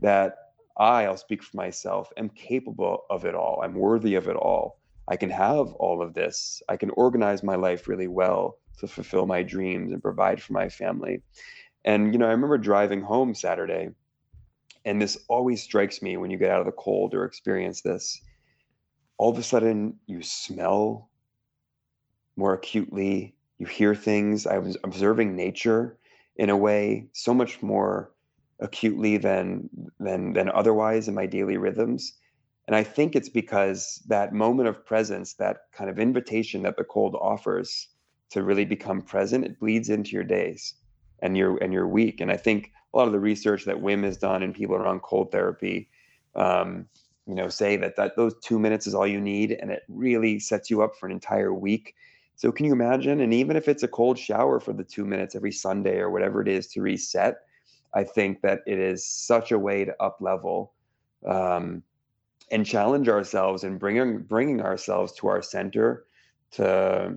that 0.00 0.36
I, 0.76 1.04
I'll 1.04 1.16
speak 1.16 1.44
for 1.44 1.56
myself, 1.56 2.12
am 2.16 2.28
capable 2.30 3.04
of 3.08 3.24
it 3.24 3.36
all. 3.36 3.60
I'm 3.62 3.74
worthy 3.74 4.16
of 4.16 4.26
it 4.26 4.34
all. 4.34 4.80
I 5.06 5.16
can 5.16 5.30
have 5.30 5.72
all 5.74 6.02
of 6.02 6.14
this. 6.14 6.60
I 6.68 6.76
can 6.76 6.90
organize 6.90 7.44
my 7.44 7.54
life 7.54 7.86
really 7.86 8.08
well 8.08 8.58
to 8.78 8.86
fulfill 8.86 9.26
my 9.26 9.42
dreams 9.42 9.92
and 9.92 10.02
provide 10.02 10.42
for 10.42 10.52
my 10.52 10.68
family. 10.68 11.22
And, 11.84 12.12
you 12.12 12.18
know, 12.18 12.26
I 12.26 12.30
remember 12.30 12.58
driving 12.58 13.02
home 13.02 13.34
Saturday, 13.34 13.90
and 14.84 15.00
this 15.00 15.18
always 15.28 15.62
strikes 15.62 16.02
me 16.02 16.16
when 16.16 16.30
you 16.30 16.38
get 16.38 16.50
out 16.50 16.60
of 16.60 16.66
the 16.66 16.72
cold 16.72 17.14
or 17.14 17.24
experience 17.24 17.82
this. 17.82 18.20
All 19.18 19.30
of 19.30 19.38
a 19.38 19.42
sudden, 19.42 19.98
you 20.06 20.22
smell 20.22 21.10
more 22.36 22.54
acutely, 22.54 23.34
you 23.58 23.66
hear 23.66 23.94
things. 23.94 24.46
I 24.46 24.58
was 24.58 24.76
observing 24.82 25.36
nature 25.36 25.98
in 26.36 26.50
a 26.50 26.56
way 26.56 27.06
so 27.12 27.32
much 27.32 27.62
more 27.62 28.10
acutely 28.60 29.16
than 29.16 29.68
than 29.98 30.32
than 30.32 30.50
otherwise 30.50 31.08
in 31.08 31.14
my 31.14 31.26
daily 31.26 31.56
rhythms 31.56 32.14
and 32.66 32.76
i 32.76 32.82
think 32.82 33.14
it's 33.14 33.28
because 33.28 34.02
that 34.06 34.32
moment 34.32 34.68
of 34.68 34.86
presence 34.86 35.34
that 35.34 35.56
kind 35.72 35.90
of 35.90 35.98
invitation 35.98 36.62
that 36.62 36.76
the 36.76 36.84
cold 36.84 37.16
offers 37.20 37.88
to 38.30 38.42
really 38.42 38.64
become 38.64 39.02
present, 39.02 39.44
it 39.44 39.58
bleeds 39.58 39.90
into 39.90 40.12
your 40.12 40.24
days 40.24 40.74
and 41.20 41.36
your 41.36 41.56
and 41.58 41.72
your 41.72 41.86
week. 41.86 42.20
And 42.20 42.30
I 42.30 42.36
think 42.36 42.72
a 42.92 42.96
lot 42.96 43.06
of 43.06 43.12
the 43.12 43.20
research 43.20 43.64
that 43.64 43.76
Wim 43.76 44.04
has 44.04 44.16
done 44.16 44.42
and 44.42 44.54
people 44.54 44.76
around 44.76 45.02
cold 45.02 45.32
therapy, 45.32 45.88
um, 46.34 46.86
you 47.26 47.34
know, 47.34 47.48
say 47.48 47.76
that 47.76 47.96
that 47.96 48.16
those 48.16 48.34
two 48.42 48.58
minutes 48.58 48.86
is 48.86 48.94
all 48.94 49.06
you 49.06 49.20
need, 49.20 49.52
and 49.52 49.70
it 49.70 49.82
really 49.88 50.38
sets 50.38 50.70
you 50.70 50.82
up 50.82 50.96
for 50.96 51.06
an 51.06 51.12
entire 51.12 51.52
week. 51.52 51.94
So 52.36 52.50
can 52.50 52.66
you 52.66 52.72
imagine? 52.72 53.20
And 53.20 53.32
even 53.32 53.56
if 53.56 53.68
it's 53.68 53.84
a 53.84 53.88
cold 53.88 54.18
shower 54.18 54.58
for 54.58 54.72
the 54.72 54.84
two 54.84 55.04
minutes 55.04 55.36
every 55.36 55.52
Sunday 55.52 55.98
or 55.98 56.10
whatever 56.10 56.42
it 56.42 56.48
is 56.48 56.66
to 56.68 56.82
reset, 56.82 57.36
I 57.94 58.02
think 58.04 58.42
that 58.42 58.60
it 58.66 58.78
is 58.78 59.06
such 59.06 59.52
a 59.52 59.58
way 59.58 59.84
to 59.84 60.02
up 60.02 60.18
level 60.20 60.72
um, 61.24 61.82
and 62.50 62.66
challenge 62.66 63.08
ourselves 63.08 63.64
and 63.64 63.78
bringing 63.78 64.18
bringing 64.18 64.60
ourselves 64.60 65.12
to 65.14 65.28
our 65.28 65.42
center 65.42 66.04
to 66.52 67.16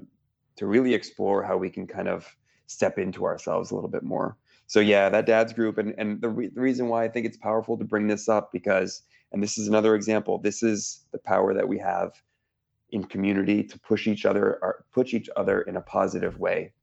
to 0.57 0.65
really 0.65 0.93
explore 0.93 1.43
how 1.43 1.55
we 1.57 1.69
can 1.69 1.87
kind 1.87 2.07
of 2.07 2.35
step 2.67 2.97
into 2.97 3.25
ourselves 3.25 3.71
a 3.71 3.75
little 3.75 3.89
bit 3.89 4.03
more. 4.03 4.37
So 4.67 4.81
yeah, 4.81 5.07
that 5.09 5.25
dad's 5.25 5.53
group, 5.53 5.77
and 5.77 5.95
and 5.97 6.21
the, 6.21 6.29
re- 6.29 6.49
the 6.49 6.61
reason 6.61 6.89
why 6.89 7.05
I 7.05 7.07
think 7.07 7.25
it's 7.25 7.37
powerful 7.37 7.77
to 7.77 7.85
bring 7.85 8.07
this 8.07 8.27
up 8.27 8.51
because, 8.51 9.03
and 9.31 9.41
this 9.41 9.57
is 9.57 9.67
another 9.67 9.95
example. 9.95 10.39
This 10.39 10.61
is 10.61 11.05
the 11.13 11.19
power 11.19 11.53
that 11.53 11.67
we 11.67 11.77
have 11.79 12.11
in 12.91 13.03
community 13.05 13.63
to 13.63 13.79
push 13.79 14.07
each 14.07 14.25
other, 14.25 14.59
or 14.61 14.85
push 14.91 15.13
each 15.13 15.29
other 15.37 15.61
in 15.61 15.77
a 15.77 15.81
positive 15.81 16.37
way, 16.37 16.73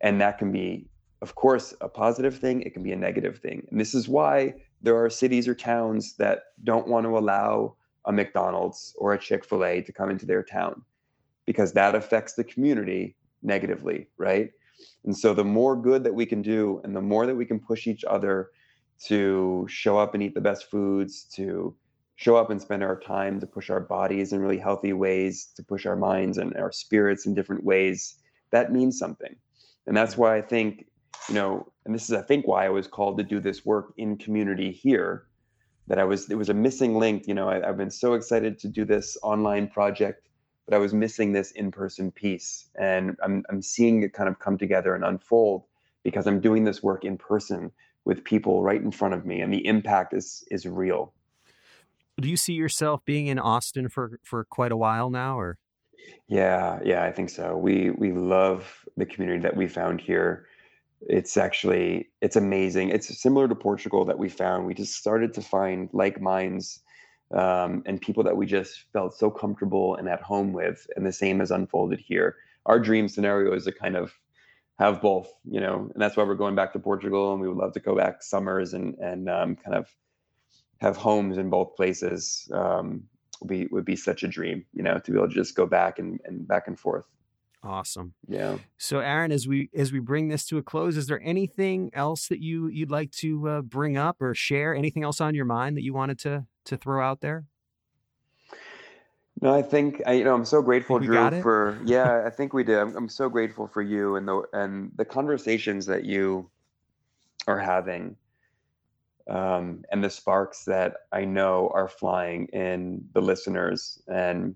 and 0.00 0.20
that 0.20 0.38
can 0.38 0.52
be, 0.52 0.86
of 1.22 1.34
course, 1.34 1.74
a 1.80 1.88
positive 1.88 2.38
thing. 2.38 2.62
It 2.62 2.72
can 2.72 2.84
be 2.84 2.92
a 2.92 2.96
negative 2.96 3.38
thing, 3.38 3.66
and 3.70 3.80
this 3.80 3.94
is 3.94 4.08
why 4.08 4.54
there 4.80 4.96
are 5.02 5.10
cities 5.10 5.48
or 5.48 5.56
towns 5.56 6.14
that 6.18 6.42
don't 6.62 6.86
want 6.86 7.04
to 7.04 7.18
allow 7.18 7.74
a 8.04 8.12
McDonald's 8.12 8.94
or 8.98 9.14
a 9.14 9.18
Chick 9.18 9.44
Fil 9.44 9.64
A 9.64 9.80
to 9.82 9.92
come 9.92 10.10
into 10.10 10.26
their 10.26 10.42
town 10.42 10.82
because 11.46 11.72
that 11.72 11.94
affects 11.94 12.34
the 12.34 12.44
community 12.44 13.16
negatively, 13.42 14.08
right? 14.16 14.50
And 15.04 15.16
so 15.16 15.34
the 15.34 15.44
more 15.44 15.76
good 15.76 16.04
that 16.04 16.14
we 16.14 16.26
can 16.26 16.42
do 16.42 16.80
and 16.84 16.96
the 16.96 17.00
more 17.00 17.26
that 17.26 17.36
we 17.36 17.44
can 17.44 17.60
push 17.60 17.86
each 17.86 18.04
other 18.04 18.50
to 19.04 19.66
show 19.68 19.98
up 19.98 20.14
and 20.14 20.22
eat 20.22 20.34
the 20.34 20.40
best 20.40 20.70
foods, 20.70 21.24
to 21.34 21.74
show 22.16 22.36
up 22.36 22.50
and 22.50 22.60
spend 22.60 22.82
our 22.82 22.98
time 22.98 23.40
to 23.40 23.46
push 23.46 23.70
our 23.70 23.80
bodies 23.80 24.32
in 24.32 24.40
really 24.40 24.58
healthy 24.58 24.92
ways, 24.92 25.52
to 25.56 25.62
push 25.62 25.84
our 25.84 25.96
minds 25.96 26.38
and 26.38 26.56
our 26.56 26.72
spirits 26.72 27.26
in 27.26 27.34
different 27.34 27.64
ways, 27.64 28.16
that 28.50 28.72
means 28.72 28.98
something. 28.98 29.34
And 29.86 29.96
that's 29.96 30.16
why 30.16 30.36
I 30.36 30.42
think, 30.42 30.86
you 31.28 31.34
know, 31.34 31.70
and 31.84 31.94
this 31.94 32.04
is 32.04 32.12
I 32.12 32.22
think 32.22 32.46
why 32.46 32.64
I 32.64 32.70
was 32.70 32.86
called 32.86 33.18
to 33.18 33.24
do 33.24 33.40
this 33.40 33.66
work 33.66 33.92
in 33.96 34.16
community 34.16 34.70
here, 34.70 35.26
that 35.86 35.98
I 35.98 36.04
was 36.04 36.30
it 36.30 36.36
was 36.36 36.48
a 36.48 36.54
missing 36.54 36.98
link. 36.98 37.26
You 37.26 37.34
know, 37.34 37.48
I, 37.48 37.68
I've 37.68 37.76
been 37.76 37.90
so 37.90 38.14
excited 38.14 38.58
to 38.60 38.68
do 38.68 38.84
this 38.84 39.18
online 39.22 39.68
project 39.68 40.28
but 40.66 40.74
I 40.74 40.78
was 40.78 40.94
missing 40.94 41.32
this 41.32 41.50
in-person 41.52 42.12
piece, 42.12 42.68
and 42.78 43.16
I'm 43.22 43.44
I'm 43.48 43.62
seeing 43.62 44.02
it 44.02 44.12
kind 44.12 44.28
of 44.28 44.38
come 44.38 44.58
together 44.58 44.94
and 44.94 45.04
unfold 45.04 45.64
because 46.02 46.26
I'm 46.26 46.40
doing 46.40 46.64
this 46.64 46.82
work 46.82 47.04
in 47.04 47.18
person 47.18 47.70
with 48.04 48.24
people 48.24 48.62
right 48.62 48.80
in 48.80 48.90
front 48.90 49.14
of 49.14 49.24
me, 49.26 49.40
and 49.40 49.52
the 49.52 49.66
impact 49.66 50.14
is 50.14 50.44
is 50.50 50.66
real. 50.66 51.12
Do 52.20 52.28
you 52.28 52.36
see 52.36 52.52
yourself 52.52 53.04
being 53.04 53.26
in 53.26 53.38
Austin 53.38 53.88
for 53.88 54.20
for 54.22 54.44
quite 54.44 54.72
a 54.72 54.76
while 54.76 55.10
now, 55.10 55.38
or? 55.38 55.58
Yeah, 56.28 56.80
yeah, 56.84 57.04
I 57.04 57.12
think 57.12 57.30
so. 57.30 57.56
We 57.56 57.90
we 57.90 58.12
love 58.12 58.84
the 58.96 59.06
community 59.06 59.40
that 59.40 59.56
we 59.56 59.68
found 59.68 60.00
here. 60.00 60.46
It's 61.00 61.36
actually 61.36 62.08
it's 62.20 62.36
amazing. 62.36 62.90
It's 62.90 63.20
similar 63.20 63.48
to 63.48 63.54
Portugal 63.54 64.04
that 64.06 64.18
we 64.18 64.28
found. 64.28 64.66
We 64.66 64.74
just 64.74 64.94
started 64.94 65.34
to 65.34 65.42
find 65.42 65.88
like 65.92 66.20
minds 66.20 66.80
um, 67.32 67.82
and 67.86 68.00
people 68.00 68.22
that 68.24 68.36
we 68.36 68.46
just 68.46 68.84
felt 68.92 69.14
so 69.14 69.30
comfortable 69.30 69.96
and 69.96 70.08
at 70.08 70.22
home 70.22 70.52
with. 70.52 70.86
And 70.96 71.06
the 71.06 71.12
same 71.12 71.40
has 71.40 71.50
unfolded 71.50 72.00
here. 72.00 72.36
Our 72.66 72.78
dream 72.78 73.08
scenario 73.08 73.54
is 73.54 73.64
to 73.64 73.72
kind 73.72 73.96
of 73.96 74.12
have 74.78 75.00
both, 75.00 75.32
you 75.44 75.60
know, 75.60 75.90
and 75.92 76.02
that's 76.02 76.16
why 76.16 76.24
we're 76.24 76.34
going 76.34 76.54
back 76.54 76.72
to 76.72 76.78
Portugal, 76.78 77.32
and 77.32 77.40
we 77.40 77.48
would 77.48 77.56
love 77.56 77.72
to 77.74 77.80
go 77.80 77.96
back 77.96 78.22
summers 78.22 78.74
and 78.74 78.94
and 78.96 79.28
um, 79.28 79.56
kind 79.56 79.76
of 79.76 79.88
have 80.80 80.96
homes 80.96 81.38
in 81.38 81.50
both 81.50 81.76
places. 81.76 82.48
Um, 82.52 83.04
would 83.40 83.48
be 83.48 83.66
would 83.70 83.84
be 83.84 83.96
such 83.96 84.22
a 84.22 84.28
dream, 84.28 84.64
you 84.72 84.82
know, 84.82 84.98
to 84.98 85.10
be 85.10 85.18
able 85.18 85.28
to 85.28 85.34
just 85.34 85.54
go 85.54 85.66
back 85.66 85.98
and, 85.98 86.20
and 86.24 86.46
back 86.46 86.66
and 86.66 86.78
forth. 86.78 87.06
Awesome. 87.64 88.12
Yeah. 88.28 88.58
So, 88.76 88.98
Aran, 89.00 89.32
as 89.32 89.48
we 89.48 89.70
as 89.74 89.90
we 89.90 89.98
bring 89.98 90.28
this 90.28 90.44
to 90.46 90.58
a 90.58 90.62
close, 90.62 90.98
is 90.98 91.06
there 91.06 91.20
anything 91.24 91.90
else 91.94 92.28
that 92.28 92.40
you 92.40 92.68
you'd 92.68 92.90
like 92.90 93.10
to 93.12 93.48
uh, 93.48 93.62
bring 93.62 93.96
up 93.96 94.20
or 94.20 94.34
share? 94.34 94.74
Anything 94.74 95.02
else 95.02 95.20
on 95.20 95.34
your 95.34 95.46
mind 95.46 95.76
that 95.78 95.82
you 95.82 95.94
wanted 95.94 96.18
to 96.20 96.46
to 96.66 96.76
throw 96.76 97.02
out 97.02 97.22
there? 97.22 97.46
No, 99.40 99.54
I 99.54 99.62
think 99.62 100.02
I, 100.06 100.12
you 100.12 100.24
know 100.24 100.34
I'm 100.34 100.44
so 100.44 100.60
grateful, 100.60 100.98
Drew, 100.98 101.40
for 101.40 101.78
yeah. 101.86 102.24
I 102.26 102.30
think 102.36 102.52
we 102.52 102.64
did. 102.64 102.78
I'm, 102.78 102.94
I'm 102.96 103.08
so 103.08 103.30
grateful 103.30 103.66
for 103.66 103.80
you 103.80 104.16
and 104.16 104.28
the 104.28 104.42
and 104.52 104.92
the 104.96 105.04
conversations 105.06 105.86
that 105.86 106.04
you 106.04 106.50
are 107.48 107.58
having, 107.58 108.14
um, 109.28 109.84
and 109.90 110.04
the 110.04 110.10
sparks 110.10 110.64
that 110.64 110.96
I 111.12 111.24
know 111.24 111.70
are 111.72 111.88
flying 111.88 112.46
in 112.48 113.06
the 113.14 113.22
listeners, 113.22 114.02
and 114.06 114.54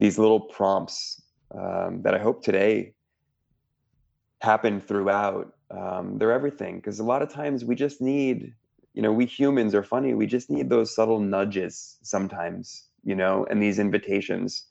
these 0.00 0.18
little 0.18 0.40
prompts 0.40 1.22
um, 1.54 2.02
that 2.02 2.14
I 2.14 2.18
hope 2.18 2.42
today 2.42 2.94
happen 4.40 4.80
throughout. 4.80 5.54
Um, 5.70 6.18
they're 6.18 6.32
everything 6.32 6.76
because 6.76 6.98
a 6.98 7.04
lot 7.04 7.22
of 7.22 7.32
times 7.32 7.64
we 7.64 7.74
just 7.74 8.00
need, 8.00 8.54
you 8.94 9.02
know, 9.02 9.12
we 9.12 9.26
humans 9.26 9.74
are 9.74 9.82
funny. 9.82 10.14
We 10.14 10.26
just 10.26 10.50
need 10.50 10.70
those 10.70 10.94
subtle 10.94 11.20
nudges 11.20 11.98
sometimes, 12.02 12.84
you 13.04 13.14
know, 13.14 13.46
and 13.50 13.62
these 13.62 13.78
invitations. 13.78 14.64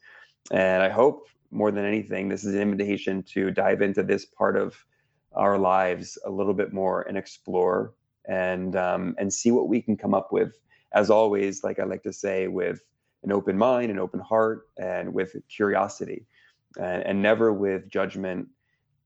And 0.52 0.82
I 0.82 0.90
hope 0.90 1.28
more 1.52 1.72
than 1.72 1.86
anything, 1.86 2.30
this 2.30 2.44
is 2.44 2.56
an 2.56 2.62
invitation 2.62 3.24
to 3.24 3.52
dive 3.52 3.82
into 3.82 4.04
this 4.04 4.26
part 4.26 4.58
of 4.58 4.86
our 5.34 5.58
lives 5.58 6.18
a 6.26 6.30
little 6.30 6.54
bit 6.54 6.74
more 6.74 7.04
and 7.04 7.18
explore 7.18 7.94
and 8.28 8.76
um, 8.76 9.16
and 9.18 9.32
see 9.32 9.52
what 9.52 9.70
we 9.70 9.82
can 9.82 9.96
come 9.96 10.14
up 10.14 10.32
with. 10.32 10.60
As 10.94 11.10
always, 11.10 11.64
like 11.64 11.80
I 11.80 11.84
like 11.84 12.04
to 12.04 12.14
say, 12.14 12.48
with 12.48 12.82
an 13.24 13.32
open 13.32 13.58
mind, 13.58 13.92
an 13.92 14.00
open 14.00 14.20
heart, 14.20 14.68
and 14.78 15.14
with 15.14 15.36
curiosity 15.50 16.26
and, 16.78 17.04
and 17.04 17.22
never 17.22 17.54
with 17.54 17.90
judgment 17.90 18.48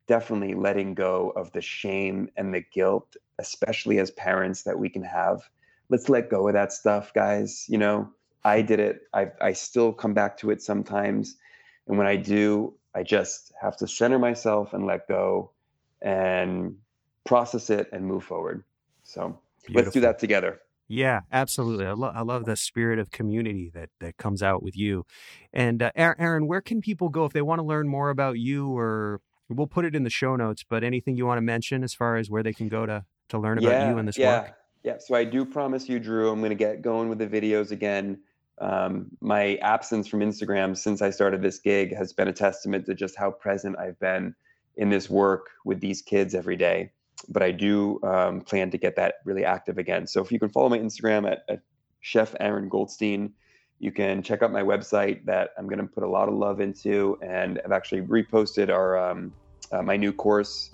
definitely 0.08 0.54
letting 0.54 0.94
go 0.94 1.32
of 1.36 1.52
the 1.52 1.62
shame 1.62 2.30
and 2.36 2.54
the 2.54 2.62
guilt 2.74 3.16
especially 3.40 3.98
as 4.00 4.12
parents 4.12 4.64
that 4.64 4.78
we 4.78 4.90
can 4.90 5.04
have. 5.04 5.42
Let's 5.90 6.10
let 6.10 6.30
go 6.30 6.48
of 6.48 6.54
that 6.54 6.74
stuff 6.74 7.14
guys 7.14 7.66
you 7.70 7.78
know? 7.78 8.10
I 8.44 8.64
did 8.64 8.80
it. 8.80 9.02
I, 9.14 9.28
I 9.40 9.54
still 9.54 9.94
come 9.94 10.16
back 10.16 10.36
to 10.38 10.50
it 10.50 10.64
sometimes. 10.64 11.38
And 11.88 11.98
when 11.98 12.08
i 12.08 12.16
do 12.16 12.74
i 12.96 13.04
just 13.04 13.52
have 13.62 13.78
to 13.78 13.88
center 13.88 14.20
myself 14.20 14.74
and 14.74 14.86
let 14.86 15.08
go 15.08 15.52
and 16.02 16.76
process 17.24 17.70
it 17.70 17.88
and 17.92 18.06
move 18.06 18.24
forward. 18.24 18.64
So 19.04 19.40
Beautiful. 19.66 19.84
let's 19.84 19.94
do 19.94 20.02
that 20.02 20.20
together 20.20 20.62
yeah, 20.92 21.22
absolutely. 21.32 21.86
I, 21.86 21.94
lo- 21.94 22.12
I 22.14 22.22
love 22.22 22.44
the 22.44 22.58
spirit 22.58 23.00
of 23.00 23.12
community 23.12 23.72
that 23.74 23.90
that 24.02 24.18
comes 24.18 24.44
out 24.44 24.62
with 24.62 24.76
you. 24.76 25.06
And 25.54 25.82
uh, 25.82 25.92
Aran, 25.96 26.48
where 26.48 26.60
can 26.60 26.82
people 26.82 27.08
go 27.08 27.24
if 27.24 27.32
they 27.32 27.42
want 27.42 27.60
to 27.60 27.64
learn 27.64 27.88
more 27.88 28.10
about 28.10 28.40
you? 28.40 28.78
Or 28.78 29.22
we'll 29.48 29.68
put 29.68 29.86
it 29.86 29.96
in 29.96 30.04
the 30.04 30.10
show 30.10 30.36
notes. 30.36 30.66
But 30.68 30.84
anything 30.84 31.16
you 31.16 31.26
want 31.26 31.38
to 31.38 31.42
mention 31.42 31.86
as 31.86 31.94
far 31.94 32.18
as 32.18 32.30
where 32.30 32.44
they 32.44 32.52
can 32.52 32.68
go 32.68 32.86
to 32.86 33.06
to 33.30 33.40
learn 33.40 33.58
about 33.58 33.72
yeah, 33.72 33.90
you 33.90 33.98
and 34.00 34.08
this 34.08 34.18
yeah, 34.18 34.42
work? 34.42 34.54
Yeah. 34.84 34.98
So 35.00 35.16
I 35.16 35.24
do 35.24 35.46
promise 35.46 35.88
you, 35.88 35.98
Drew, 35.98 36.30
I'm 36.30 36.40
going 36.40 36.50
to 36.50 36.56
get 36.56 36.82
going 36.82 37.08
with 37.08 37.20
the 37.20 37.28
videos 37.28 37.72
again. 37.72 38.20
Um, 38.60 39.12
my 39.22 39.56
absence 39.62 40.10
from 40.10 40.20
Instagram 40.20 40.78
since 40.78 41.02
I 41.02 41.10
started 41.10 41.42
this 41.42 41.58
gig 41.58 41.96
has 41.96 42.12
been 42.12 42.28
a 42.28 42.34
testament 42.34 42.86
to 42.88 42.96
just 42.96 43.16
how 43.16 43.32
present 43.32 43.80
I've 43.80 44.00
been 44.00 44.36
in 44.76 44.90
this 44.90 45.10
work 45.10 45.52
with 45.64 45.80
these 45.80 46.02
kids 46.02 46.36
every 46.36 46.58
day 46.58 46.92
but 47.30 47.44
I 47.44 47.52
do 47.52 48.00
um, 48.04 48.42
plan 48.42 48.72
to 48.72 48.78
get 48.78 48.96
that 48.96 49.16
really 49.26 49.46
active 49.46 49.78
again. 49.78 50.08
So 50.08 50.22
if 50.22 50.32
you 50.32 50.40
can 50.40 50.50
follow 50.50 50.70
my 50.70 50.80
Instagram 50.80 51.30
at, 51.32 51.44
at 51.50 51.62
Chef 52.02 52.36
Aran 52.40 52.70
Goldstein, 52.70 53.34
you 53.80 53.92
can 53.92 54.22
check 54.22 54.44
out 54.44 54.52
my 54.52 54.62
website 54.62 55.26
that 55.26 55.52
I'm 55.58 55.68
going 55.68 55.80
to 55.80 55.88
put 55.88 56.04
a 56.04 56.08
lot 56.08 56.28
of 56.28 56.36
love 56.36 56.62
into, 56.62 57.18
and 57.24 57.60
I've 57.66 57.72
actually 57.72 58.02
reposted 58.02 58.70
our 58.70 58.98
um, 58.98 59.34
uh, 59.72 59.82
my 59.82 59.98
new 59.98 60.14
course 60.14 60.72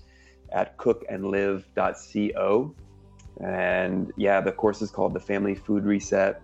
at 0.52 0.78
cookandlive.co. 0.78 2.76
And 3.40 4.12
yeah, 4.18 4.42
the 4.42 4.52
course 4.52 4.82
is 4.82 4.92
called 4.92 5.14
the 5.14 5.20
Family 5.20 5.56
Food 5.56 5.86
Reset. 5.86 6.42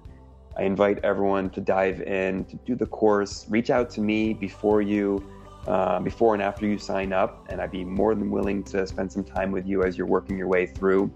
I 0.55 0.63
invite 0.63 0.99
everyone 1.03 1.49
to 1.51 1.61
dive 1.61 2.01
in 2.01 2.45
to 2.45 2.55
do 2.57 2.75
the 2.75 2.85
course. 2.85 3.45
Reach 3.49 3.69
out 3.69 3.89
to 3.91 4.01
me 4.01 4.33
before 4.33 4.81
you 4.81 5.23
uh, 5.67 5.99
before 5.99 6.33
and 6.33 6.43
after 6.43 6.65
you 6.65 6.77
sign 6.77 7.13
up, 7.13 7.45
and 7.49 7.61
I'd 7.61 7.71
be 7.71 7.83
more 7.83 8.15
than 8.15 8.29
willing 8.29 8.63
to 8.65 8.85
spend 8.85 9.11
some 9.11 9.23
time 9.23 9.51
with 9.51 9.65
you 9.65 9.83
as 9.83 9.97
you're 9.97 10.07
working 10.07 10.37
your 10.37 10.47
way 10.47 10.65
through. 10.65 11.11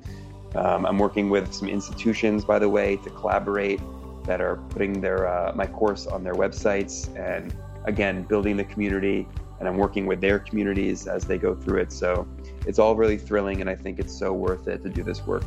Um, 0.56 0.86
I'm 0.86 0.98
working 0.98 1.30
with 1.30 1.54
some 1.54 1.68
institutions, 1.68 2.46
by 2.46 2.60
the 2.60 2.70
way, 2.70 2.98
to 2.98 3.10
collaborate 3.10 3.82
that 4.24 4.42
are 4.42 4.58
putting 4.70 5.02
their 5.02 5.28
uh, 5.28 5.54
my 5.56 5.66
course 5.66 6.08
on 6.08 6.24
their 6.24 6.34
websites, 6.34 7.14
and 7.18 7.56
again, 7.86 8.24
building 8.24 8.58
the 8.58 8.64
community. 8.64 9.28
And 9.60 9.68
I'm 9.68 9.78
working 9.78 10.06
with 10.06 10.22
their 10.22 10.38
communities 10.38 11.08
as 11.08 11.24
they 11.24 11.40
go 11.40 11.56
through 11.56 11.82
it. 11.82 11.92
So 11.92 12.28
it's 12.68 12.78
all 12.78 12.96
really 12.96 13.18
thrilling, 13.18 13.60
and 13.60 13.70
I 13.70 13.76
think 13.76 13.98
it's 13.98 14.14
so 14.14 14.32
worth 14.32 14.68
it 14.68 14.84
to 14.84 14.90
do 14.90 15.04
this 15.04 15.26
work. 15.26 15.44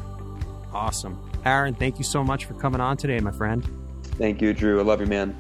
Awesome, 0.72 1.18
Aran. 1.44 1.74
Thank 1.74 1.98
you 1.98 2.05
so 2.05 2.24
much 2.24 2.44
for 2.44 2.55
coming 2.55 2.80
on 2.80 2.96
today, 2.96 3.20
my 3.20 3.30
friend. 3.30 3.66
Thank 4.03 4.42
you, 4.42 4.53
Drew. 4.53 4.80
I 4.80 4.82
love 4.82 5.01
you, 5.01 5.07
man. 5.07 5.36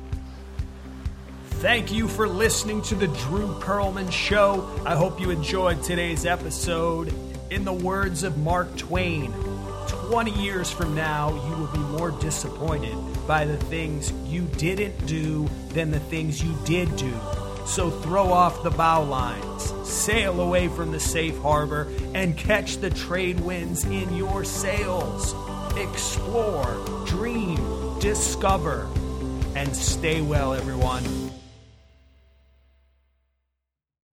Thank 1.60 1.92
you 1.92 2.08
for 2.08 2.26
listening 2.26 2.80
to 2.84 2.94
the 2.94 3.06
Drew 3.06 3.48
Perlman 3.60 4.10
Show. 4.10 4.66
I 4.86 4.96
hope 4.96 5.20
you 5.20 5.28
enjoyed 5.28 5.82
today's 5.82 6.24
episode. 6.24 7.12
In 7.50 7.66
the 7.66 7.72
words 7.74 8.22
of 8.22 8.38
Mark 8.38 8.74
Twain, 8.78 9.30
20 9.86 10.30
years 10.42 10.70
from 10.70 10.94
now, 10.94 11.28
you 11.28 11.56
will 11.56 11.66
be 11.66 11.98
more 11.98 12.12
disappointed 12.12 12.96
by 13.26 13.44
the 13.44 13.58
things 13.58 14.10
you 14.24 14.44
didn't 14.56 15.04
do 15.04 15.50
than 15.74 15.90
the 15.90 16.00
things 16.00 16.42
you 16.42 16.56
did 16.64 16.96
do. 16.96 17.12
So 17.66 17.90
throw 17.90 18.32
off 18.32 18.62
the 18.62 18.70
bow 18.70 19.02
lines, 19.02 19.74
sail 19.86 20.40
away 20.40 20.68
from 20.68 20.92
the 20.92 21.00
safe 21.00 21.36
harbor, 21.40 21.92
and 22.14 22.38
catch 22.38 22.78
the 22.78 22.88
trade 22.88 23.38
winds 23.38 23.84
in 23.84 24.16
your 24.16 24.44
sails. 24.44 25.34
Explore, 25.76 27.04
dream, 27.04 27.98
discover, 27.98 28.88
and 29.54 29.76
stay 29.76 30.22
well, 30.22 30.54
everyone. 30.54 31.29